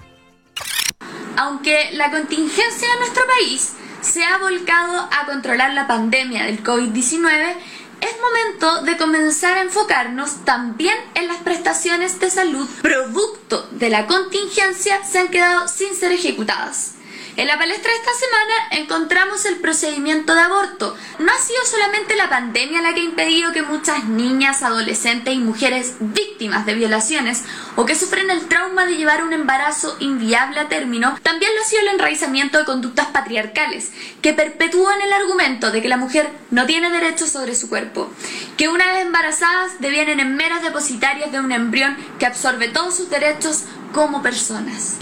Aunque 1.38 1.92
la 1.94 2.10
contingencia 2.10 2.88
de 2.94 3.00
nuestro 3.00 3.24
país 3.28 3.74
se 4.02 4.24
ha 4.24 4.38
volcado 4.38 5.08
a 5.12 5.26
controlar 5.26 5.74
la 5.74 5.88
pandemia 5.88 6.46
del 6.46 6.64
COVID-19, 6.64 7.56
es 8.02 8.16
momento 8.22 8.84
de 8.84 8.98
comenzar 8.98 9.58
a 9.58 9.62
enfocarnos 9.62 10.46
también 10.46 10.96
en 11.16 11.28
las 11.28 11.38
prestaciones 11.38 12.20
de 12.20 12.30
salud 12.30 12.68
producto 12.82 13.68
de 13.72 13.90
la 13.90 14.06
contingencia 14.06 15.04
se 15.04 15.20
han 15.20 15.30
quedado 15.30 15.68
sin 15.68 15.96
ser 15.96 16.12
ejecutadas. 16.12 16.97
En 17.38 17.46
la 17.46 17.60
palestra 17.60 17.92
de 17.92 17.98
esta 18.00 18.14
semana 18.16 18.82
encontramos 18.82 19.46
el 19.46 19.58
procedimiento 19.58 20.34
de 20.34 20.42
aborto. 20.42 20.98
No 21.20 21.32
ha 21.32 21.38
sido 21.38 21.64
solamente 21.70 22.16
la 22.16 22.30
pandemia 22.30 22.82
la 22.82 22.96
que 22.96 23.02
ha 23.02 23.04
impedido 23.04 23.52
que 23.52 23.62
muchas 23.62 24.06
niñas, 24.06 24.64
adolescentes 24.64 25.36
y 25.36 25.38
mujeres 25.38 25.98
víctimas 26.00 26.66
de 26.66 26.74
violaciones 26.74 27.44
o 27.76 27.86
que 27.86 27.94
sufren 27.94 28.32
el 28.32 28.48
trauma 28.48 28.88
de 28.88 28.98
llevar 28.98 29.24
un 29.24 29.34
embarazo 29.34 29.98
inviable 30.00 30.62
a 30.62 30.68
término, 30.68 31.20
también 31.22 31.52
lo 31.54 31.62
ha 31.62 31.66
sido 31.66 31.84
el 31.84 31.90
enraizamiento 31.90 32.58
de 32.58 32.66
conductas 32.66 33.06
patriarcales, 33.10 33.92
que 34.24 34.34
perpetúan 34.34 35.00
el 35.00 35.14
argumento 35.14 35.70
de 35.70 35.84
que 35.84 35.90
la 35.90 35.98
mujer 35.98 36.32
no 36.50 36.66
tiene 36.66 36.90
derechos 36.90 37.30
sobre 37.30 37.54
su 37.54 37.70
cuerpo, 37.70 38.12
que 38.58 38.68
una 38.68 38.88
vez 38.88 39.06
embarazadas 39.06 39.80
devienen 39.80 40.20
en 40.20 40.36
meras 40.36 40.64
depositarias 40.64 41.32
de 41.32 41.40
un 41.40 41.52
embrión 41.52 41.98
que 42.18 42.26
absorbe 42.26 42.70
todos 42.70 42.98
sus 42.98 43.12
derechos 43.12 43.66
como 43.94 44.24
personas. 44.24 44.98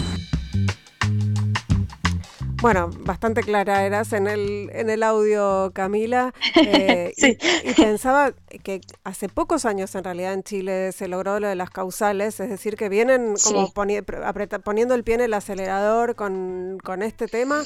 Bueno, 2.62 2.88
bastante 3.00 3.42
clara 3.42 3.84
eras 3.84 4.14
en 4.14 4.26
el, 4.26 4.70
en 4.72 4.88
el 4.88 5.02
audio, 5.02 5.70
Camila. 5.74 6.32
Eh, 6.68 7.12
y, 7.16 7.74
pensaba 7.74 8.32
que 8.64 8.80
hace 9.04 9.28
pocos 9.28 9.66
años 9.66 9.94
en 9.94 10.04
realidad 10.04 10.32
en 10.32 10.42
Chile 10.42 10.90
se 10.92 11.06
logró 11.06 11.38
lo 11.38 11.48
de 11.48 11.54
las 11.54 11.70
causales, 11.70 12.40
es 12.40 12.48
decir, 12.48 12.76
que 12.76 12.88
vienen 12.88 13.34
como 13.44 13.72
poniendo 13.72 14.94
el 14.94 15.04
pie 15.04 15.14
en 15.14 15.20
el 15.20 15.34
acelerador 15.34 16.16
con, 16.16 17.02
este 17.02 17.28
tema. 17.28 17.62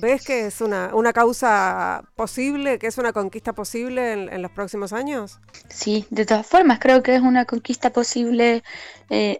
¿Ves 0.00 0.24
que 0.24 0.46
es 0.46 0.60
una, 0.60 0.90
una 0.94 1.12
causa 1.12 2.04
posible, 2.16 2.78
que 2.78 2.86
es 2.86 2.98
una 2.98 3.12
conquista 3.12 3.54
posible 3.54 4.12
en, 4.12 4.42
los 4.42 4.50
próximos 4.52 4.92
años? 4.92 5.40
Sí, 5.68 6.06
de 6.10 6.26
todas 6.26 6.46
formas, 6.46 6.78
creo 6.78 7.02
que 7.02 7.16
es 7.16 7.22
una 7.22 7.44
conquista 7.46 7.90
posible 7.90 8.62
eh, 9.10 9.38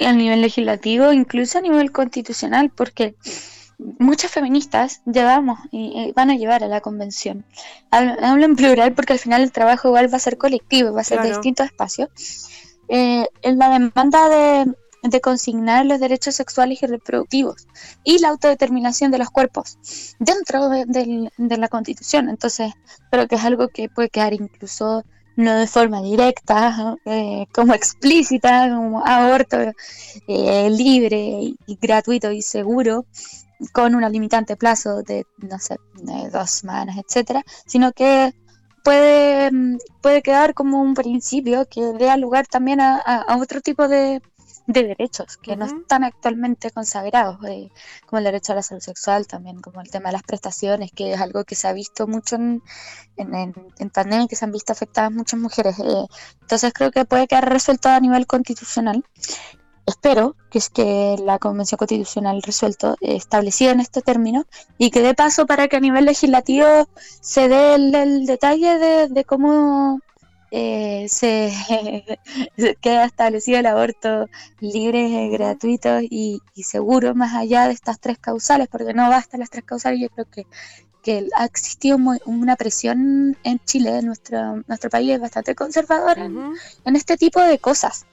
a 0.00 0.12
nivel 0.12 0.40
legislativo, 0.40 1.12
incluso 1.12 1.58
a 1.58 1.60
nivel 1.60 1.92
constitucional, 1.92 2.70
porque 2.74 3.14
muchas 3.78 4.30
feministas 4.30 5.02
llevamos 5.04 5.58
y, 5.70 6.12
van 6.12 6.30
a 6.30 6.36
llevar 6.36 6.64
a 6.64 6.68
la 6.68 6.80
convención. 6.80 7.44
Hablo, 7.90 8.44
en 8.44 8.56
plural 8.56 8.94
porque 8.94 9.14
al 9.14 9.18
final 9.18 9.42
el 9.42 9.52
trabajo 9.52 9.88
igual 9.88 10.12
va 10.12 10.16
a 10.16 10.20
ser 10.20 10.38
colectivo, 10.38 10.92
va 10.92 11.02
a 11.02 11.04
ser 11.04 11.20
de 11.22 11.28
distintos 11.28 11.66
espacios. 11.66 12.08
Eh, 12.88 13.26
en 13.42 13.58
la 13.58 13.70
demanda 13.70 14.28
de, 14.28 14.74
consignar 15.22 15.86
los 15.86 16.00
derechos 16.00 16.34
sexuales 16.34 16.82
y 16.82 16.86
reproductivos 16.86 17.68
y 18.02 18.18
la 18.18 18.30
autodeterminación 18.30 19.12
de 19.12 19.18
los 19.18 19.30
cuerpos 19.30 19.78
dentro 20.18 20.68
de, 20.68 21.30
la 21.38 21.68
constitución. 21.68 22.28
Entonces, 22.28 22.72
creo 23.10 23.28
que 23.28 23.36
es 23.36 23.44
algo 23.44 23.68
que 23.68 23.88
puede 23.88 24.10
quedar 24.10 24.34
incluso 24.34 25.04
no 25.36 25.54
de 25.54 25.66
forma 25.66 26.02
directa, 26.02 26.96
eh, 27.04 27.46
como 27.52 27.74
explícita, 27.74 28.68
como 28.68 29.06
aborto 29.06 29.58
eh, 30.26 30.70
libre 30.70 31.54
y 31.66 31.78
gratuito 31.80 32.32
y 32.32 32.42
seguro, 32.42 33.04
con 33.72 33.94
una 33.94 34.08
limitante 34.08 34.56
plazo 34.56 35.02
de, 35.02 35.26
no 35.38 35.58
sé, 35.58 35.76
dos 36.32 36.50
semanas, 36.50 36.96
etcétera, 36.98 37.42
sino 37.66 37.92
que 37.92 38.34
puede, 38.86 39.50
mm, 39.50 39.78
puede 40.00 40.22
quedar 40.22 40.54
como 40.54 40.80
un 40.80 40.94
principio 40.94 41.66
que 41.66 41.80
dé 41.98 42.16
lugar 42.18 42.46
también 42.46 42.80
a, 42.80 43.26
otro 43.40 43.60
tipo 43.60 43.88
de, 43.88 44.22
derechos 44.68 45.36
que 45.36 45.56
no 45.56 45.64
están 45.64 46.02
actualmente 46.04 46.70
consagrados, 46.70 47.38
eh, 47.48 47.68
como 48.06 48.18
el 48.18 48.24
derecho 48.24 48.52
a 48.52 48.56
la 48.56 48.62
salud 48.62 48.82
sexual, 48.82 49.26
también 49.26 49.60
como 49.60 49.80
el 49.80 49.90
tema 49.90 50.08
de 50.08 50.14
las 50.14 50.24
prestaciones, 50.24 50.90
que 50.92 51.12
es 51.12 51.20
algo 51.20 51.44
que 51.44 51.54
se 51.54 51.68
ha 51.68 51.72
visto 51.72 52.06
mucho 52.08 52.34
en, 52.36 52.62
en, 53.16 53.54
en, 53.78 53.90
pandemia, 53.90 54.26
que 54.26 54.36
se 54.36 54.44
han 54.44 54.52
visto 54.52 54.72
afectadas 54.72 55.12
muchas 55.12 55.38
mujeres. 55.38 55.78
Eh, 55.78 56.06
entonces 56.40 56.72
creo 56.72 56.90
que 56.90 57.04
puede 57.04 57.28
quedar 57.28 57.48
resuelto 57.48 57.88
a 57.88 58.00
nivel 58.00 58.26
constitucional 58.26 59.04
espero 59.86 60.36
que 60.50 60.58
es 60.58 60.68
que 60.68 61.16
la 61.24 61.38
Convención 61.38 61.78
Constitucional 61.78 62.42
resuelto 62.42 62.96
eh, 63.00 63.16
establecido 63.16 63.72
en 63.72 63.80
este 63.80 64.02
término 64.02 64.44
y 64.78 64.90
que 64.90 65.00
dé 65.00 65.14
paso 65.14 65.46
para 65.46 65.68
que 65.68 65.76
a 65.76 65.80
nivel 65.80 66.04
legislativo 66.04 66.66
se 67.20 67.48
dé 67.48 67.74
el, 67.74 68.26
detalle 68.26 69.08
de, 69.08 69.24
cómo 69.24 70.00
eh, 70.50 71.06
se, 71.08 71.52
queda 72.80 73.04
establecido 73.04 73.58
el 73.58 73.66
aborto 73.66 74.28
libre, 74.60 75.28
gratuito 75.28 76.00
y, 76.00 76.42
seguro 76.62 77.14
más 77.14 77.34
allá 77.34 77.66
de 77.66 77.74
estas 77.74 78.00
tres 78.00 78.18
causales, 78.18 78.68
porque 78.68 78.92
no 78.92 79.08
basta 79.08 79.38
las 79.38 79.50
tres 79.50 79.64
causales, 79.64 80.00
yo 80.00 80.08
creo 80.10 80.26
que 80.30 80.46
que 81.06 81.28
ha 81.36 81.44
existido 81.44 81.98
una 82.24 82.56
presión 82.56 83.36
en 83.44 83.60
Chile, 83.64 84.02
nuestro, 84.02 84.64
nuestro 84.66 84.90
país 84.90 85.12
es 85.12 85.20
bastante 85.20 85.54
conservador 85.54 86.18
en, 86.18 86.96
este 86.96 87.16
tipo 87.16 87.40
de 87.40 87.60
cosas. 87.60 88.06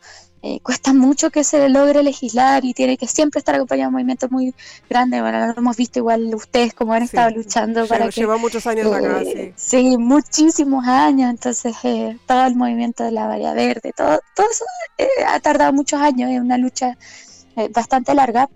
Eh, 0.46 0.60
cuesta 0.62 0.94
mucho 0.94 1.30
que 1.30 1.46
se 1.46 1.70
logre 1.70 2.04
legislar 2.04 2.66
y 2.66 2.74
tiene 2.74 2.98
que 2.98 3.08
siempre 3.08 3.40
estar 3.40 3.56
acompañado 3.56 3.86
de 3.86 3.88
un 3.88 3.94
movimiento 3.94 4.28
muy 4.30 4.54
grande. 4.90 5.22
Bueno, 5.22 5.48
lo 5.48 5.54
hemos 5.54 5.78
visto 5.78 6.00
igual 6.00 6.36
ustedes 6.36 6.74
como 6.74 6.92
han 6.92 7.04
estado 7.04 7.30
luchando 7.30 7.88
para 7.88 8.10
que... 8.10 8.20
Lleva 8.20 8.36
muchos 8.36 8.68
años 8.68 8.92
acá, 8.92 9.22
sí. 9.24 9.54
Sí, 9.56 9.98
muchísimos 9.98 10.86
años. 10.86 11.30
Entonces, 11.30 11.74
eh, 11.84 12.18
todo 12.28 12.46
el 12.46 12.56
movimiento 12.58 13.06
de 13.06 13.12
la 13.12 13.26
Varia 13.26 13.54
Verde, 13.54 13.94
todo, 13.96 14.20
todo 14.36 14.48
eso 14.52 14.66
eh, 14.98 15.08
ha 15.26 15.40
tardado 15.40 15.72
muchos 15.72 16.02
años, 16.02 16.30
es 16.30 16.42
una 16.42 16.58
lucha 16.58 16.98
bastante 17.74 18.14
larga. 18.14 18.50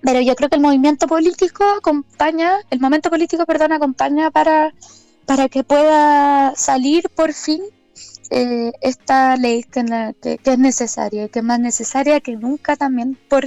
Pero 0.00 0.20
yo 0.20 0.34
creo 0.34 0.48
que 0.48 0.56
el 0.56 0.62
movimiento 0.62 1.06
político 1.06 1.62
acompaña, 1.78 2.58
el 2.70 2.80
momento 2.80 3.08
político, 3.08 3.46
perdón, 3.46 3.70
acompaña 3.70 4.32
para, 4.32 4.74
para 5.26 5.48
que 5.48 5.62
pueda 5.62 6.56
salir 6.56 7.08
por 7.14 7.32
fin 7.32 7.62
eh, 8.36 8.72
esta 8.80 9.36
ley 9.36 9.62
que, 9.62 9.84
que, 10.42 10.50
es 10.50 10.58
necesaria, 10.58 11.28
que 11.28 11.38
es 11.38 11.44
más 11.44 11.60
necesaria 11.60 12.18
que 12.18 12.34
nunca 12.34 12.74
también 12.74 13.16
por 13.28 13.44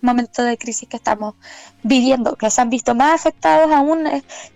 momentos 0.00 0.44
de 0.44 0.58
crisis 0.58 0.88
que 0.88 0.96
estamos 0.96 1.36
viviendo, 1.84 2.34
que 2.34 2.50
se 2.50 2.60
han 2.60 2.68
visto 2.68 2.96
más 2.96 3.20
afectados 3.20 3.70
aún 3.70 4.04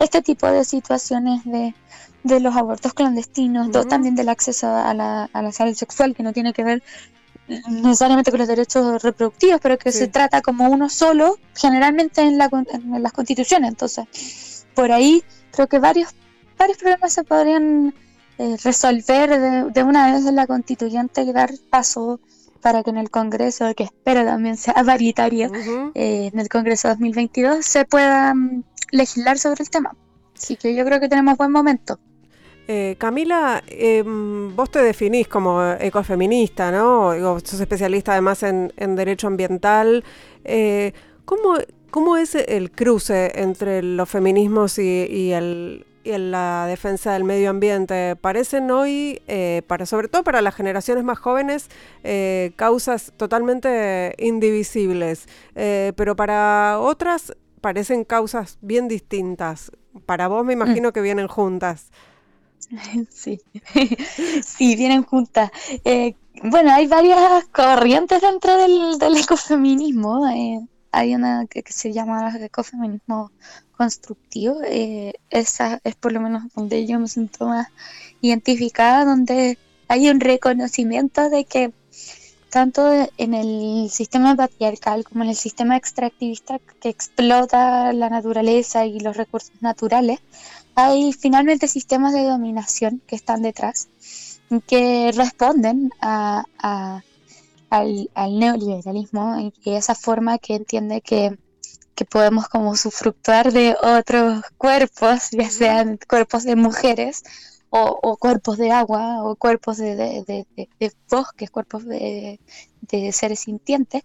este 0.00 0.22
tipo 0.22 0.48
de 0.48 0.64
situaciones 0.64 1.44
de, 1.44 1.72
de 2.24 2.40
los 2.40 2.56
abortos 2.56 2.94
clandestinos, 2.94 3.70
también 3.88 4.16
del 4.16 4.28
acceso 4.28 4.66
a 4.66 4.92
la, 4.92 5.30
a 5.32 5.40
la 5.40 5.52
salud 5.52 5.74
sexual, 5.74 6.16
que 6.16 6.24
no 6.24 6.32
tiene 6.32 6.52
que 6.52 6.64
ver 6.64 6.82
necesariamente 7.68 8.32
con 8.32 8.38
los 8.38 8.48
derechos 8.48 9.00
reproductivos, 9.04 9.60
pero 9.60 9.78
que 9.78 9.92
se 9.92 10.08
trata 10.08 10.42
como 10.42 10.68
uno 10.68 10.88
solo, 10.88 11.38
generalmente 11.54 12.22
en, 12.22 12.38
la, 12.38 12.50
en 12.72 13.00
las 13.00 13.12
constituciones. 13.12 13.68
Entonces, 13.68 14.66
por 14.74 14.90
ahí 14.90 15.22
creo 15.52 15.68
que 15.68 15.78
varios, 15.78 16.12
varios 16.58 16.78
problemas 16.78 17.12
se 17.12 17.22
podrían 17.22 17.94
eh, 18.40 18.56
resolver 18.64 19.70
de, 19.70 19.82
una 19.84 20.14
vez 20.14 20.24
en 20.24 20.34
la 20.34 20.46
constituyente 20.46 21.20
y 21.20 21.30
dar 21.30 21.50
paso 21.68 22.20
para 22.62 22.82
que 22.82 22.88
en 22.88 22.96
el 22.96 23.10
Congreso, 23.10 23.74
que 23.74 23.82
espero 23.82 24.24
también 24.24 24.56
sea 24.56 24.72
paritario, 24.86 25.52
eh, 25.94 26.30
en 26.32 26.40
el 26.40 26.48
Congreso 26.48 26.88
2022 26.88 27.62
se 27.66 27.84
pueda 27.84 28.34
mm, 28.34 28.64
legislar 28.92 29.36
sobre 29.36 29.62
el 29.62 29.68
tema. 29.68 29.94
Así 30.34 30.56
que 30.56 30.74
yo 30.74 30.86
creo 30.86 31.00
que 31.00 31.10
tenemos 31.10 31.36
buen 31.36 31.52
momento. 31.52 31.98
Eh, 32.66 32.96
Camila, 32.98 33.62
em, 33.66 34.56
vos 34.56 34.70
te 34.70 34.82
definís 34.82 35.28
como 35.28 35.62
ecofeminista, 35.78 36.70
¿no? 36.70 37.12
Digo, 37.12 37.38
sos 37.40 37.60
especialista 37.60 38.12
además 38.12 38.42
en, 38.42 38.72
derecho 38.96 39.26
ambiental. 39.26 40.02
¿cómo, 41.26 41.58
¿cómo, 41.90 42.16
es 42.16 42.36
el 42.36 42.70
cruce 42.70 43.32
entre 43.34 43.82
los 43.82 44.08
feminismos 44.08 44.78
y 44.78 45.32
el, 45.32 45.84
y 46.04 46.12
en 46.12 46.30
la 46.30 46.66
defensa 46.66 47.12
del 47.12 47.24
medio 47.24 47.50
ambiente 47.50 48.16
parecen 48.16 48.70
hoy, 48.70 49.20
eh, 49.26 49.62
para, 49.66 49.86
sobre 49.86 50.08
todo 50.08 50.24
para 50.24 50.40
las 50.40 50.54
generaciones 50.54 51.04
más 51.04 51.18
jóvenes, 51.18 51.68
eh, 52.04 52.52
causas 52.56 53.12
totalmente 53.16 54.14
indivisibles, 54.18 55.28
eh, 55.54 55.92
pero 55.96 56.16
para 56.16 56.78
otras 56.80 57.34
parecen 57.60 58.04
causas 58.04 58.58
bien 58.62 58.88
distintas. 58.88 59.72
Para 60.06 60.28
vos 60.28 60.44
me 60.44 60.52
imagino 60.52 60.92
que 60.92 61.00
vienen 61.00 61.28
juntas. 61.28 61.90
Sí, 63.10 63.40
sí, 64.44 64.76
vienen 64.76 65.02
juntas. 65.02 65.50
bueno, 66.44 66.72
hay 66.72 66.86
varias 66.86 67.44
corrientes 67.46 68.20
dentro 68.20 68.56
del, 68.58 68.96
del 68.96 69.16
ecofeminismo. 69.16 70.24
Hay 70.92 71.14
una 71.14 71.46
que, 71.46 71.62
se 71.68 71.92
llama 71.92 72.36
ecofeminismo 72.40 73.30
constructivo, 73.76 74.60
eh, 74.64 75.14
esa 75.30 75.80
es 75.84 75.94
por 75.94 76.12
lo 76.12 76.20
menos 76.20 76.44
donde 76.54 76.86
yo 76.86 76.98
me 76.98 77.08
siento 77.08 77.46
más 77.46 77.68
identificada, 78.20 79.04
donde 79.04 79.58
hay 79.88 80.08
un 80.10 80.20
reconocimiento 80.20 81.30
de 81.30 81.44
que 81.44 81.72
tanto 82.50 83.08
en 83.16 83.34
el 83.34 83.88
sistema 83.90 84.34
patriarcal 84.34 85.04
como 85.04 85.22
en 85.22 85.30
el 85.30 85.36
sistema 85.36 85.76
extractivista 85.76 86.58
que 86.80 86.88
explota 86.88 87.92
la 87.92 88.10
naturaleza 88.10 88.84
y 88.86 88.98
los 89.00 89.16
recursos 89.16 89.52
naturales, 89.60 90.18
hay 90.74 91.12
finalmente 91.12 91.68
sistemas 91.68 92.12
de 92.12 92.24
dominación 92.24 93.00
que 93.06 93.16
están 93.16 93.42
detrás, 93.42 93.88
que 94.66 95.12
responden 95.14 95.90
a, 96.00 97.02
al, 97.70 98.10
al, 98.14 98.38
neoliberalismo 98.38 99.52
y 99.64 99.70
esa 99.74 99.94
forma 99.94 100.38
que 100.38 100.56
entiende 100.56 101.00
que 101.00 101.38
que 102.00 102.06
podemos 102.06 102.48
como 102.48 102.76
sufructuar 102.76 103.52
de 103.52 103.76
otros 103.82 104.42
cuerpos, 104.56 105.32
ya 105.32 105.50
sean 105.50 105.98
cuerpos 106.08 106.44
de 106.44 106.56
mujeres 106.56 107.22
o, 107.68 108.16
cuerpos 108.16 108.56
de 108.56 108.72
agua 108.72 109.22
o 109.22 109.36
cuerpos 109.36 109.76
de, 109.76 110.46
bosques, 111.10 111.50
cuerpos 111.50 111.84
de, 111.84 112.40
seres 113.12 113.40
sintientes, 113.40 114.02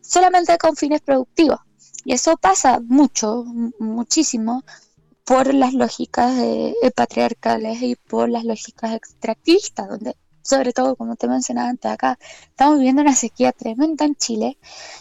solamente 0.00 0.58
con 0.58 0.74
fines 0.74 1.02
productivos. 1.02 1.60
Y 2.04 2.14
eso 2.14 2.36
pasa 2.36 2.80
mucho, 2.80 3.44
muchísimo, 3.78 4.64
por 5.24 5.54
las 5.54 5.72
lógicas 5.72 6.34
patriarcales 6.96 7.80
y 7.80 7.94
por 7.94 8.28
las 8.28 8.44
lógicas 8.44 8.92
extractivistas, 8.92 9.88
donde 9.88 10.16
sobre 10.42 10.72
todo, 10.72 10.96
como 10.96 11.16
te 11.16 11.28
mencionaba 11.28 11.68
antes, 11.68 11.90
acá 11.90 12.18
estamos 12.42 12.78
viviendo 12.78 13.02
una 13.02 13.14
sequía 13.14 13.52
tremenda 13.52 14.04
en 14.04 14.16
Chile, 14.16 14.58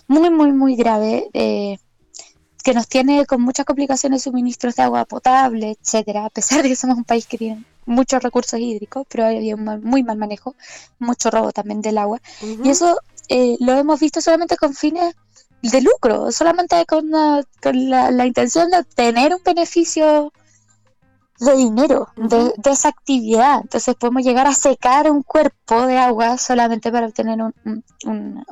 muy, 0.07 0.29
muy, 0.29 0.51
muy 0.51 0.75
grave. 0.75 1.29
Eh, 1.33 1.77
que 2.63 2.73
nos 2.73 2.87
tiene 2.87 3.25
con 3.25 3.41
muchas 3.41 3.65
complicaciones 3.65 4.23
suministros 4.23 4.75
de 4.75 4.83
agua 4.83 5.05
potable, 5.05 5.77
etcétera, 5.81 6.25
a 6.25 6.29
pesar 6.29 6.61
de 6.61 6.69
que 6.69 6.75
somos 6.75 6.97
un 6.97 7.05
país 7.05 7.25
que 7.25 7.37
tiene 7.37 7.63
muchos 7.85 8.21
recursos 8.21 8.59
hídricos, 8.59 9.05
pero 9.09 9.25
hay 9.25 9.53
un 9.53 9.63
muy 9.83 10.03
mal 10.03 10.17
manejo, 10.17 10.55
mucho 10.99 11.31
robo 11.31 11.51
también 11.51 11.81
del 11.81 11.97
agua. 11.97 12.21
Y 12.63 12.69
eso 12.69 12.99
eh, 13.29 13.57
lo 13.59 13.73
hemos 13.73 13.99
visto 13.99 14.21
solamente 14.21 14.57
con 14.57 14.73
fines 14.73 15.15
de 15.61 15.81
lucro, 15.81 16.31
solamente 16.31 16.85
con, 16.85 17.09
con 17.61 17.89
la, 17.89 18.11
la, 18.11 18.25
intención 18.25 18.69
de 18.69 18.79
obtener 18.79 19.33
un 19.33 19.41
beneficio 19.43 20.31
de 21.39 21.55
dinero, 21.55 22.09
de, 22.15 22.53
esa 22.65 22.89
actividad. 22.89 23.61
Entonces 23.61 23.95
podemos 23.95 24.23
llegar 24.23 24.47
a 24.47 24.53
secar 24.53 25.09
un 25.09 25.23
cuerpo 25.23 25.87
de 25.87 25.97
agua 25.97 26.37
solamente 26.37 26.91
para 26.91 27.07
obtener 27.07 27.39
un, 27.41 27.83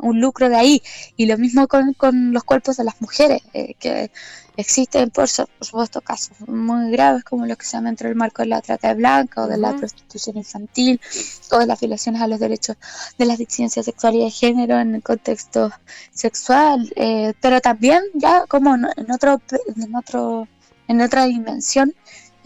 un, 0.02 0.22
lucro 0.22 0.50
de 0.50 0.56
ahí. 0.56 0.82
Y 1.16 1.26
lo 1.26 1.38
mismo 1.38 1.68
con, 1.68 1.94
con 1.94 2.34
los 2.34 2.44
cuerpos 2.44 2.78
de 2.78 2.86
las 2.86 3.00
mujeres, 3.02 3.42
eh, 3.54 3.76
que 3.80 4.12
existen 4.58 5.12
por, 5.12 5.28
supuesto 5.28 6.02
casos 6.02 6.36
muy 6.48 6.92
graves 6.92 7.24
como 7.24 7.46
los 7.46 7.58
que 7.58 7.66
se 7.66 7.74
llaman 7.74 7.92
dentro 7.92 8.08
del 8.08 8.18
marco 8.18 8.42
de 8.42 8.50
la 8.50 8.62
trata 8.62 8.90
de 8.90 8.96
blanca 8.96 9.44
o 9.44 9.48
de 9.48 9.58
la 9.58 9.76
prostitución 9.76 10.38
infantil 10.38 11.00
o 11.52 11.60
de 11.60 11.68
las 11.68 11.80
violaciones 11.80 12.22
a 12.22 12.28
los 12.28 12.40
derechos 12.40 12.76
de 13.20 13.26
las 13.26 13.38
disidencias 13.38 13.86
sexuales 13.86 14.20
y 14.20 14.24
de 14.24 14.32
género 14.32 14.80
en 14.80 14.96
el 14.96 15.04
contexto 15.04 15.72
sexual, 16.12 16.92
eh, 16.96 17.34
pero 17.40 17.62
también 17.62 18.02
ya 18.16 18.48
como 18.48 18.74
en 18.76 19.12
otro, 19.12 19.40
en 19.76 19.96
otro 19.96 20.48
en 20.88 21.02
otra 21.02 21.26
dimensión 21.26 21.94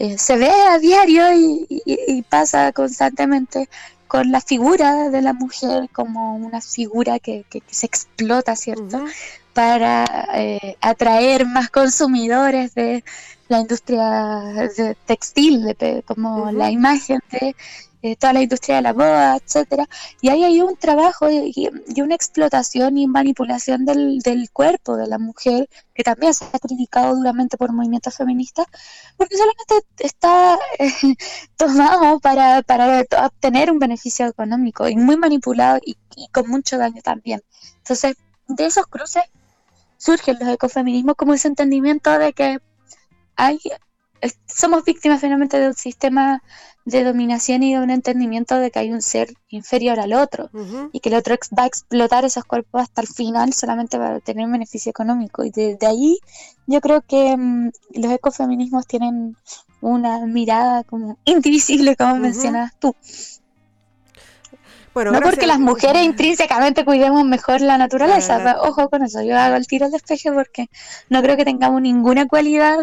eh, 0.02 0.18
se 0.18 0.36
ve 0.36 0.50
a 0.50 0.80
diario 0.80 1.32
y, 1.32 2.24
pasa 2.28 2.72
constantemente 2.72 3.68
con 4.08 4.32
la 4.32 4.40
figura 4.40 5.10
de 5.10 5.22
la 5.22 5.32
mujer 5.32 5.88
como 5.92 6.34
una 6.34 6.60
figura 6.60 7.20
que, 7.20 7.44
se 7.68 7.86
explota, 7.86 8.56
¿cierto? 8.56 9.04
Para 9.52 10.04
eh, 10.34 10.76
atraer 10.80 11.46
más 11.46 11.70
consumidores 11.70 12.74
de 12.74 13.04
la 13.46 13.60
industria 13.60 14.68
textil, 15.06 15.76
como 16.04 16.50
la 16.50 16.72
imagen 16.72 17.20
de 17.30 17.54
eh, 18.02 18.16
toda 18.16 18.32
la 18.32 18.42
industria 18.42 18.76
de 18.76 18.82
la 18.82 18.94
moda, 18.94 19.36
etcétera, 19.36 19.88
y 20.20 20.28
ahí 20.28 20.44
hay 20.44 20.60
un 20.60 20.76
trabajo 20.76 21.30
y, 21.30 21.70
una 22.00 22.14
explotación 22.14 22.98
y 22.98 23.06
manipulación 23.06 23.84
del, 23.84 24.18
del, 24.18 24.50
cuerpo 24.50 24.96
de 24.96 25.06
la 25.06 25.18
mujer 25.18 25.68
que 25.94 26.02
también 26.02 26.34
se 26.34 26.44
ha 26.52 26.58
criticado 26.58 27.14
duramente 27.14 27.56
por 27.56 27.72
movimientos 27.72 28.16
feministas, 28.16 28.66
porque 29.16 29.36
solamente 29.36 29.86
está 29.98 30.58
eh, 30.78 30.90
tomado 31.56 32.18
para, 32.20 32.62
para 32.62 33.04
obtener 33.24 33.70
un 33.70 33.78
beneficio 33.78 34.26
económico 34.26 34.88
y 34.88 34.96
muy 34.96 35.16
manipulado 35.16 35.78
y, 35.84 35.96
y 36.16 36.28
con 36.28 36.48
mucho 36.48 36.78
daño 36.78 37.02
también. 37.02 37.42
Entonces, 37.78 38.16
de 38.48 38.66
esos 38.66 38.86
cruces 38.86 39.24
surgen 39.96 40.38
los 40.40 40.48
ecofeminismos 40.48 41.14
como 41.14 41.34
ese 41.34 41.48
entendimiento 41.48 42.18
de 42.18 42.32
que 42.32 42.58
hay 43.36 43.60
somos 44.46 44.84
víctimas 44.84 45.20
finalmente 45.20 45.58
de 45.58 45.68
un 45.68 45.74
sistema 45.74 46.42
de 46.84 47.04
dominación 47.04 47.62
y 47.62 47.74
de 47.74 47.80
un 47.80 47.90
entendimiento 47.90 48.56
de 48.56 48.70
que 48.70 48.80
hay 48.80 48.92
un 48.92 49.02
ser 49.02 49.32
inferior 49.48 50.00
al 50.00 50.12
otro 50.12 50.50
y 50.92 51.00
que 51.00 51.08
el 51.10 51.14
otro 51.14 51.36
va 51.56 51.64
a 51.64 51.66
explotar 51.66 52.24
esos 52.24 52.44
cuerpos 52.44 52.82
hasta 52.82 53.02
el 53.02 53.08
final 53.08 53.52
solamente 53.52 53.98
para 53.98 54.20
tener 54.20 54.46
un 54.46 54.52
beneficio 54.52 54.90
económico. 54.90 55.44
Y 55.44 55.50
desde 55.50 55.86
ahí 55.86 56.18
yo 56.66 56.80
creo 56.80 57.02
que 57.02 57.36
mm, 57.36 57.70
los 57.94 58.12
ecofeminismos 58.12 58.86
tienen 58.86 59.36
una 59.80 60.26
mirada 60.26 60.84
como 60.84 61.18
indivisible, 61.24 61.96
como 61.96 62.16
mencionabas 62.16 62.72
tú. 62.78 62.96
Bueno, 64.94 65.10
no 65.10 65.20
porque 65.20 65.46
las 65.46 65.58
mujeres 65.58 66.02
intrínsecamente 66.02 66.84
cuidemos 66.84 67.24
mejor 67.24 67.62
la 67.62 67.78
naturaleza, 67.78 68.58
ojo 68.60 68.90
con 68.90 69.02
eso, 69.02 69.22
yo 69.22 69.38
hago 69.38 69.56
el 69.56 69.66
tiro 69.66 69.86
al 69.86 69.90
despeje 69.90 70.30
porque 70.30 70.68
no 71.08 71.22
creo 71.22 71.36
que 71.38 71.46
tengamos 71.46 71.80
ninguna 71.80 72.28
cualidad 72.28 72.76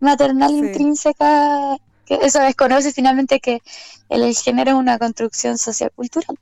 maternal 0.00 0.50
intrínseca, 0.50 1.76
que 2.06 2.18
eso 2.22 2.40
desconoce 2.40 2.92
finalmente 2.92 3.40
que 3.40 3.62
el 4.08 4.34
género 4.34 4.72
es 4.72 4.76
una 4.76 4.98
construcción 4.98 5.58
sociocultural. 5.58 6.36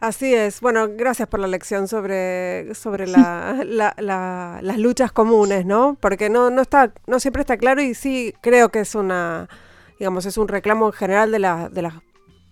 Así 0.00 0.34
es. 0.34 0.60
Bueno, 0.60 0.88
gracias 0.90 1.28
por 1.28 1.40
la 1.40 1.46
lección 1.46 1.88
sobre, 1.88 2.74
sobre 2.74 3.06
la, 3.06 3.64
las 3.96 4.78
luchas 4.78 5.12
comunes, 5.12 5.64
¿no? 5.64 5.96
Porque 6.00 6.28
no, 6.28 6.50
no, 6.50 6.62
está, 6.62 6.92
no 7.06 7.20
siempre 7.20 7.40
está 7.40 7.56
claro 7.56 7.80
y 7.80 7.94
sí 7.94 8.34
creo 8.42 8.68
que 8.68 8.80
es 8.80 8.94
una, 8.94 9.48
digamos, 9.98 10.26
es 10.26 10.36
un 10.36 10.48
reclamo 10.48 10.86
en 10.86 10.92
general 10.92 11.32
de, 11.32 11.38
de 11.38 11.82
las 11.82 11.94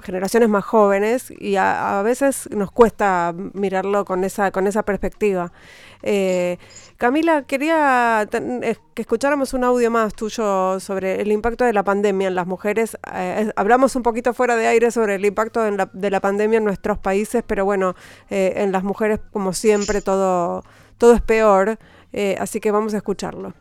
generaciones 0.02 0.48
más 0.48 0.64
jóvenes 0.64 1.32
y 1.38 1.56
a, 1.56 1.98
a, 1.98 2.02
veces 2.02 2.48
nos 2.50 2.70
cuesta 2.70 3.34
mirarlo 3.54 4.04
con 4.04 4.24
esa, 4.24 4.50
con 4.50 4.66
esa 4.66 4.82
perspectiva. 4.82 5.52
Eh, 6.02 6.58
Camila, 6.96 7.42
quería 7.42 8.28
que 8.94 9.02
escucháramos 9.02 9.54
un 9.54 9.64
audio 9.64 9.90
más 9.90 10.14
tuyo 10.14 10.78
sobre 10.80 11.20
el 11.20 11.32
impacto 11.32 11.64
de 11.64 11.72
la 11.72 11.82
pandemia 11.82 12.28
en 12.28 12.34
las 12.34 12.46
mujeres. 12.46 12.96
Eh, 13.14 13.50
hablamos 13.56 13.96
un 13.96 14.02
poquito 14.02 14.32
fuera 14.34 14.56
de 14.56 14.66
aire 14.66 14.90
sobre 14.90 15.16
el 15.16 15.24
impacto 15.24 15.62
de 15.62 16.10
la 16.10 16.20
pandemia 16.20 16.58
en 16.58 16.64
nuestros 16.64 16.98
países, 16.98 17.42
pero 17.46 17.64
bueno, 17.64 17.94
eh, 18.30 18.54
en 18.56 18.72
las 18.72 18.84
mujeres, 18.84 19.20
como 19.32 19.52
siempre, 19.52 20.00
todo, 20.00 20.62
todo 20.98 21.14
es 21.14 21.22
peor. 21.22 21.78
así 22.38 22.60
que 22.60 22.70
vamos 22.70 22.94
a 22.94 22.98
escucharlo. 22.98 23.54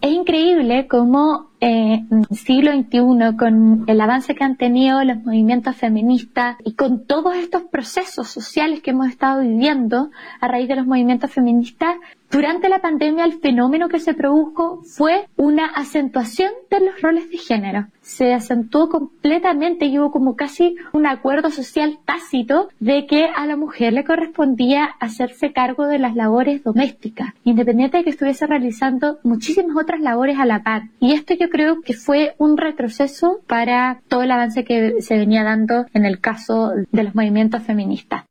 Es 0.00 0.10
increíble 0.10 0.86
cómo 0.88 1.50
eh, 1.60 2.04
en 2.10 2.26
el 2.30 2.36
siglo 2.36 2.72
XXI, 2.72 3.36
con 3.38 3.84
el 3.86 4.00
avance 4.00 4.34
que 4.34 4.44
han 4.44 4.56
tenido 4.56 5.02
los 5.04 5.24
movimientos 5.24 5.76
feministas 5.76 6.56
y 6.64 6.74
con 6.74 7.06
todos 7.06 7.34
estos 7.36 7.62
procesos 7.64 8.28
sociales 8.28 8.82
que 8.82 8.90
hemos 8.90 9.08
estado 9.08 9.40
viviendo 9.40 10.10
a 10.40 10.48
raíz 10.48 10.68
de 10.68 10.76
los 10.76 10.86
movimientos 10.86 11.30
feministas, 11.30 11.96
durante 12.30 12.68
la 12.68 12.80
pandemia 12.80 13.24
el 13.24 13.34
fenómeno 13.34 13.88
que 13.88 14.00
se 14.00 14.12
produjo 14.12 14.82
fue 14.82 15.26
una 15.36 15.66
acentuación 15.66 16.50
de 16.70 16.80
los 16.80 17.00
roles 17.00 17.30
de 17.30 17.38
género. 17.38 17.86
Se 18.02 18.34
acentuó 18.34 18.88
completamente 18.88 19.86
y 19.86 19.98
hubo 19.98 20.10
como 20.10 20.34
casi 20.34 20.76
un 20.92 21.06
acuerdo 21.06 21.50
social 21.50 21.98
tácito 22.04 22.68
de 22.80 23.06
que 23.06 23.26
a 23.26 23.46
la 23.46 23.56
mujer 23.56 23.92
le 23.92 24.04
correspondía 24.04 24.86
hacerse 24.98 25.52
cargo 25.52 25.86
de 25.86 25.98
las 25.98 26.14
labores 26.16 26.64
domésticas, 26.64 27.32
independiente 27.44 27.98
de 27.98 28.04
que 28.04 28.10
estuviese 28.10 28.46
realizando 28.46 29.18
muchísimas 29.22 29.76
otras 29.76 30.00
labores 30.00 30.38
a 30.38 30.46
la 30.46 30.62
par. 30.62 30.82
Y 31.00 31.12
esto 31.12 31.34
yo 31.46 31.50
creo 31.50 31.80
que 31.80 31.94
fue 31.94 32.34
un 32.38 32.56
retroceso 32.56 33.40
para 33.46 34.00
todo 34.08 34.22
el 34.22 34.32
avance 34.32 34.64
que 34.64 35.00
se 35.00 35.16
venía 35.16 35.44
dando 35.44 35.86
en 35.94 36.04
el 36.04 36.20
caso 36.20 36.72
de 36.90 37.04
los 37.04 37.14
movimientos 37.14 37.62
feministas. 37.62 38.24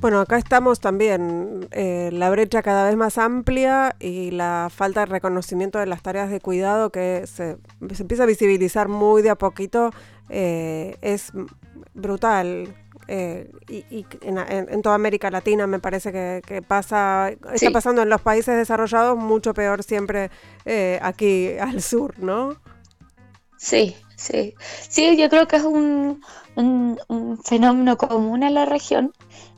Bueno, 0.00 0.20
acá 0.20 0.38
estamos 0.38 0.78
también, 0.78 1.66
eh, 1.72 2.10
la 2.12 2.30
brecha 2.30 2.62
cada 2.62 2.86
vez 2.86 2.96
más 2.96 3.18
amplia 3.18 3.96
y 3.98 4.30
la 4.30 4.68
falta 4.70 5.00
de 5.00 5.06
reconocimiento 5.06 5.80
de 5.80 5.86
las 5.86 6.02
tareas 6.02 6.30
de 6.30 6.40
cuidado 6.40 6.90
que 6.90 7.26
se, 7.26 7.56
empieza 7.80 8.22
a 8.22 8.26
visibilizar 8.26 8.86
muy 8.86 9.22
de 9.22 9.30
a 9.30 9.34
poquito 9.34 9.90
eh, 10.28 10.96
es 11.00 11.32
brutal. 11.94 12.68
Eh, 13.08 13.50
y, 13.68 14.04
en, 14.22 14.82
toda 14.82 14.94
América 14.94 15.30
Latina 15.30 15.66
me 15.66 15.78
parece 15.78 16.12
que, 16.12 16.62
pasa, 16.62 17.30
está 17.52 17.70
pasando 17.70 18.02
en 18.02 18.08
los 18.08 18.20
países 18.20 18.56
desarrollados 18.56 19.16
mucho 19.16 19.54
peor 19.54 19.82
siempre 19.82 20.30
aquí 21.00 21.56
al 21.58 21.82
sur, 21.82 22.18
¿no? 22.18 22.56
Sí, 23.56 23.96
sí. 24.16 24.54
Sí, 24.88 25.16
yo 25.16 25.28
creo 25.28 25.46
que 25.46 25.56
es 25.56 25.64
un, 25.64 26.20
un 26.56 27.40
fenómeno 27.44 27.96
común 27.96 28.42
en 28.42 28.54
la 28.54 28.64
región 28.64 29.12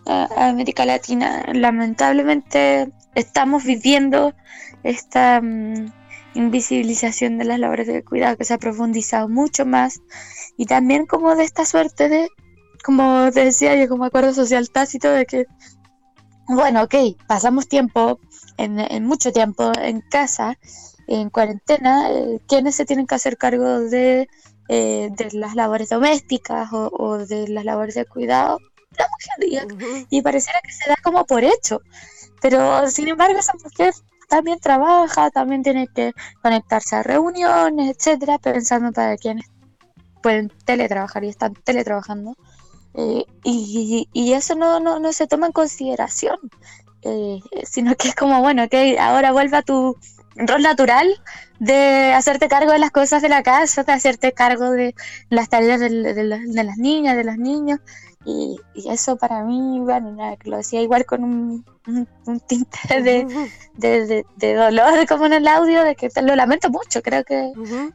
América 0.08 0.84
Latina. 0.84 1.44
Lamentablemente 1.52 2.90
estamos 3.14 3.64
viviendo 3.64 4.34
esta 4.82 5.40
mm, 5.40 5.92
invisibilización 6.34 7.38
de 7.38 7.44
las 7.44 7.58
labores 7.58 7.86
de 7.86 8.04
cuidado 8.04 8.36
que 8.36 8.44
se 8.44 8.54
ha 8.54 8.58
profundizado 8.58 9.28
mucho 9.28 9.66
más 9.66 10.00
y 10.56 10.66
también 10.66 11.06
como 11.06 11.34
de 11.36 11.44
esta 11.44 11.64
suerte 11.64 12.08
de, 12.08 12.28
como 12.84 13.30
decía 13.30 13.76
yo, 13.76 13.88
como 13.88 14.04
acuerdo 14.04 14.32
social 14.32 14.70
tácito 14.70 15.10
de 15.10 15.26
que, 15.26 15.46
bueno, 16.48 16.84
ok, 16.84 16.94
pasamos 17.26 17.68
tiempo, 17.68 18.18
en, 18.56 19.04
mucho 19.04 19.32
tiempo 19.32 19.72
en 19.80 20.00
casa, 20.00 20.58
en 21.06 21.30
cuarentena, 21.30 22.10
eh, 22.10 22.40
¿quiénes 22.48 22.74
se 22.74 22.84
tienen 22.84 23.06
que 23.06 23.14
hacer 23.14 23.36
cargo 23.36 23.80
de, 23.80 24.28
eh, 24.68 25.10
de 25.16 25.30
las 25.32 25.54
labores 25.54 25.90
domésticas 25.90 26.72
o, 26.72 26.90
o 26.92 27.18
de 27.18 27.48
las 27.48 27.64
labores 27.64 27.94
de 27.94 28.04
cuidado? 28.04 28.58
la 28.98 29.08
mujer 29.08 30.06
y, 30.10 30.22
pareciera 30.22 30.60
que 30.60 30.72
se 30.72 30.88
da 30.88 30.96
como 31.02 31.24
por 31.24 31.44
hecho. 31.44 31.80
Pero 32.40 32.88
sin 32.88 33.08
embargo 33.08 33.38
esa 33.38 33.54
mujer 33.62 33.94
también 34.28 34.58
trabaja, 34.60 35.30
también 35.30 35.62
tiene 35.62 35.88
que 35.88 36.12
conectarse 36.42 36.96
a 36.96 37.02
reuniones, 37.02 37.96
etcétera, 37.96 38.38
pensando 38.38 38.92
para 38.92 39.16
quienes 39.16 39.46
pueden 40.22 40.52
teletrabajar 40.64 41.24
y 41.24 41.28
están 41.28 41.54
teletrabajando. 41.54 42.36
Eh, 43.00 43.24
y, 43.44 44.08
y, 44.12 44.32
eso 44.32 44.56
no, 44.56 44.80
no, 44.80 44.98
no, 44.98 45.12
se 45.12 45.28
toma 45.28 45.46
en 45.46 45.52
consideración, 45.52 46.36
eh, 47.02 47.38
sino 47.62 47.94
que 47.94 48.08
es 48.08 48.16
como, 48.16 48.40
bueno, 48.42 48.68
que 48.68 48.98
ahora 48.98 49.30
vuelva 49.30 49.58
a 49.58 49.62
tu 49.62 49.96
rol 50.34 50.62
natural 50.62 51.06
de 51.60 52.12
hacerte 52.12 52.48
cargo 52.48 52.72
de 52.72 52.80
las 52.80 52.90
cosas 52.90 53.22
de 53.22 53.28
la 53.28 53.44
casa, 53.44 53.84
de 53.84 53.92
hacerte 53.92 54.32
cargo 54.32 54.72
de 54.72 54.96
las 55.28 55.48
tareas 55.48 55.78
de, 55.78 55.90
de 55.90 56.64
las 56.64 56.76
niñas, 56.76 57.16
de 57.16 57.22
los 57.22 57.36
niños, 57.36 57.78
y, 58.24 58.60
eso 58.90 59.16
para 59.16 59.42
mí, 59.42 59.80
bueno, 59.80 60.36
lo 60.44 60.56
decía 60.58 60.82
igual 60.82 61.06
con 61.06 61.24
un, 61.24 61.64
un, 62.26 62.40
tinte 62.40 63.00
de, 63.02 64.24
de, 64.36 64.54
dolor, 64.54 65.06
como 65.06 65.26
en 65.26 65.32
el 65.32 65.48
audio, 65.48 65.82
de 65.84 65.94
que 65.94 66.10
lo 66.20 66.36
lamento 66.36 66.68
mucho. 66.68 67.00
Creo 67.00 67.24
que, 67.24 67.52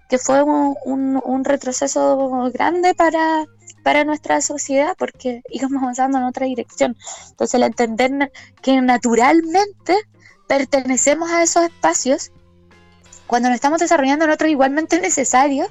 que 0.09 0.17
fue 0.17 0.41
un, 0.41 0.75
un, 1.23 1.43
retroceso 1.45 2.49
grande 2.51 2.95
para, 2.95 3.45
para 3.83 4.05
nuestra 4.05 4.41
sociedad 4.41 4.95
porque 4.97 5.43
íbamos 5.49 5.83
avanzando 5.83 6.17
en 6.17 6.23
otra 6.23 6.45
dirección. 6.45 6.97
Entonces, 7.29 7.55
el 7.55 7.63
entender 7.63 8.31
que 8.61 8.81
naturalmente 8.81 9.95
pertenecemos 10.47 11.29
a 11.31 11.43
esos 11.43 11.63
espacios, 11.63 12.31
cuando 13.27 13.49
nos 13.49 13.55
estamos 13.55 13.79
desarrollando 13.79 14.25
en 14.25 14.31
otros 14.31 14.49
igualmente 14.49 14.99
necesarios, 14.99 15.67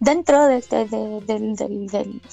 dentro 0.00 0.46
de, 0.46 0.64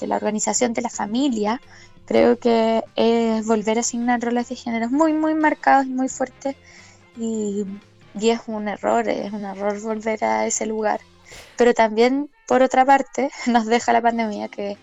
la 0.01 0.15
organización 0.15 0.74
de 0.74 0.82
la 0.82 0.89
familia, 0.89 1.61
creo 2.05 2.39
que 2.39 2.84
es 2.95 3.45
volver 3.45 3.78
a 3.78 3.82
asignar 3.82 4.22
roles 4.22 4.49
de 4.49 4.55
género 4.55 4.89
muy, 4.89 5.13
muy 5.13 5.34
marcados 5.34 5.86
y 5.86 5.89
muy 5.89 6.09
fuertes. 6.09 6.55
Y, 7.18 7.65
y 8.20 8.30
es 8.30 8.41
un 8.47 8.68
error, 8.68 9.07
es 9.07 9.32
un 9.34 9.45
error 9.45 9.80
volver 9.82 10.24
a 10.24 10.47
ese 10.47 10.65
lugar. 10.65 11.01
Pero 11.57 11.74
también, 11.74 12.30
por 12.47 12.61
otra 12.61 12.86
parte, 12.86 13.30
nos 13.47 13.65
deja 13.65 13.93
la 13.93 14.01
pandemia 14.01 14.47
que 14.47 14.78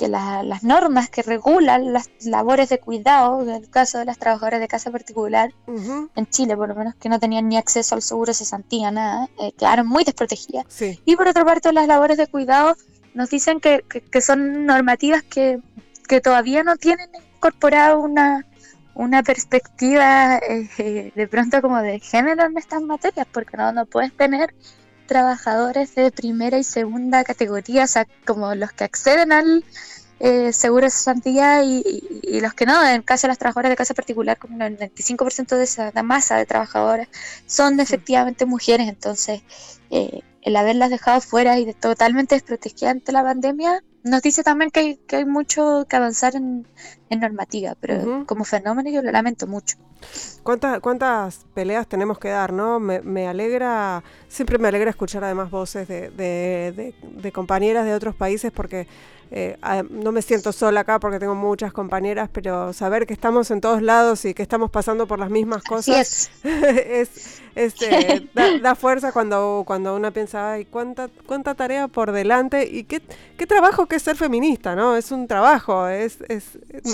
que 0.00 0.08
las 0.08 0.62
normas 0.62 1.10
que 1.10 1.20
regulan 1.20 1.92
las 1.92 2.08
labores 2.24 2.70
de 2.70 2.78
cuidado, 2.78 3.42
en 3.42 3.50
el 3.50 3.68
caso 3.68 3.98
de 3.98 4.06
las 4.06 4.16
trabajadoras 4.16 4.58
de 4.58 4.66
casa 4.66 4.90
particular, 4.90 5.52
en 5.66 6.26
Chile 6.30 6.56
por 6.56 6.70
lo 6.70 6.74
menos, 6.74 6.94
que 6.94 7.10
no 7.10 7.20
tenían 7.20 7.50
ni 7.50 7.58
acceso 7.58 7.96
al 7.96 8.00
seguro 8.00 8.32
cesantía, 8.32 8.90
nada, 8.90 9.28
eh, 9.38 9.52
quedaron 9.52 9.86
muy 9.86 10.04
desprotegidas. 10.04 10.64
Y 11.04 11.16
por 11.16 11.28
otra 11.28 11.44
parte, 11.44 11.70
las 11.74 11.86
labores 11.86 12.16
de 12.16 12.28
cuidado 12.28 12.76
nos 13.12 13.28
dicen 13.28 13.60
que, 13.60 13.84
que, 14.10 14.20
son 14.22 14.64
normativas 14.64 15.22
que, 15.22 15.60
que, 16.08 16.22
todavía 16.22 16.64
no 16.64 16.78
tienen 16.78 17.10
incorporado 17.36 18.00
una, 18.00 18.46
una 18.94 19.22
perspectiva 19.22 20.38
eh, 20.38 21.12
de 21.14 21.28
pronto 21.28 21.60
como 21.60 21.76
de 21.82 22.00
género 22.00 22.46
en 22.46 22.56
estas 22.56 22.80
materias, 22.80 23.26
porque 23.30 23.58
no, 23.58 23.70
no 23.72 23.84
puedes 23.84 24.16
tener 24.16 24.54
trabajadores 25.10 25.96
de 25.96 26.12
primera 26.12 26.56
y 26.56 26.62
segunda 26.62 27.24
categoría, 27.24 27.82
o 27.82 27.86
sea, 27.88 28.06
como 28.24 28.54
los 28.54 28.70
que 28.70 28.84
acceden 28.84 29.32
al 29.32 29.64
eh, 30.20 30.52
seguro 30.52 30.84
de 30.84 30.90
cesantía 30.90 31.64
y, 31.64 31.82
los 32.40 32.54
que 32.54 32.64
no, 32.64 32.86
en 32.86 33.02
caso 33.02 33.26
de 33.26 33.30
las 33.30 33.38
trabajadoras 33.38 33.70
de 33.70 33.76
casa 33.76 33.92
particular, 33.92 34.38
como 34.38 34.62
el 34.62 34.78
95% 34.78 35.56
de 35.56 35.64
esa 35.64 35.90
masa 36.04 36.36
de 36.36 36.46
trabajadoras 36.46 37.08
son 37.46 37.80
efectivamente 37.80 38.46
mujeres, 38.46 38.88
entonces 38.88 39.42
eh, 39.90 40.20
el 40.42 40.54
haberlas 40.54 40.90
dejado 40.90 41.20
fuera 41.20 41.58
y 41.58 41.64
de, 41.64 41.74
totalmente 41.74 42.36
desprotegidas 42.36 42.92
ante 42.92 43.10
la 43.10 43.24
pandemia 43.24 43.82
nos 44.04 44.22
dice 44.22 44.44
también 44.44 44.70
que 44.70 44.80
hay, 44.80 44.96
que 44.96 45.16
hay 45.16 45.24
mucho 45.24 45.86
que 45.88 45.96
avanzar 45.96 46.36
en, 46.36 46.68
normativa, 47.18 47.74
pero 47.80 48.24
como 48.26 48.44
fenómeno 48.44 48.90
yo 48.90 49.02
lo 49.02 49.10
lamento 49.10 49.46
mucho. 49.46 49.76
¿Cuántas, 50.42 50.80
¿Cuántas 50.80 51.44
peleas 51.54 51.86
tenemos 51.86 52.18
que 52.18 52.28
dar, 52.28 52.52
no? 52.52 52.80
Me, 52.80 53.00
me 53.00 53.26
alegra, 53.26 54.02
siempre 54.28 54.58
me 54.58 54.68
alegra 54.68 54.90
escuchar 54.90 55.24
además 55.24 55.50
voces 55.50 55.88
de, 55.88 56.10
de, 56.10 56.94
de 57.02 57.32
compañeras 57.32 57.84
de 57.84 57.94
otros 57.94 58.14
países 58.14 58.52
porque 58.52 58.86
eh, 59.32 59.56
no 59.90 60.10
me 60.10 60.22
siento 60.22 60.50
sola 60.50 60.80
acá 60.80 60.98
porque 60.98 61.20
tengo 61.20 61.36
muchas 61.36 61.72
compañeras, 61.72 62.28
pero 62.32 62.72
saber 62.72 63.06
que 63.06 63.12
estamos 63.12 63.50
en 63.52 63.60
todos 63.60 63.80
lados 63.80 64.24
y 64.24 64.34
que 64.34 64.42
estamos 64.42 64.70
pasando 64.70 65.06
por 65.06 65.20
las 65.20 65.30
mismas 65.30 65.62
cosas 65.62 66.30
es. 66.44 67.40
Este, 67.56 68.28
da, 68.62 68.76
fuerza 68.76 69.10
cuando, 69.10 69.64
cuando 69.66 69.96
uno 69.96 70.12
piensa, 70.12 70.52
ay, 70.52 70.66
cuánta, 70.66 71.08
cuánta 71.26 71.54
tarea 71.56 71.88
por 71.88 72.12
delante 72.12 72.68
y 72.70 72.84
qué, 72.84 73.02
qué 73.36 73.44
trabajo 73.44 73.86
que 73.86 73.96
es 73.96 74.02
ser 74.02 74.16
feminista, 74.16 74.76
¿no? 74.76 74.96
Es 74.96 75.10
un 75.10 75.26
trabajo, 75.26 75.88
es, 75.88 76.18
es 76.28 76.44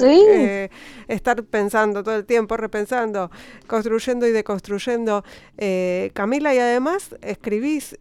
eh, 0.08 0.70
estar 1.08 1.42
pensando 1.44 2.02
todo 2.02 2.16
el 2.16 2.24
tiempo, 2.24 2.56
repensando, 2.56 3.30
construyendo 3.66 4.26
y 4.26 4.32
deconstruyendo. 4.32 5.24
Eh, 5.58 6.10
Camila, 6.14 6.54
y 6.54 6.58
además 6.58 7.14
escribís 7.22 7.96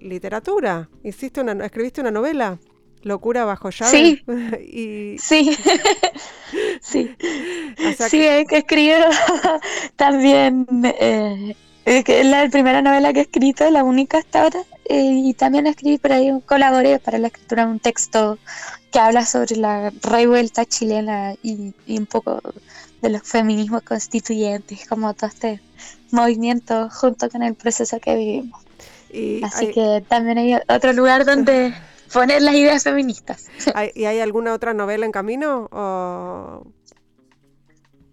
literatura, 0.00 0.88
hiciste 1.02 1.40
una, 1.40 1.64
escribiste 1.64 2.00
una 2.00 2.10
novela. 2.10 2.58
Locura 3.02 3.44
bajo 3.46 3.70
llave. 3.70 3.90
Sí. 3.90 4.22
y... 4.72 5.18
Sí. 5.18 5.56
sí. 6.80 7.16
sí, 8.10 8.22
he 8.22 8.42
escrito 8.42 9.06
también. 9.96 10.66
Eh, 10.82 11.54
es 11.86 12.26
la 12.26 12.48
primera 12.50 12.82
novela 12.82 13.12
que 13.12 13.20
he 13.20 13.22
escrito, 13.22 13.70
la 13.70 13.84
única 13.84 14.18
hasta 14.18 14.42
ahora. 14.42 14.60
Eh, 14.84 15.22
y 15.24 15.34
también 15.34 15.66
escribí 15.66 15.98
por 15.98 16.12
ahí, 16.12 16.30
colaboré 16.46 16.98
para 16.98 17.18
la 17.18 17.28
escritura 17.28 17.64
de 17.64 17.72
un 17.72 17.80
texto 17.80 18.38
que 18.90 18.98
habla 18.98 19.24
sobre 19.24 19.56
la 19.56 19.92
revuelta 20.02 20.64
chilena 20.64 21.34
y, 21.42 21.74
un 21.88 22.06
poco 22.06 22.40
de 23.00 23.10
los 23.10 23.22
feminismos 23.22 23.82
constituyentes, 23.82 24.86
como 24.88 25.14
todo 25.14 25.28
este 25.28 25.60
movimiento 26.10 26.88
junto 26.90 27.30
con 27.30 27.42
el 27.42 27.54
proceso 27.54 27.98
que 28.00 28.14
vivimos. 28.16 28.60
Así 29.44 29.72
que 29.72 30.04
también 30.08 30.38
hay 30.38 30.54
otro 30.68 30.92
lugar 30.92 31.24
donde 31.24 31.74
poner 32.12 32.42
las 32.42 32.54
ideas 32.54 32.84
feministas. 32.84 33.46
¿Y 33.94 34.04
hay 34.04 34.20
alguna 34.20 34.52
otra 34.52 34.74
novela 34.74 35.06
en 35.06 35.12
camino? 35.12 35.68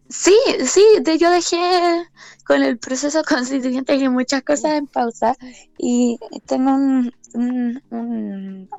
Sí, 0.09 0.35
sí, 0.65 0.83
yo 1.19 1.29
dejé 1.29 2.05
con 2.45 2.63
el 2.63 2.77
proceso 2.77 3.21
constituyente 3.27 3.95
y 3.95 4.09
muchas 4.09 4.41
cosas 4.43 4.73
en 4.73 4.87
pausa 4.87 5.35
y 5.77 6.17
tengo 6.45 6.71
un, 6.73 7.13
un, 7.33 8.69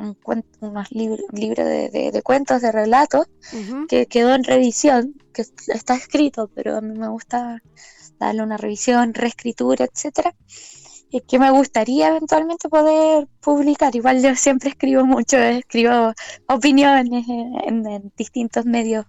unos 0.60 0.90
libros 0.90 1.26
de, 1.32 2.20
cuentos, 2.24 2.62
de 2.62 2.72
relatos 2.72 3.26
que 3.88 4.06
quedó 4.06 4.34
en 4.34 4.44
revisión, 4.44 5.14
que 5.32 5.44
está 5.68 5.96
escrito, 5.96 6.50
pero 6.54 6.76
a 6.76 6.80
mí 6.80 6.98
me 6.98 7.08
gusta 7.08 7.62
darle 8.18 8.42
una 8.42 8.56
revisión, 8.56 9.14
reescritura, 9.14 9.84
etcétera 9.84 10.34
y 11.10 11.20
que 11.22 11.38
me 11.38 11.50
gustaría 11.50 12.08
eventualmente 12.08 12.68
poder 12.68 13.28
publicar. 13.40 13.94
Igual 13.96 14.22
yo 14.22 14.34
siempre 14.34 14.70
escribo 14.70 15.04
mucho, 15.04 15.38
escribo 15.38 16.12
opiniones 16.48 17.24
en, 17.28 18.12
distintos 18.16 18.66
medios 18.66 19.06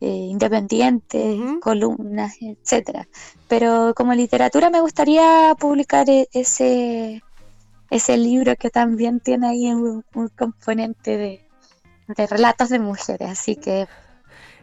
eh, 0.00 0.06
independientes, 0.06 1.38
columnas, 1.60 2.34
etcétera. 2.40 3.08
Pero 3.48 3.94
como 3.94 4.14
literatura 4.14 4.70
me 4.70 4.80
gustaría 4.80 5.54
publicar 5.58 6.08
e-, 6.10 6.28
ese, 6.32 7.22
ese 7.90 8.16
libro 8.16 8.56
que 8.56 8.70
también 8.70 9.20
tiene 9.20 9.48
ahí 9.48 9.72
un, 9.72 10.04
componente 10.36 11.16
de, 11.16 11.48
de 12.08 12.26
relatos 12.26 12.68
de 12.68 12.78
mujeres. 12.78 13.30
Así 13.30 13.56
que 13.56 13.86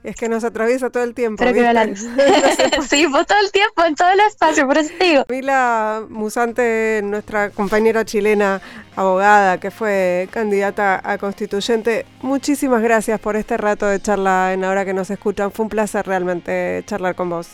es 0.03 0.15
que 0.15 0.27
nos 0.29 0.43
atraviesa 0.43 0.89
todo 0.89 1.03
el 1.03 1.13
tiempo. 1.13 1.43
Pero 1.43 1.53
que 1.53 1.73
la 1.73 1.85
sí, 1.95 3.05
pues, 3.09 3.27
todo 3.27 3.39
el 3.43 3.51
tiempo, 3.51 3.83
en 3.85 3.95
todo 3.95 4.09
el 4.09 4.19
espacio, 4.19 4.67
por 4.67 4.77
eso 4.77 4.93
digo. 4.99 5.25
Mila 5.29 6.03
Musante, 6.09 7.01
nuestra 7.03 7.49
compañera 7.49 8.05
chilena, 8.05 8.61
abogada, 8.95 9.59
que 9.59 9.71
fue 9.71 10.27
candidata 10.31 11.01
a 11.03 11.17
constituyente, 11.17 12.05
muchísimas 12.21 12.81
gracias 12.81 13.19
por 13.19 13.35
este 13.35 13.57
rato 13.57 13.85
de 13.85 14.01
charla 14.01 14.53
en 14.53 14.63
Ahora 14.63 14.85
que 14.85 14.93
nos 14.93 15.09
escuchan. 15.09 15.51
Fue 15.51 15.63
un 15.63 15.69
placer 15.69 16.05
realmente 16.05 16.83
charlar 16.85 17.15
con 17.15 17.29
vos. 17.29 17.49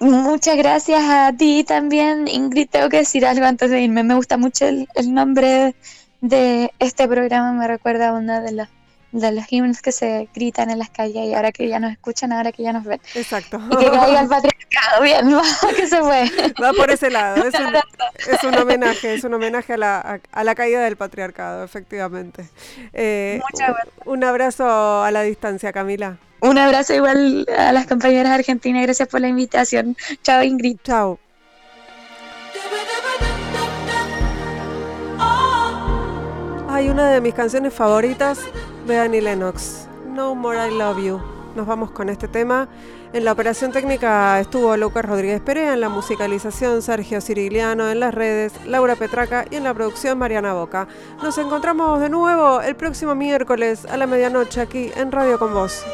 Muchas 0.00 0.56
gracias 0.56 1.02
a 1.04 1.32
ti 1.32 1.62
también, 1.62 2.26
Ingrid. 2.26 2.68
Tengo 2.68 2.88
que 2.88 2.98
decir 2.98 3.24
algo 3.24 3.44
antes 3.46 3.70
de 3.70 3.82
irme. 3.82 4.02
Me 4.02 4.14
gusta 4.14 4.36
mucho 4.36 4.66
el, 4.66 4.88
el 4.96 5.14
nombre 5.14 5.76
de 6.20 6.72
este 6.78 7.06
programa, 7.06 7.52
me 7.52 7.68
recuerda 7.68 8.10
a 8.10 8.12
una 8.14 8.40
de 8.40 8.52
las 8.52 8.68
de 9.12 9.32
los 9.32 9.44
himnos 9.52 9.82
que 9.82 9.92
se 9.92 10.28
gritan 10.34 10.70
en 10.70 10.78
las 10.78 10.90
calles 10.90 11.26
y 11.26 11.34
ahora 11.34 11.52
que 11.52 11.68
ya 11.68 11.78
nos 11.78 11.92
escuchan, 11.92 12.32
ahora 12.32 12.50
que 12.50 12.62
ya 12.62 12.72
nos 12.72 12.84
ven. 12.84 13.00
Exacto. 13.14 13.60
Y 13.70 13.76
que 13.76 13.90
caiga 13.90 14.22
el 14.22 14.28
patriarcado, 14.28 15.02
bien, 15.02 15.36
va, 15.36 15.42
que 15.76 15.86
se 15.86 15.98
fue. 15.98 16.30
Va 16.62 16.72
por 16.72 16.90
ese 16.90 17.10
lado, 17.10 17.44
es 17.44 17.54
un, 17.54 17.74
es 18.34 18.44
un 18.44 18.54
homenaje, 18.56 19.14
es 19.14 19.24
un 19.24 19.34
homenaje 19.34 19.74
a 19.74 19.76
la, 19.76 20.20
a, 20.32 20.44
la 20.44 20.54
caída 20.54 20.82
del 20.82 20.96
patriarcado, 20.96 21.64
efectivamente. 21.64 22.48
Eh, 22.92 23.40
Muchas 23.50 23.76
Un 24.06 24.24
abrazo 24.24 25.02
a 25.02 25.10
la 25.10 25.22
distancia, 25.22 25.72
Camila. 25.72 26.16
Un 26.40 26.58
abrazo 26.58 26.94
igual 26.94 27.46
a 27.56 27.72
las 27.72 27.86
compañeras 27.86 28.32
argentinas, 28.32 28.82
gracias 28.82 29.08
por 29.08 29.20
la 29.20 29.28
invitación. 29.28 29.96
Chao, 30.22 30.42
Ingrid. 30.42 30.78
Chao. 30.82 31.20
Hay 36.68 36.88
una 36.88 37.10
de 37.10 37.20
mis 37.20 37.34
canciones 37.34 37.72
favoritas 37.74 38.40
de 38.86 39.22
Lennox, 39.22 39.86
No 40.08 40.34
More 40.34 40.68
I 40.68 40.76
Love 40.76 40.98
You. 40.98 41.20
Nos 41.54 41.66
vamos 41.66 41.92
con 41.92 42.08
este 42.08 42.26
tema. 42.26 42.68
En 43.12 43.24
la 43.24 43.32
operación 43.32 43.70
técnica 43.70 44.40
estuvo 44.40 44.76
Lucas 44.76 45.04
Rodríguez 45.04 45.40
Perea, 45.40 45.74
en 45.74 45.80
la 45.80 45.88
musicalización 45.88 46.82
Sergio 46.82 47.20
Cirigliano, 47.20 47.88
en 47.88 48.00
las 48.00 48.12
redes 48.12 48.52
Laura 48.66 48.96
Petraca 48.96 49.44
y 49.50 49.56
en 49.56 49.64
la 49.64 49.72
producción 49.72 50.18
Mariana 50.18 50.54
Boca. 50.54 50.88
Nos 51.22 51.38
encontramos 51.38 52.00
de 52.00 52.08
nuevo 52.08 52.60
el 52.60 52.74
próximo 52.74 53.14
miércoles 53.14 53.84
a 53.86 53.96
la 53.96 54.06
medianoche 54.06 54.60
aquí 54.60 54.90
en 54.96 55.12
Radio 55.12 55.38
con 55.38 55.54
Vos. 55.54 55.84